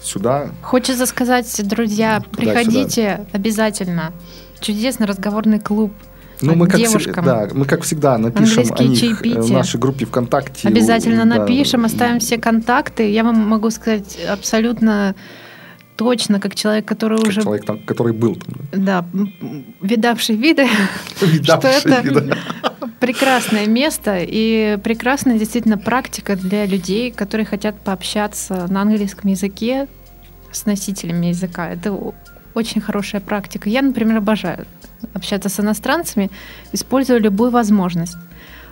сюда. 0.00 0.48
Хочется 0.62 1.04
сказать, 1.04 1.68
друзья, 1.68 2.20
туда, 2.20 2.30
приходите 2.30 3.16
сюда. 3.18 3.26
обязательно. 3.32 4.12
Чудесный 4.60 5.06
разговорный 5.06 5.60
клуб. 5.60 5.92
Ну, 6.40 6.54
мы 6.54 6.68
как, 6.68 6.78
девушкам. 6.78 7.24
да, 7.24 7.48
мы 7.52 7.64
как 7.64 7.82
всегда 7.82 8.16
напишем 8.16 8.64
о 8.72 8.82
них 8.84 9.00
чаепития. 9.00 9.42
в 9.42 9.50
нашей 9.50 9.80
группе 9.80 10.06
ВКонтакте. 10.06 10.68
Обязательно 10.68 11.24
да. 11.24 11.38
напишем, 11.40 11.84
оставим 11.84 12.20
все 12.20 12.38
контакты. 12.38 13.10
Я 13.10 13.24
вам 13.24 13.36
могу 13.48 13.70
сказать 13.70 14.18
абсолютно 14.28 15.16
точно, 15.96 16.38
как 16.38 16.54
человек, 16.54 16.86
который 16.86 17.18
как 17.18 17.28
уже... 17.28 17.42
человек, 17.42 17.64
там, 17.64 17.80
который 17.80 18.12
был 18.12 18.36
там. 18.36 18.54
Да, 18.72 19.04
видавший 19.82 20.36
виды, 20.36 20.66
что 21.42 21.68
это 21.68 22.36
прекрасное 23.00 23.66
место 23.66 24.18
и 24.20 24.78
прекрасная 24.82 25.38
действительно 25.38 25.76
практика 25.76 26.36
для 26.36 26.66
людей, 26.66 27.10
которые 27.10 27.46
хотят 27.46 27.80
пообщаться 27.80 28.66
на 28.68 28.82
английском 28.82 29.30
языке 29.30 29.88
с 30.52 30.66
носителями 30.66 31.26
языка. 31.26 31.68
Это 31.68 31.92
очень 32.54 32.80
хорошая 32.80 33.20
практика. 33.20 33.68
Я, 33.68 33.82
например, 33.82 34.18
обожаю 34.18 34.66
общаться 35.14 35.48
с 35.48 35.60
иностранцами, 35.60 36.30
используя 36.72 37.18
любую 37.18 37.50
возможность. 37.50 38.16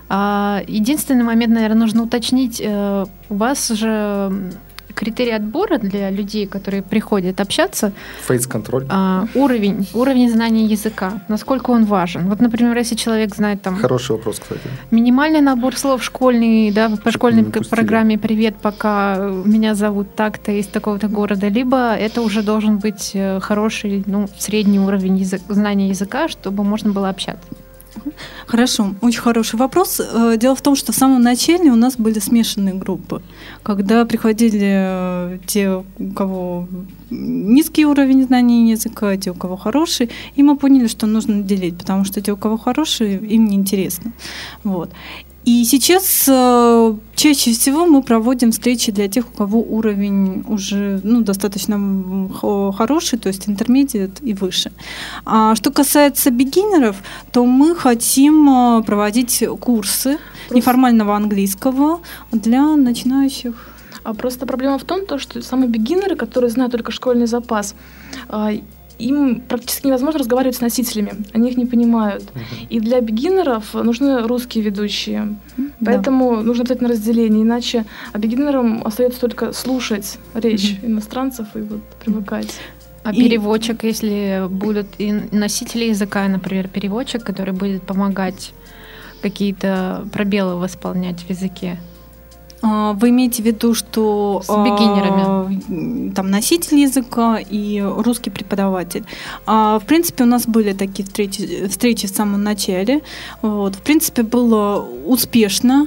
А, 0.09 0.63
единственный 0.67 1.25
момент, 1.25 1.55
наверное, 1.55 1.81
нужно 1.81 2.03
уточнить. 2.03 2.61
Э, 2.65 3.07
у 3.29 3.35
вас 3.35 3.69
же 3.69 4.53
критерий 4.97 5.37
отбора 5.37 5.79
для 5.79 6.11
людей, 6.11 6.47
которые 6.47 6.83
приходят 6.83 7.41
общаться. 7.41 7.93
Фейс-контроль. 8.27 8.87
А, 8.89 9.27
уровень, 9.35 9.87
уровень 9.95 10.31
знания 10.31 10.65
языка. 10.65 11.21
Насколько 11.29 11.71
он 11.71 11.85
важен. 11.85 12.29
Вот, 12.29 12.41
например, 12.41 12.77
если 12.77 12.97
человек 12.97 13.37
знает 13.37 13.63
там... 13.63 13.77
Хороший 13.77 14.13
вопрос, 14.17 14.41
кстати. 14.41 14.61
Минимальный 14.91 15.41
набор 15.41 15.77
слов 15.77 16.03
школьный, 16.03 16.71
да, 16.73 16.91
по 17.05 17.11
школьной 17.11 17.45
программе 17.45 18.19
«Привет, 18.19 18.57
пока 18.63 19.17
меня 19.45 19.75
зовут 19.75 20.17
так-то 20.17 20.53
из 20.53 20.67
такого-то 20.67 21.09
города», 21.09 21.49
либо 21.49 21.95
это 21.95 22.23
уже 22.23 22.43
должен 22.43 22.79
быть 22.79 23.11
э, 23.15 23.41
хороший, 23.41 24.03
ну, 24.07 24.29
средний 24.39 24.81
уровень 24.81 25.19
язык, 25.19 25.43
знания 25.49 25.89
языка, 25.89 26.29
чтобы 26.29 26.65
можно 26.65 26.93
было 26.93 27.11
общаться. 27.11 27.49
Хорошо, 28.47 28.95
очень 29.01 29.21
хороший 29.21 29.59
вопрос. 29.59 30.01
Э, 30.01 30.37
дело 30.37 30.55
в 30.55 30.61
том, 30.61 30.77
что 30.77 30.93
в 30.93 30.97
самом 30.97 31.23
начале 31.23 31.71
у 31.71 31.77
нас 31.77 31.97
были 31.97 32.21
смешанные 32.21 32.75
группы. 32.75 33.23
Когда 33.63 34.05
приходили 34.05 34.61
э, 34.63 35.39
те, 35.47 35.85
у 35.99 36.13
кого 36.15 36.69
низкий 37.11 37.87
уровень 37.87 38.25
знания 38.25 38.71
языка, 38.71 39.17
те, 39.17 39.31
у 39.31 39.35
кого 39.35 39.57
хороший, 39.57 40.11
и 40.37 40.43
мы 40.43 40.57
поняли, 40.57 40.89
что 40.89 41.07
нужно 41.07 41.43
делить, 41.43 41.79
потому 41.79 42.05
что 42.05 42.21
те, 42.21 42.33
у 42.33 42.37
кого 42.37 42.57
хорошие, 42.57 43.19
им 43.19 43.47
неинтересно. 43.47 44.13
Вот. 44.65 44.91
И 45.47 45.65
сейчас 45.65 46.25
э, 46.29 46.95
чаще 47.15 47.53
всего 47.53 47.87
мы 47.87 48.03
проводим 48.03 48.51
встречи 48.51 48.91
для 48.91 49.07
тех, 49.07 49.29
у 49.29 49.37
кого 49.37 49.61
уровень 49.61 50.45
уже 50.49 51.01
ну, 51.05 51.21
достаточно 51.21 51.79
хороший, 52.73 53.17
то 53.21 53.29
есть 53.29 53.49
интермедиат 53.49 54.11
и 54.23 54.35
выше. 54.35 54.73
А 55.25 55.55
что 55.55 55.71
касается 55.71 56.33
бигинеров, 56.33 56.97
то 57.31 57.47
мы 57.47 57.77
хотим 57.77 58.49
э, 58.49 58.83
проводить 58.83 59.45
курсы 59.61 60.19
Просто... 60.19 60.55
неформального 60.57 61.15
английского 61.15 62.01
для 62.33 62.75
начинающих. 62.75 63.55
А 64.03 64.15
просто 64.15 64.47
проблема 64.47 64.79
в 64.79 64.85
том, 64.85 65.01
что 65.19 65.43
самые 65.43 65.69
бигинеры, 65.69 66.17
которые 66.17 66.51
знают 66.51 66.73
только 66.73 66.91
школьный 66.91 67.27
запас, 67.27 67.77
а, 68.29 68.51
им 68.99 69.41
практически 69.41 69.87
невозможно 69.87 70.21
разговаривать 70.21 70.57
с 70.57 70.61
носителями, 70.61 71.13
они 71.33 71.51
их 71.51 71.57
не 71.57 71.67
понимают. 71.67 72.23
Uh-huh. 72.23 72.67
И 72.71 72.81
для 72.81 73.01
бигинеров 73.01 73.75
нужны 73.75 74.27
русские 74.27 74.65
ведущие. 74.65 75.37
Поэтому 75.85 76.37
да. 76.37 76.43
нужно 76.43 76.63
обязательно 76.63 76.89
разделение, 76.89 77.43
иначе 77.43 77.85
а 78.13 78.19
бигинерам 78.19 78.83
остается 78.85 79.21
только 79.21 79.53
слушать 79.53 80.19
речь 80.35 80.73
uh-huh. 80.73 80.87
иностранцев 80.87 81.49
и 81.55 81.61
вот 81.61 81.83
привыкать. 82.05 82.55
А 83.05 83.13
и... 83.13 83.23
переводчик, 83.23 83.85
если 83.85 84.47
будут 84.49 84.87
и 84.99 85.13
носители 85.31 85.85
языка, 85.85 86.27
например, 86.27 86.69
переводчик, 86.69 87.23
который 87.23 87.55
будет 87.55 87.83
помогать 87.83 88.53
какие-то 89.23 90.09
пробелы 90.13 90.57
восполнять 90.57 91.21
в 91.21 91.31
языке? 91.31 91.79
А, 92.67 92.93
вы 92.95 93.11
имеете 93.11 93.43
в 93.43 93.47
виду, 93.47 93.75
что 93.75 94.43
с 94.45 94.49
бигинерами? 94.49 96.11
А, 96.11 96.15
там 96.15 96.31
носитель 96.31 96.79
языка 96.79 97.39
и 97.39 97.81
русский 97.81 98.31
преподаватель. 98.31 99.05
А, 99.47 99.79
в 99.79 99.85
принципе, 99.85 100.25
у 100.25 100.27
нас 100.27 100.47
были 100.47 100.73
такие 100.73 101.05
встречи, 101.05 101.69
встречи 101.69 102.07
в 102.07 102.11
самом 102.11 102.43
начале. 102.43 103.03
Вот. 103.43 103.77
В 103.77 103.83
принципе, 103.83 104.23
было 104.23 104.85
успешно. 105.07 105.87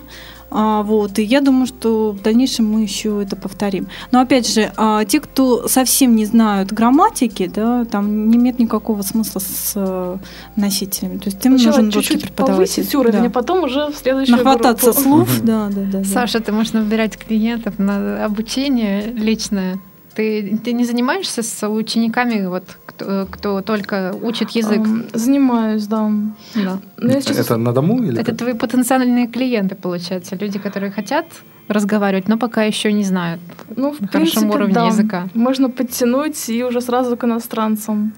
А, 0.51 0.83
вот, 0.83 1.19
и 1.19 1.23
я 1.23 1.41
думаю, 1.41 1.67
что 1.67 2.11
в 2.11 2.21
дальнейшем 2.21 2.71
мы 2.71 2.81
еще 2.81 3.21
это 3.21 3.35
повторим. 3.35 3.87
Но 4.11 4.19
опять 4.19 4.51
же, 4.51 4.71
а, 4.77 5.05
те, 5.05 5.19
кто 5.19 5.67
совсем 5.67 6.15
не 6.15 6.25
знают 6.25 6.71
грамматики, 6.71 7.47
да, 7.47 7.85
там 7.85 8.29
не 8.29 8.37
имеет 8.37 8.59
никакого 8.59 9.01
смысла 9.01 9.39
с 9.39 9.73
э, 9.75 10.17
носителями. 10.55 11.17
То 11.17 11.25
есть 11.29 11.45
им 11.45 11.57
Сначала 11.57 11.81
нужен 11.81 11.91
чуть-чуть 11.91 12.21
преподаватель. 12.23 12.97
уровень, 12.97 13.21
да. 13.21 13.27
а 13.27 13.29
потом 13.29 13.63
уже 13.63 13.87
в 13.87 13.95
следующую 13.95 14.37
Нахвататься 14.37 14.91
группу. 14.91 15.01
слов, 15.01 15.41
да, 15.43 15.69
да, 15.69 15.81
да. 15.99 16.03
Саша, 16.03 16.39
ты 16.39 16.51
можешь 16.51 16.73
набирать 16.73 17.17
клиентов 17.17 17.77
на 17.77 18.25
обучение 18.25 19.03
личное. 19.13 19.79
Ты, 20.19 20.59
ты 20.65 20.73
не 20.73 20.83
занимаешься 20.83 21.43
с 21.43 21.65
учениками, 21.65 22.45
вот, 22.47 22.63
кто, 22.85 23.25
кто 23.31 23.61
только 23.61 24.13
учит 24.21 24.49
язык? 24.49 24.79
Um, 24.79 25.09
занимаюсь, 25.13 25.87
да. 25.87 26.11
да. 26.55 26.79
Но 26.97 27.21
сейчас... 27.21 27.37
Это 27.37 27.55
на 27.55 27.71
дому? 27.71 28.03
Или 28.03 28.19
это 28.19 28.31
как? 28.31 28.37
твои 28.37 28.53
потенциальные 28.53 29.27
клиенты, 29.27 29.75
получается, 29.75 30.35
люди, 30.35 30.59
которые 30.59 30.91
хотят 30.91 31.25
разговаривать, 31.69 32.27
но 32.27 32.37
пока 32.37 32.63
еще 32.63 32.91
не 32.91 33.05
знают 33.05 33.39
ну, 33.77 33.91
в 33.91 34.11
хорошем 34.11 34.49
уровне 34.49 34.73
да. 34.73 34.87
языка. 34.87 35.29
Можно 35.33 35.69
подтянуть 35.69 36.49
и 36.49 36.65
уже 36.65 36.81
сразу 36.81 37.15
к 37.15 37.23
иностранцам. 37.23 38.13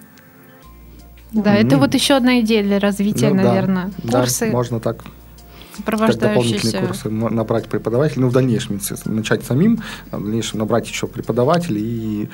Да, 1.32 1.56
mm-hmm. 1.56 1.68
это 1.68 1.78
вот 1.78 1.93
еще 1.93 2.16
одна 2.16 2.39
идея 2.39 2.64
для 2.64 2.80
развития, 2.80 3.30
ну, 3.30 3.43
наверное. 3.43 3.91
Да, 4.04 4.22
Курсы. 4.22 4.47
Да, 4.47 4.52
можно 4.52 4.80
так 4.80 5.04
как 5.86 6.17
дополнительные 6.17 6.88
курсы 6.88 7.09
набрать 7.09 7.67
преподавателей, 7.67 8.22
ну, 8.22 8.30
в 8.30 8.34
дальнейшем, 8.34 8.80
начать 9.05 9.43
самим, 9.43 9.82
а 10.11 10.17
в 10.17 10.24
дальнейшем 10.24 10.59
набрать 10.59 10.88
еще 10.88 11.07
преподавателей 11.07 11.82
и 11.82 12.30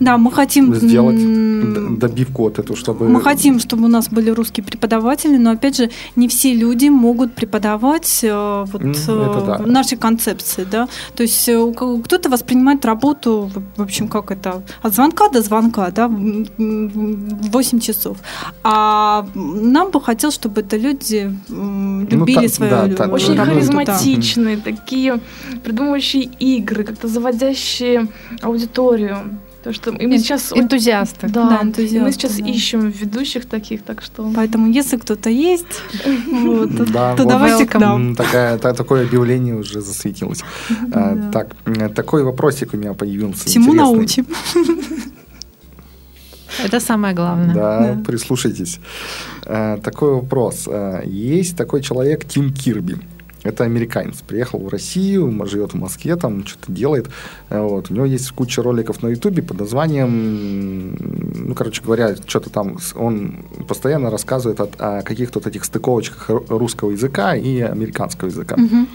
да, 0.00 0.18
мы 0.18 0.30
хотим 0.30 0.74
сделать 0.74 1.98
добивку 1.98 2.42
вот 2.42 2.58
эту, 2.58 2.76
чтобы... 2.76 3.08
Мы 3.08 3.20
хотим, 3.20 3.58
чтобы 3.58 3.84
у 3.84 3.88
нас 3.88 4.08
были 4.08 4.30
русские 4.30 4.64
преподаватели, 4.64 5.36
но, 5.36 5.50
опять 5.50 5.76
же, 5.76 5.90
не 6.14 6.28
все 6.28 6.54
люди 6.54 6.88
могут 6.88 7.34
преподавать 7.34 8.20
э, 8.22 8.64
вот, 8.66 8.82
mm, 8.82 9.46
да. 9.46 9.58
наши 9.66 9.96
концепции. 9.96 10.66
Да? 10.70 10.88
То 11.16 11.22
есть 11.22 11.50
кто-то 12.04 12.28
воспринимает 12.28 12.84
работу, 12.84 13.50
в 13.76 13.82
общем, 13.82 14.08
как 14.08 14.30
это, 14.30 14.62
от 14.82 14.94
звонка 14.94 15.28
до 15.28 15.42
звонка, 15.42 15.90
да, 15.90 16.08
8 16.08 17.80
часов. 17.80 18.18
А 18.62 19.26
нам 19.34 19.90
бы 19.90 20.00
хотелось, 20.00 20.34
чтобы 20.34 20.60
это 20.60 20.76
люди 20.76 21.32
любили 21.48 22.42
ну, 22.42 22.48
свою 22.48 22.70
да, 22.70 22.88
так, 22.88 23.12
Очень 23.12 23.34
работу, 23.34 23.54
харизматичные, 23.54 24.56
да. 24.56 24.62
такие 24.62 25.20
придумывающие 25.64 26.24
игры, 26.38 26.84
как-то 26.84 27.08
заводящие 27.08 28.08
аудиторию. 28.42 29.15
То, 29.62 29.72
что 29.72 29.90
и 29.90 30.06
мы 30.06 30.18
сейчас 30.18 30.52
энтузиасты. 30.52 31.28
Да, 31.28 31.48
да 31.48 31.62
энтузиасты, 31.62 32.00
мы 32.00 32.12
сейчас 32.12 32.36
да. 32.36 32.46
ищем 32.46 32.88
ведущих 32.88 33.46
таких, 33.46 33.82
так 33.82 34.02
что. 34.02 34.30
Поэтому, 34.34 34.70
если 34.70 34.96
кто-то 34.96 35.28
есть, 35.28 35.82
то, 36.04 37.24
давайте 37.24 37.66
к 37.66 37.74
нам. 37.78 38.14
Такая, 38.14 38.58
такое 38.58 39.06
объявление 39.06 39.54
уже 39.54 39.80
засветилось. 39.80 40.44
А, 40.92 41.30
так, 41.32 41.56
такой 41.94 42.22
вопросик 42.22 42.74
у 42.74 42.76
меня 42.76 42.94
появился. 42.94 43.46
Всему 43.46 43.74
научим. 43.74 44.26
Это 46.64 46.80
самое 46.80 47.14
главное. 47.14 47.54
Да, 47.54 48.02
прислушайтесь. 48.06 48.78
А, 49.44 49.78
такой 49.78 50.14
вопрос. 50.14 50.68
А, 50.68 51.02
есть 51.04 51.56
такой 51.56 51.82
человек 51.82 52.24
Тим 52.24 52.52
Кирби. 52.52 52.98
Это 53.46 53.64
американец. 53.64 54.16
Приехал 54.26 54.58
в 54.58 54.68
Россию, 54.68 55.46
живет 55.46 55.72
в 55.72 55.76
Москве, 55.76 56.16
там 56.16 56.44
что-то 56.46 56.72
делает. 56.72 57.08
Вот. 57.48 57.90
У 57.90 57.94
него 57.94 58.04
есть 58.04 58.30
куча 58.32 58.62
роликов 58.62 59.02
на 59.02 59.08
Ютубе 59.08 59.42
под 59.42 59.60
названием, 59.60 60.96
ну, 61.48 61.54
короче 61.54 61.82
говоря, 61.82 62.16
что-то 62.26 62.50
там, 62.50 62.78
он 62.96 63.44
постоянно 63.68 64.10
рассказывает 64.10 64.60
о, 64.60 64.98
о 64.98 65.02
каких-то 65.02 65.38
вот 65.38 65.46
этих 65.46 65.64
стыковочках 65.64 66.30
русского 66.48 66.90
языка 66.90 67.34
и 67.36 67.60
американского 67.60 68.28
языка. 68.28 68.56
Угу. 68.56 68.86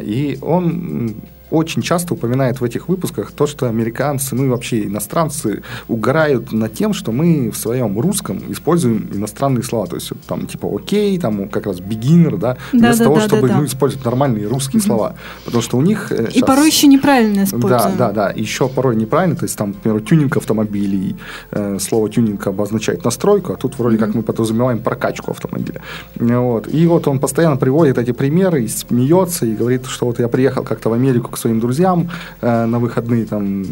И 0.00 0.38
он 0.40 1.16
очень 1.50 1.82
часто 1.82 2.14
упоминает 2.14 2.60
в 2.60 2.64
этих 2.64 2.88
выпусках 2.88 3.32
то, 3.32 3.46
что 3.46 3.66
американцы, 3.68 4.34
ну 4.34 4.44
и 4.44 4.48
вообще 4.48 4.84
иностранцы 4.84 5.62
угорают 5.88 6.52
над 6.52 6.74
тем, 6.74 6.92
что 6.92 7.12
мы 7.12 7.50
в 7.50 7.56
своем 7.56 7.98
русском 7.98 8.40
используем 8.52 9.08
иностранные 9.12 9.62
слова. 9.62 9.86
То 9.86 9.96
есть 9.96 10.12
там 10.26 10.46
типа 10.46 10.68
окей, 10.74 11.18
там 11.18 11.48
как 11.48 11.66
раз 11.66 11.80
beginner, 11.80 12.36
да, 12.36 12.56
Да, 12.72 12.78
вместо 12.78 12.98
да, 12.98 13.04
того, 13.04 13.16
да, 13.16 13.20
чтобы 13.22 13.48
да, 13.48 13.54
да. 13.54 13.60
ну, 13.60 13.66
использовать 13.66 14.04
нормальные 14.04 14.46
русские 14.48 14.82
слова. 14.82 15.14
Потому 15.44 15.62
что 15.62 15.76
у 15.78 15.82
них 15.82 16.12
э, 16.12 16.28
И 16.30 16.38
щас- 16.38 16.46
порой 16.46 16.66
еще 16.66 16.86
неправильно 16.86 17.44
используем. 17.44 17.96
да, 17.96 18.12
да, 18.12 18.12
да. 18.12 18.30
Еще 18.30 18.68
порой 18.68 18.96
неправильно. 18.96 19.36
То 19.36 19.44
есть 19.44 19.56
там, 19.56 19.70
например, 19.70 20.00
тюнинг 20.00 20.36
автомобилей. 20.36 21.16
э, 21.50 21.78
слово 21.80 22.08
тюнинг 22.10 22.46
обозначает 22.46 23.04
настройку, 23.04 23.52
а 23.52 23.56
тут 23.56 23.78
вроде 23.78 23.98
как 23.98 24.14
мы 24.14 24.22
подразумеваем 24.22 24.78
прокачку 24.80 25.30
автомобиля. 25.30 25.80
Вот. 26.16 26.68
И 26.72 26.86
вот 26.86 27.06
он 27.08 27.18
постоянно 27.20 27.56
приводит 27.56 27.98
эти 27.98 28.12
примеры, 28.12 28.64
и 28.64 28.68
смеется, 28.68 29.46
и 29.46 29.54
говорит, 29.54 29.86
что 29.86 30.06
вот 30.06 30.18
я 30.18 30.28
приехал 30.28 30.62
как-то 30.64 30.90
в 30.90 30.92
Америку 30.92 31.30
к 31.38 31.40
своим 31.40 31.60
друзьям 31.60 32.10
э, 32.40 32.66
на 32.66 32.78
выходные 32.78 33.24
там 33.24 33.64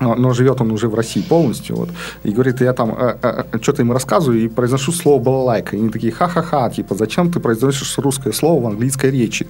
но 0.00 0.32
живет 0.32 0.60
он 0.60 0.70
уже 0.70 0.88
в 0.88 0.94
России 0.94 1.22
полностью, 1.22 1.76
вот, 1.76 1.88
и 2.22 2.30
говорит, 2.30 2.60
я 2.60 2.72
там 2.72 2.94
э, 2.96 3.16
э, 3.22 3.58
что-то 3.60 3.82
им 3.82 3.92
рассказываю 3.92 4.40
и 4.44 4.48
произношу 4.48 4.92
слово 4.92 5.22
балалайка, 5.22 5.76
и 5.76 5.80
они 5.80 5.90
такие, 5.90 6.12
ха-ха-ха, 6.12 6.70
типа, 6.70 6.94
зачем 6.94 7.32
ты 7.32 7.40
произносишь 7.40 7.98
русское 7.98 8.32
слово 8.32 8.62
в 8.62 8.66
английской 8.66 9.10
речи? 9.10 9.46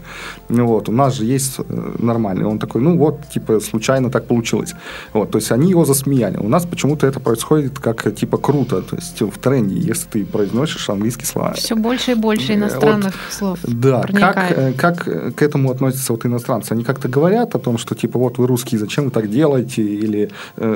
Вот, 0.48 0.88
у 0.88 0.92
нас 0.92 1.14
же 1.14 1.24
есть 1.24 1.56
э, 1.58 1.92
нормальный, 1.98 2.44
он 2.44 2.58
такой, 2.58 2.82
ну 2.82 2.96
вот, 2.98 3.20
типа, 3.32 3.60
случайно 3.60 4.10
так 4.10 4.26
получилось, 4.26 4.74
вот, 5.12 5.30
то 5.30 5.38
есть 5.38 5.52
они 5.52 5.70
его 5.70 5.84
засмеяли, 5.84 6.36
у 6.36 6.48
нас 6.48 6.66
почему-то 6.66 7.06
это 7.06 7.20
происходит 7.20 7.78
как, 7.78 8.06
э, 8.06 8.12
типа, 8.12 8.38
круто, 8.38 8.82
то 8.82 8.96
есть 8.96 9.20
в 9.20 9.38
тренде, 9.38 9.76
если 9.76 10.08
ты 10.08 10.24
произносишь 10.24 10.88
английские 10.88 11.26
слова. 11.26 11.52
Все 11.54 11.74
больше 11.74 12.12
и 12.12 12.14
больше 12.14 12.54
Э, 12.54 12.56
иностранных 12.56 13.14
слов 13.30 13.58
Да, 13.62 14.02
как, 14.02 14.10
проникает. 14.10 14.58
э, 14.58 14.72
как 14.72 15.08
э, 15.08 15.30
к 15.32 15.42
этому 15.42 15.70
относятся 15.70 16.12
вот 16.12 16.24
иностранцы? 16.26 16.72
Они 16.72 16.84
как-то 16.84 17.08
говорят 17.08 17.54
о 17.54 17.58
том, 17.58 17.78
что 17.78 17.94
типа 17.94 18.18
вот 18.18 18.38
вы 18.38 18.46
русские, 18.46 18.78
зачем 18.78 19.04
вы 19.04 19.10
так 19.10 19.30
делаете? 19.30 19.82
Или 19.82 20.22
э, 20.22 20.28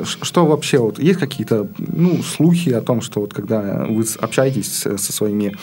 что 0.05 0.47
вообще 0.47 0.79
вот 0.79 0.99
есть 0.99 1.19
какие-то 1.19 1.69
ну 1.79 2.23
слухи 2.23 2.71
о 2.71 2.81
том, 2.81 3.01
что 3.01 3.21
вот 3.21 3.35
когда 3.35 3.87
вы 3.89 4.05
общаетесь 4.21 4.87
со 4.97 5.13
своими 5.13 5.57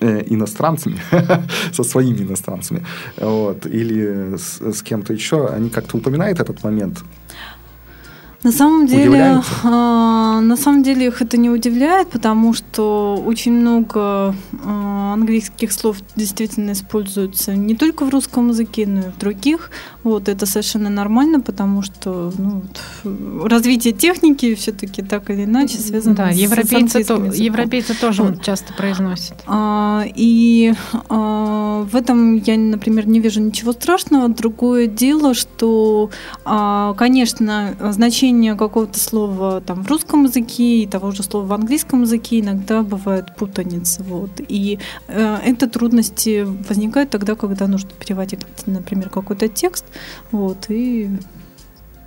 э, 0.00 0.22
иностранцами, 0.26 0.98
со 1.72 1.84
своими 1.84 2.22
иностранцами, 2.22 2.84
вот, 3.16 3.66
или 3.66 4.36
с, 4.36 4.60
с 4.60 4.82
кем-то 4.82 5.12
еще, 5.12 5.46
они 5.46 5.70
как-то 5.70 5.96
упоминают 5.96 6.40
этот 6.40 6.62
момент? 6.64 7.02
На 8.42 8.52
самом 8.52 8.86
деле, 8.86 9.02
Удивляются? 9.08 9.50
а, 9.64 10.40
на 10.40 10.56
самом 10.56 10.82
деле 10.82 11.06
их 11.06 11.20
это 11.22 11.36
не 11.36 11.50
удивляет, 11.50 12.08
потому 12.10 12.52
что 12.54 13.20
очень 13.26 13.52
много 13.52 14.34
а, 14.64 15.12
английских 15.14 15.72
слов 15.72 15.96
действительно 16.14 16.72
используются 16.72 17.56
не 17.56 17.74
только 17.74 18.04
в 18.04 18.10
русском 18.10 18.48
языке, 18.50 18.86
но 18.86 19.00
и 19.00 19.10
в 19.10 19.18
других. 19.18 19.70
Вот 20.04 20.28
это 20.28 20.46
совершенно 20.46 20.90
нормально, 20.90 21.40
потому 21.40 21.82
что 21.82 22.32
ну, 22.38 22.62
вот, 23.02 23.50
развитие 23.50 23.92
техники 23.94 24.54
все-таки 24.54 25.02
так 25.02 25.28
или 25.30 25.44
иначе 25.44 25.78
связано 25.78 26.14
Да, 26.14 26.32
с, 26.32 26.36
европейцы, 26.36 26.74
английским 26.76 27.04
то- 27.16 27.24
языком. 27.24 27.44
европейцы 27.44 27.94
тоже 28.00 28.22
Вот. 28.22 28.42
часто 28.42 28.72
произносят. 28.74 29.42
А, 29.46 30.04
И 30.14 30.72
а, 31.08 31.82
в 31.90 31.96
этом 31.96 32.36
я, 32.36 32.56
например, 32.58 33.08
не 33.08 33.18
вижу 33.18 33.40
ничего 33.40 33.72
страшного. 33.72 34.28
Другое 34.28 34.86
дело, 34.86 35.34
что, 35.34 36.10
а, 36.44 36.94
конечно, 36.94 37.74
значение 37.90 38.25
какого-то 38.56 38.98
слова 38.98 39.60
там, 39.60 39.82
в 39.82 39.88
русском 39.88 40.24
языке 40.24 40.82
и 40.82 40.86
того 40.86 41.10
же 41.10 41.22
слова 41.22 41.46
в 41.46 41.52
английском 41.52 42.02
языке 42.02 42.40
иногда 42.40 42.82
бывает 42.82 43.36
путаница. 43.36 44.02
Вот. 44.02 44.30
И 44.48 44.78
э, 45.08 45.36
это 45.44 45.68
трудности 45.68 46.46
возникают 46.68 47.10
тогда, 47.10 47.34
когда 47.34 47.66
нужно 47.66 47.90
переводить, 47.98 48.40
например, 48.66 49.10
какой-то 49.10 49.48
текст. 49.48 49.84
Вот, 50.30 50.66
и 50.68 51.10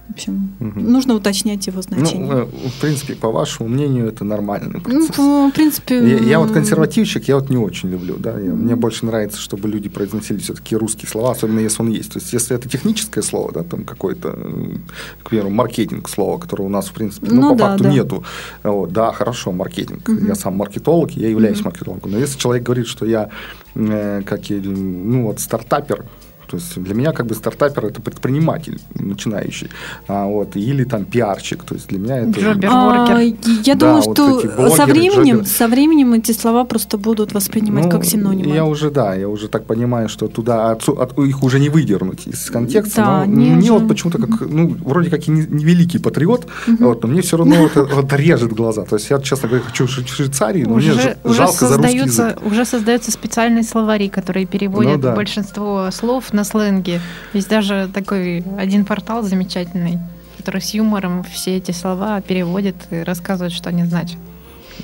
в 0.10 0.14
общем, 0.14 0.56
Мгм. 0.60 0.92
нужно 0.92 1.14
уточнять 1.14 1.68
его 1.68 1.82
значение. 1.84 2.26
Ну, 2.26 2.38
э, 2.40 2.46
в 2.46 2.82
принципе, 2.82 3.14
по 3.16 3.30
вашему 3.32 3.70
мнению, 3.70 4.08
это 4.08 4.24
нормальный 4.24 4.74
Ну, 4.74 4.80
процесс. 4.82 5.16
в 5.18 5.52
принципе, 5.54 5.96
Я, 6.00 6.18
я 6.18 6.40
вот 6.40 6.52
консервативщик, 6.52 7.28
я 7.28 7.36
вот 7.36 7.50
не 7.52 7.58
очень 7.58 7.90
люблю, 7.90 8.16
да. 8.18 8.32
Я- 8.40 8.54
мне 8.54 8.76
больше 8.76 9.06
нравится, 9.06 9.40
чтобы 9.40 9.68
люди 9.70 9.88
произносили 9.88 10.40
все-таки 10.40 10.76
русские 10.76 11.08
слова, 11.08 11.32
особенно 11.32 11.60
если 11.60 11.84
он 11.84 11.90
есть. 11.90 12.12
То 12.12 12.20
есть, 12.20 12.34
если 12.34 12.56
это 12.56 12.68
техническое 12.68 13.22
слово, 13.22 13.52
да, 13.52 13.64
там 13.64 13.84
какой-то, 13.86 14.30
м, 14.30 14.82
к 15.24 15.30
примеру, 15.30 15.50
маркетинг 15.52 16.10
слово, 16.10 16.40
которого 16.40 16.66
у 16.66 16.70
нас, 16.70 16.88
в 16.88 16.94
принципе, 16.94 17.28
ну, 17.32 17.42
Ну 17.42 17.50
по 17.52 17.56
да, 17.56 17.68
факту 17.70 17.84
да. 17.84 17.92
нету. 17.92 18.24
Вот, 18.64 18.92
да, 18.92 19.12
хорошо, 19.12 19.52
маркетинг. 19.52 20.08
Мгм. 20.10 20.26
Я 20.28 20.36
сам 20.36 20.56
маркетолог, 20.58 21.12
я 21.12 21.30
являюсь 21.30 21.58
Мгм. 21.60 21.66
маркетологом. 21.66 22.12
Но 22.12 22.18
если 22.18 22.40
человек 22.40 22.64
говорит, 22.64 22.88
что 22.88 23.06
я, 23.06 23.30
э, 23.76 24.22
как 24.26 24.50
я, 24.50 24.58
ну, 24.64 25.24
вот, 25.28 25.40
стартапер, 25.40 26.04
то 26.50 26.58
есть 26.58 26.82
для 26.82 26.96
меня 26.96 27.12
как 27.12 27.26
бы 27.28 27.36
стартапер 27.36 27.86
это 27.86 28.02
предприниматель 28.02 28.80
начинающий, 28.96 29.70
а, 30.08 30.26
вот, 30.26 30.56
или 30.56 30.84
там 30.84 31.06
пиарщик, 31.06 31.64
то 31.64 31.76
есть 31.76 31.88
для 31.90 32.00
меня 32.00 32.18
это... 32.20 32.40
Джобер. 32.40 32.70
А. 32.72 33.20
Я 33.64 33.76
Да, 33.76 33.80
думаю, 33.80 34.02
вот 34.04 34.18
что 34.18 34.28
блогеры, 34.28 34.70
со 34.72 34.86
временем, 34.86 35.36
джоберы. 35.38 35.46
со 35.46 35.68
временем 35.68 36.14
эти 36.14 36.32
слова 36.32 36.64
просто 36.64 36.98
будут 36.98 37.34
воспринимать 37.34 37.86
Ну, 37.86 37.92
как 37.92 38.06
синонимы. 38.06 38.56
Я 38.56 38.66
уже, 38.66 38.90
да, 38.90 39.16
я 39.16 39.28
уже 39.30 39.48
так 39.48 39.66
понимаю, 39.66 40.10
что 40.10 40.28
туда 40.28 40.72
отсу- 40.74 41.00
от- 41.00 41.18
их 41.20 41.44
уже 41.44 41.60
не 41.60 41.70
выдернуть 41.70 42.28
из 42.28 42.50
контекста. 42.50 43.02
Да, 43.02 43.26
но 43.26 43.32
мне 43.36 43.58
уже- 43.72 43.74
вот 43.74 43.88
почему-то 43.88 44.18
как, 44.18 44.42
ну, 44.42 44.76
вроде 44.86 45.10
как 45.10 45.28
и 45.28 45.32
не, 45.32 45.46
не 45.48 45.66
великий 45.66 46.00
патриот, 46.00 46.48
Мгм. 46.68 46.86
вот, 46.86 47.04
но 47.04 47.10
мне 47.10 47.22
все 47.22 47.38
равно 47.38 47.56
это 47.66 47.84
вот 47.86 48.12
режет 48.14 48.54
глаза. 48.54 48.84
То 48.86 48.96
есть 48.96 49.10
я, 49.10 49.20
честно 49.20 49.50
говоря, 49.50 49.66
хочу 49.66 49.86
в 49.86 49.90
Швейцарии, 49.90 50.64
но 50.64 50.76
мне 50.76 50.92
Уже, 50.92 51.02
ж- 51.02 51.16
уже, 51.24 51.36
жалко 51.38 51.54
за 51.54 51.78
русский 51.78 51.84
создаются, 52.00 52.24
язык. 52.24 52.46
уже 52.46 52.66
создаются 52.66 53.12
специальные 53.12 53.64
словари, 53.64 54.10
которые 54.10 54.46
переводят 54.46 54.96
Ну 54.98 55.02
да. 55.02 55.16
большинство 55.16 55.90
слов 55.92 56.34
на 56.34 56.39
сленге. 56.44 57.02
Есть 57.34 57.50
даже 57.50 57.90
такой 57.94 58.44
один 58.58 58.86
портал 58.86 59.24
замечательный, 59.24 60.00
который 60.38 60.62
с 60.62 60.74
юмором 60.74 61.24
все 61.24 61.58
эти 61.58 61.72
слова 61.72 62.22
переводит 62.22 62.76
и 62.92 63.04
рассказывает, 63.04 63.54
что 63.54 63.70
они 63.70 63.84
значат. 63.86 64.18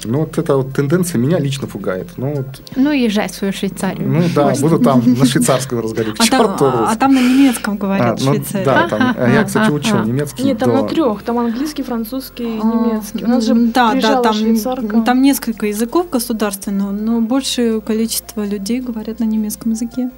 Ну, 0.03 0.19
вот 0.19 0.37
эта 0.37 0.57
вот 0.57 0.73
тенденция 0.73 1.17
меня 1.19 1.39
лично 1.39 1.67
пугает. 1.69 2.09
Ну, 2.17 2.35
вот, 2.35 2.61
Ну, 2.75 2.91
езжай 2.91 3.29
в 3.29 3.33
свою 3.33 3.53
Швейцарию. 3.53 4.05
ну 4.05 4.23
да, 4.35 4.49
Пусть. 4.49 4.61
буду 4.61 4.77
там 4.79 5.01
на 5.05 5.25
швейцарском 5.25 5.79
разговаривать. 5.79 6.19
а, 6.19 6.25
там, 6.29 6.85
а 6.89 6.95
там 6.97 7.13
на 7.13 7.19
немецком 7.19 7.77
говорят 7.77 8.05
А, 8.05 8.15
в 8.17 8.25
ну, 8.25 8.33
Швейцарии. 8.33 8.65
да, 8.65 8.89
там, 8.89 9.15
а 9.17 9.29
я, 9.29 9.45
кстати, 9.45 9.71
учил 9.71 9.95
Ага. 9.99 10.05
немецкий. 10.09 10.43
Нет, 10.43 10.57
там 10.59 10.71
до- 10.71 10.81
на 10.81 10.87
трех. 10.89 11.23
Там 11.23 11.37
английский, 11.39 11.83
французский 11.83 12.43
и 12.57 12.59
А, 12.61 12.65
немецкий. 12.65 13.23
У 13.23 13.27
нас 13.29 13.45
же 13.45 13.55
да, 13.55 13.93
да, 13.93 14.21
там, 14.21 14.33
швейцарка. 14.33 15.01
там 15.01 15.21
несколько 15.21 15.67
языков 15.67 16.09
государственных, 16.09 16.91
но 16.91 17.21
большее 17.21 17.79
количество 17.79 18.45
людей 18.45 18.81
говорят 18.81 19.21
на 19.21 19.23
немецком 19.23 19.71
языке. 19.71 20.09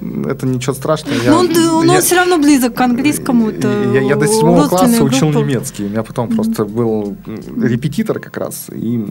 Ну, 0.00 0.28
это 0.28 0.46
ничего 0.46 0.72
страшного. 0.74 1.14
но 1.26 1.38
он, 1.40 1.56
он 1.56 1.86
я- 1.90 2.00
все 2.00 2.16
равно 2.16 2.38
близок 2.38 2.74
к 2.74 2.80
английскому. 2.80 3.50
Я, 3.50 4.00
я 4.00 4.16
до 4.16 4.26
седьмого 4.26 4.68
класса 4.68 4.86
родственная 4.86 5.02
учил 5.02 5.30
группа. 5.30 5.44
немецкий. 5.44 5.84
У 5.84 5.88
меня 5.88 6.02
потом 6.02 6.28
просто 6.34 6.64
был 6.64 7.16
м, 7.26 7.62
репетитор 7.62 8.18
как 8.18 8.36
раз. 8.36 8.66
И 8.72 9.04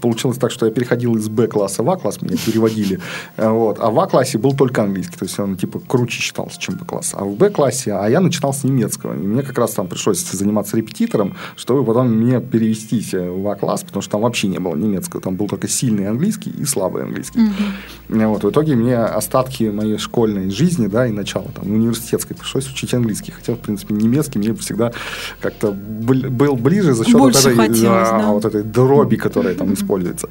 получилось 0.00 0.38
так, 0.38 0.50
что 0.50 0.66
я 0.66 0.72
переходил 0.72 1.16
из 1.16 1.28
Б-класса 1.28 1.82
в 1.82 1.90
А-класс, 1.90 2.22
меня 2.22 2.36
переводили. 2.46 3.00
Э, 3.36 3.48
Вот. 3.50 3.78
А 3.80 3.90
в 3.90 3.98
А-классе 4.00 4.38
был 4.38 4.54
только 4.54 4.82
английский. 4.82 5.16
То 5.18 5.24
есть 5.24 5.38
он 5.38 5.56
типа 5.56 5.80
круче 5.80 6.20
считался, 6.20 6.58
чем 6.58 6.76
Б-класс. 6.76 7.14
А 7.14 7.24
в 7.24 7.34
Б-классе, 7.36 7.92
а 7.92 8.08
я 8.08 8.20
начинал 8.20 8.54
с 8.54 8.64
немецкого. 8.64 9.14
И 9.14 9.18
мне 9.26 9.42
как 9.42 9.58
раз 9.58 9.72
там 9.72 9.86
пришлось 9.88 10.24
заниматься 10.30 10.76
репетитором, 10.76 11.34
чтобы 11.56 11.84
потом 11.84 12.08
мне 12.12 12.40
перевестись 12.40 13.12
э, 13.12 13.28
в 13.30 13.46
А-класс, 13.48 13.82
потому 13.82 14.02
что 14.02 14.12
там 14.12 14.20
вообще 14.22 14.48
не 14.48 14.58
было 14.60 14.76
немецкого. 14.76 15.20
Там 15.22 15.36
был 15.36 15.48
только 15.48 15.68
сильный 15.68 16.06
английский 16.08 16.50
и 16.50 16.64
слабый 16.64 17.02
английский. 17.02 17.40
Э, 18.08 18.26
Вот, 18.28 18.44
в 18.44 18.50
итоге 18.50 18.74
мне 18.76 18.96
остатки 19.48 19.64
моей 19.64 19.98
школьной 19.98 20.50
жизни, 20.50 20.86
да, 20.86 21.06
и 21.06 21.10
начала 21.10 21.46
там 21.54 21.70
университетской 21.72 22.36
пришлось 22.36 22.68
учить 22.68 22.94
английский. 22.94 23.32
Хотя, 23.32 23.54
в 23.54 23.58
принципе, 23.58 23.94
немецкий 23.94 24.38
мне 24.38 24.54
всегда 24.54 24.92
как-то 25.40 25.72
был 25.72 26.56
ближе 26.56 26.94
за 26.94 27.04
счет 27.04 27.14
вот 27.14 27.32
Больше 27.32 27.50
этой, 27.50 27.56
хотелось, 27.56 28.08
да. 28.10 28.32
вот 28.32 28.44
этой 28.44 28.62
дроби, 28.62 29.16
которая 29.16 29.54
там 29.54 29.72
используется. 29.74 30.28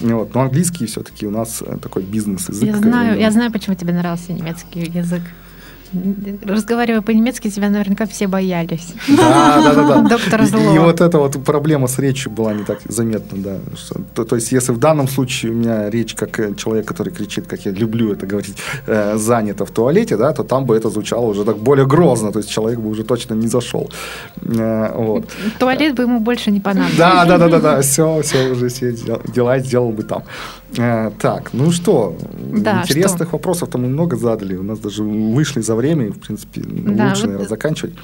Вот. 0.00 0.34
Но 0.34 0.42
английский 0.42 0.86
все-таки 0.86 1.26
у 1.26 1.30
нас 1.30 1.62
э, 1.66 1.78
такой 1.82 2.02
бизнес-язык. 2.02 2.64
Я 2.64 2.76
знаю, 2.76 3.18
я 3.18 3.30
знаю, 3.30 3.52
почему 3.52 3.76
тебе 3.76 3.92
нравился 3.92 4.32
немецкий 4.32 4.80
язык. 4.80 5.22
Разговаривая 6.46 7.02
по-немецки, 7.02 7.50
тебя 7.50 7.68
наверняка 7.70 8.06
все 8.06 8.26
боялись. 8.28 8.94
Да, 9.08 9.60
да, 9.64 9.74
да, 9.74 9.88
да. 9.88 10.08
Доктора 10.08 10.44
И- 10.44 10.46
Злого. 10.46 10.74
И, 10.74 10.78
вот 10.78 11.00
эта 11.00 11.18
вот 11.18 11.44
проблема 11.44 11.86
с 11.88 11.98
речью 11.98 12.30
была 12.32 12.54
не 12.54 12.64
так 12.64 12.78
заметна, 12.88 13.38
да. 13.42 13.58
Что- 13.76 14.00
то, 14.14 14.24
то 14.24 14.36
есть, 14.36 14.52
если 14.52 14.72
в 14.72 14.78
данном 14.78 15.08
случае 15.08 15.52
у 15.52 15.54
меня 15.54 15.90
речь 15.90 16.14
как 16.14 16.38
э, 16.40 16.54
человек, 16.54 16.86
который 16.86 17.12
кричит, 17.12 17.46
как 17.46 17.66
я 17.66 17.72
люблю 17.72 18.12
это 18.12 18.26
говорить, 18.26 18.56
э, 18.86 19.16
занято 19.18 19.64
в 19.64 19.70
туалете, 19.70 20.16
да, 20.16 20.32
то 20.32 20.44
там 20.44 20.64
бы 20.64 20.76
это 20.76 20.90
звучало 20.90 21.26
уже 21.26 21.44
так 21.44 21.56
более 21.58 21.86
грозно, 21.86 22.30
то 22.32 22.38
есть 22.38 22.50
человек 22.50 22.78
бы 22.78 22.88
уже 22.88 23.04
точно 23.04 23.34
не 23.34 23.48
зашел. 23.48 23.90
Э, 24.42 24.92
вот. 24.94 25.24
Туалет 25.58 25.94
бы 25.96 26.02
ему 26.04 26.20
больше 26.20 26.50
не 26.50 26.60
понадобился. 26.60 26.98
Да, 26.98 27.24
да, 27.24 27.38
да, 27.38 27.48
да, 27.48 27.60
да, 27.60 27.80
все, 27.82 28.20
все, 28.22 28.50
уже 28.52 28.68
все 28.68 28.92
дел- 28.92 29.22
дела 29.34 29.58
сделал 29.58 29.90
бы 29.92 30.02
там. 30.02 30.22
Э, 30.76 31.10
так, 31.18 31.52
ну 31.52 31.70
что, 31.72 32.16
Да, 32.52 32.82
интересных 32.82 33.32
вопросов-то 33.32 33.78
мы 33.78 33.88
много 33.88 34.16
задали, 34.16 34.56
у 34.56 34.62
нас 34.62 34.78
даже 34.78 35.02
вышли 35.02 35.60
за 35.60 35.74
время, 35.74 36.06
и, 36.06 36.10
в 36.10 36.18
принципе, 36.20 36.62
Да, 36.62 37.08
лучше, 37.08 37.22
вот- 37.22 37.26
наверное, 37.26 37.48
заканчивать. 37.48 37.94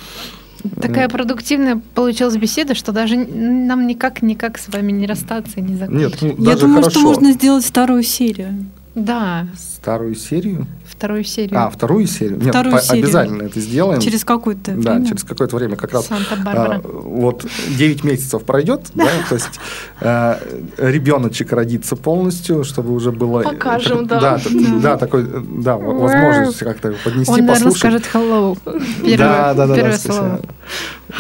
Такая 0.80 1.08
продуктивная 1.08 1.80
получилась 1.94 2.36
беседа, 2.36 2.74
что 2.74 2.90
даже 2.92 3.16
нам 3.16 3.86
никак-никак 3.86 4.58
с 4.58 4.68
вами 4.68 4.90
не 4.90 5.06
расстаться 5.06 5.60
и 5.60 5.62
не 5.62 5.76
закончить. 5.76 6.22
Нет, 6.22 6.36
ну, 6.38 6.44
Я 6.44 6.56
думаю, 6.56 6.82
хорошо. 6.82 6.90
что 6.90 7.00
можно 7.00 7.32
сделать 7.32 7.64
вторую 7.64 8.02
серию. 8.02 8.66
Да, 8.96 9.46
Старую 9.58 10.14
серию? 10.14 10.66
вторую 10.86 11.22
серию. 11.22 11.58
А, 11.60 11.68
вторую 11.68 12.06
серию? 12.06 12.38
Нет, 12.38 12.48
Вторую 12.48 12.76
по- 12.76 12.80
серию. 12.82 13.04
обязательно 13.04 13.42
это 13.42 13.60
сделаем. 13.60 14.00
Через 14.00 14.24
какое-то 14.24 14.72
Да, 14.72 14.92
время. 14.94 15.06
через 15.06 15.22
какое-то 15.22 15.54
время 15.56 15.76
как 15.76 15.92
раз 15.92 16.06
Санта-Барбара. 16.06 16.80
а, 16.82 16.88
вот 16.88 17.44
9 17.76 18.04
месяцев 18.04 18.42
пройдет, 18.44 18.86
да, 18.94 19.06
то 19.28 19.34
есть 19.34 19.60
э, 20.00 20.36
ребеночек 20.78 21.52
родится 21.52 21.94
полностью, 21.94 22.64
чтобы 22.64 22.94
уже 22.94 23.12
было... 23.12 23.42
Покажем, 23.42 24.06
да. 24.06 24.18
Да, 24.18 24.38
т- 24.38 24.50
да, 24.80 24.96
такой, 24.96 25.26
да, 25.62 25.76
возможность 25.76 26.58
как-то 26.60 26.94
поднести, 27.04 27.30
Он, 27.32 27.40
наверное, 27.40 27.54
послушать. 27.72 27.78
скажет 27.78 28.10
hello. 28.14 28.58
Первое, 29.04 29.18
да, 29.18 29.54
да, 29.54 29.66
да, 29.66 29.74
первое 29.74 29.92
да, 29.92 29.98
слово. 29.98 30.40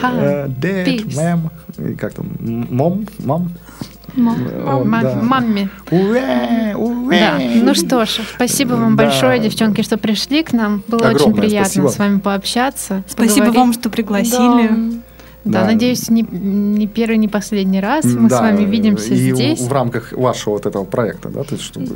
Hi, 0.02 0.46
dad, 0.58 1.06
ma'am, 1.14 1.50
и 1.90 1.94
как 1.94 2.14
там, 2.14 2.26
мом, 2.40 3.06
мам? 3.18 3.52
Мамме. 4.16 5.68
Уэ, 5.90 6.74
уэ. 6.74 7.20
Да. 7.20 7.38
Ну 7.62 7.74
что 7.74 8.04
ж, 8.04 8.20
спасибо 8.34 8.74
вам 8.74 8.96
Да. 8.96 9.04
большое, 9.04 9.38
девчонки, 9.38 9.82
что 9.82 9.98
пришли 9.98 10.42
к 10.42 10.52
нам. 10.52 10.82
Было 10.88 11.08
очень 11.08 11.34
приятно 11.34 11.66
спасибо. 11.66 11.88
с 11.88 11.98
вами 11.98 12.18
пообщаться. 12.18 13.02
Спасибо 13.08 13.46
поговорить. 13.46 13.56
вам, 13.58 13.72
что 13.72 13.90
пригласили. 13.90 14.68
Да, 14.68 15.00
Да. 15.52 15.64
надеюсь, 15.64 16.10
не, 16.10 16.22
не 16.22 16.86
первый, 16.86 17.18
не 17.18 17.28
последний 17.28 17.80
раз 17.80 18.04
мы 18.04 18.28
Да, 18.28 18.38
с 18.38 18.40
вами 18.40 18.64
видимся 18.64 19.14
и 19.14 19.32
в- 19.32 19.36
здесь. 19.36 19.60
В, 19.60 19.72
рамках 19.72 20.12
вашего 20.12 20.54
вот 20.54 20.66
этого 20.66 20.84
проекта, 20.84 21.28
да, 21.28 21.42
то 21.44 21.54
есть 21.54 21.64
чтобы, 21.64 21.86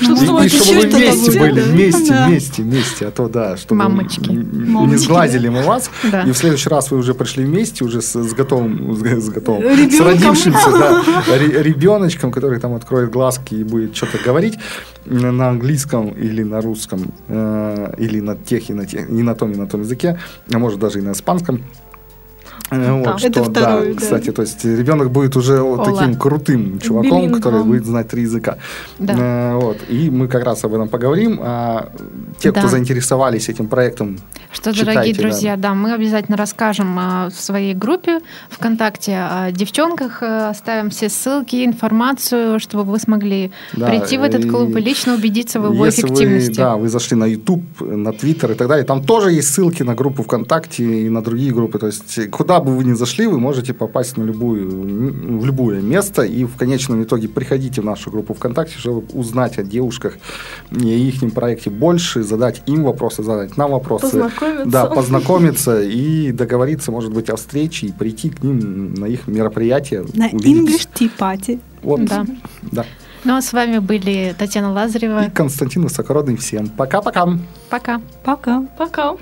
Чтобы 0.00 0.42
и- 0.44 0.46
и 0.46 0.48
чтобы 0.48 0.80
вы 0.80 0.88
вместе 0.88 1.38
были, 1.38 1.60
да. 1.60 1.66
вместе, 1.66 2.08
Да. 2.12 2.26
вместе, 2.26 2.62
вместе, 2.62 3.06
а 3.06 3.10
то 3.10 3.28
да, 3.28 3.56
чтобы 3.56 3.82
Мамочки. 3.82 4.30
н- 4.30 4.50
не 4.64 4.70
Мамочки, 4.70 5.04
сглазили 5.04 5.48
мы 5.48 5.62
вас, 5.62 5.90
Да. 6.10 6.22
и 6.22 6.30
в 6.32 6.36
следующий 6.36 6.68
раз 6.68 6.90
вы 6.90 6.98
уже 6.98 7.14
пришли 7.14 7.44
вместе, 7.44 7.84
уже 7.84 8.00
с, 8.02 8.14
с 8.14 8.32
готовым, 8.34 8.94
с, 8.96 9.00
с 9.20 9.28
готовым, 9.30 9.62
с 9.64 9.78
Ребенком. 9.78 10.06
родившимся, 10.06 10.70
да, 10.70 11.02
ре- 11.38 11.62
ребеночком, 11.62 12.30
который 12.30 12.60
там 12.60 12.74
откроет 12.74 13.10
глазки 13.10 13.54
и 13.54 13.64
будет 13.64 13.96
что-то 13.96 14.18
говорить 14.24 14.58
на 15.06 15.32
на 15.32 15.48
английском 15.48 16.08
или 16.10 16.42
на 16.44 16.60
русском, 16.60 17.12
э, 17.28 17.94
или 17.98 18.20
на 18.20 18.36
тех, 18.36 18.70
и 18.70 18.74
на 18.74 18.86
тех, 18.86 19.08
и 19.10 19.22
на 19.22 19.34
том, 19.34 19.52
и 19.52 19.56
на 19.56 19.66
том 19.66 19.80
языке, 19.80 20.18
а 20.52 20.58
может 20.58 20.78
даже 20.78 20.98
и 20.98 21.02
на 21.02 21.12
испанском. 21.12 21.62
Э, 22.72 22.92
Вот, 22.92 23.04
Да. 23.04 23.18
что, 23.18 23.28
Это 23.28 23.44
второе, 23.44 23.92
да. 23.94 24.00
кстати, 24.00 24.32
то 24.32 24.42
есть 24.42 24.64
ребенок 24.64 25.10
будет 25.10 25.36
уже 25.36 25.60
вот 25.60 25.80
Ола. 25.86 25.98
таким 25.98 26.14
крутым 26.16 26.78
чуваком, 26.80 27.10
Билингвом. 27.18 27.40
который 27.42 27.64
будет 27.64 27.84
знать 27.86 28.08
три 28.08 28.22
языка. 28.22 28.56
Да. 28.98 29.14
Э, 29.16 29.54
Вот. 29.60 29.76
И 29.90 30.10
мы 30.10 30.28
как 30.28 30.44
раз 30.44 30.64
об 30.64 30.74
этом 30.74 30.88
поговорим. 30.88 31.38
А 31.42 31.90
те, 32.38 32.50
кто 32.50 32.62
Да. 32.62 32.68
заинтересовались 32.68 33.48
этим 33.48 33.68
проектом, 33.68 34.18
Что, 34.50 34.72
Читайте, 34.72 34.92
дорогие 34.92 35.14
да. 35.14 35.22
друзья, 35.22 35.56
да. 35.56 35.74
мы 35.74 35.92
обязательно 35.94 36.36
расскажем 36.36 36.98
а, 36.98 37.28
в 37.30 37.34
своей 37.40 37.74
группе 37.74 38.20
ВКонтакте 38.50 39.16
о 39.16 39.50
девчонках, 39.50 40.22
э, 40.22 40.48
оставим 40.50 40.90
все 40.90 41.08
ссылки, 41.08 41.64
информацию, 41.64 42.58
чтобы 42.60 42.84
вы 42.84 42.98
смогли 42.98 43.50
Да, 43.72 43.86
прийти 43.88 44.18
в 44.18 44.22
этот 44.22 44.44
и 44.44 44.48
клуб 44.48 44.76
и 44.76 44.80
лично 44.80 45.14
убедиться 45.14 45.60
в 45.60 45.72
его 45.72 45.86
если 45.86 46.02
эффективности. 46.06 46.50
вы, 46.50 46.56
да, 46.56 46.76
вы 46.76 46.88
зашли 46.88 47.16
на 47.16 47.24
YouTube, 47.26 47.62
на 47.80 48.10
Twitter 48.10 48.52
и 48.52 48.54
так 48.54 48.68
далее, 48.68 48.84
там 48.84 49.02
тоже 49.02 49.32
есть 49.32 49.48
ссылки 49.54 49.82
на 49.82 49.94
группу 49.94 50.22
ВКонтакте 50.22 50.84
и 50.84 51.08
на 51.08 51.22
другие 51.22 51.52
группы. 51.52 51.78
То 51.78 51.86
есть 51.86 52.30
куда 52.30 52.60
бы 52.64 52.76
вы 52.76 52.84
ни 52.84 52.92
зашли, 52.92 53.26
вы 53.26 53.38
можете 53.38 53.74
попасть 53.74 54.16
на 54.16 54.24
любую, 54.24 55.38
в 55.40 55.44
любое 55.46 55.80
место 55.80 56.22
и 56.22 56.44
в 56.44 56.56
конечном 56.56 57.02
итоге 57.02 57.28
приходите 57.28 57.80
в 57.80 57.84
нашу 57.84 58.10
группу 58.10 58.34
ВКонтакте, 58.34 58.78
чтобы 58.78 59.04
узнать 59.12 59.58
о 59.58 59.62
девушках 59.62 60.18
и 60.70 61.08
их 61.08 61.22
проекте 61.32 61.70
больше, 61.70 62.22
задать 62.22 62.62
им 62.66 62.84
вопросы, 62.84 63.22
задать 63.22 63.56
нам 63.56 63.70
вопросы. 63.72 64.10
Познакомиться. 64.10 64.66
Да, 64.66 64.86
познакомиться 64.86 65.82
и 65.82 66.32
договориться, 66.32 66.90
может 66.92 67.12
быть, 67.12 67.30
о 67.30 67.36
встрече 67.36 67.86
и 67.86 67.92
прийти 67.92 68.30
к 68.30 68.42
ним 68.42 68.94
на 68.94 69.06
их 69.06 69.26
мероприятие. 69.26 70.04
На 70.14 70.28
увидеть. 70.28 70.46
English 70.46 70.88
Tea 70.94 71.10
Party. 71.18 71.60
Вот, 71.82 72.04
Да. 72.04 72.26
да. 72.70 72.84
Ну 73.24 73.36
а 73.36 73.42
с 73.42 73.52
вами 73.52 73.78
были 73.78 74.34
Татьяна 74.36 74.72
Лазарева. 74.72 75.26
И 75.26 75.30
Константин 75.30 75.82
Высокородный. 75.82 76.36
Всем 76.36 76.68
пока-пока. 76.68 77.26
Пока. 77.70 78.00
Пока. 78.24 78.62
Пока. 78.76 79.14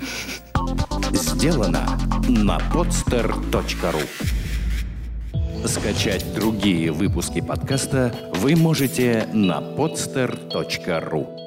Сделано 1.13 1.85
на 2.27 2.57
podster.ru 2.73 4.01
Скачать 5.67 6.33
другие 6.33 6.91
выпуски 6.91 7.41
подкаста 7.41 8.13
вы 8.35 8.55
можете 8.55 9.27
на 9.33 9.59
podster.ru 9.59 11.40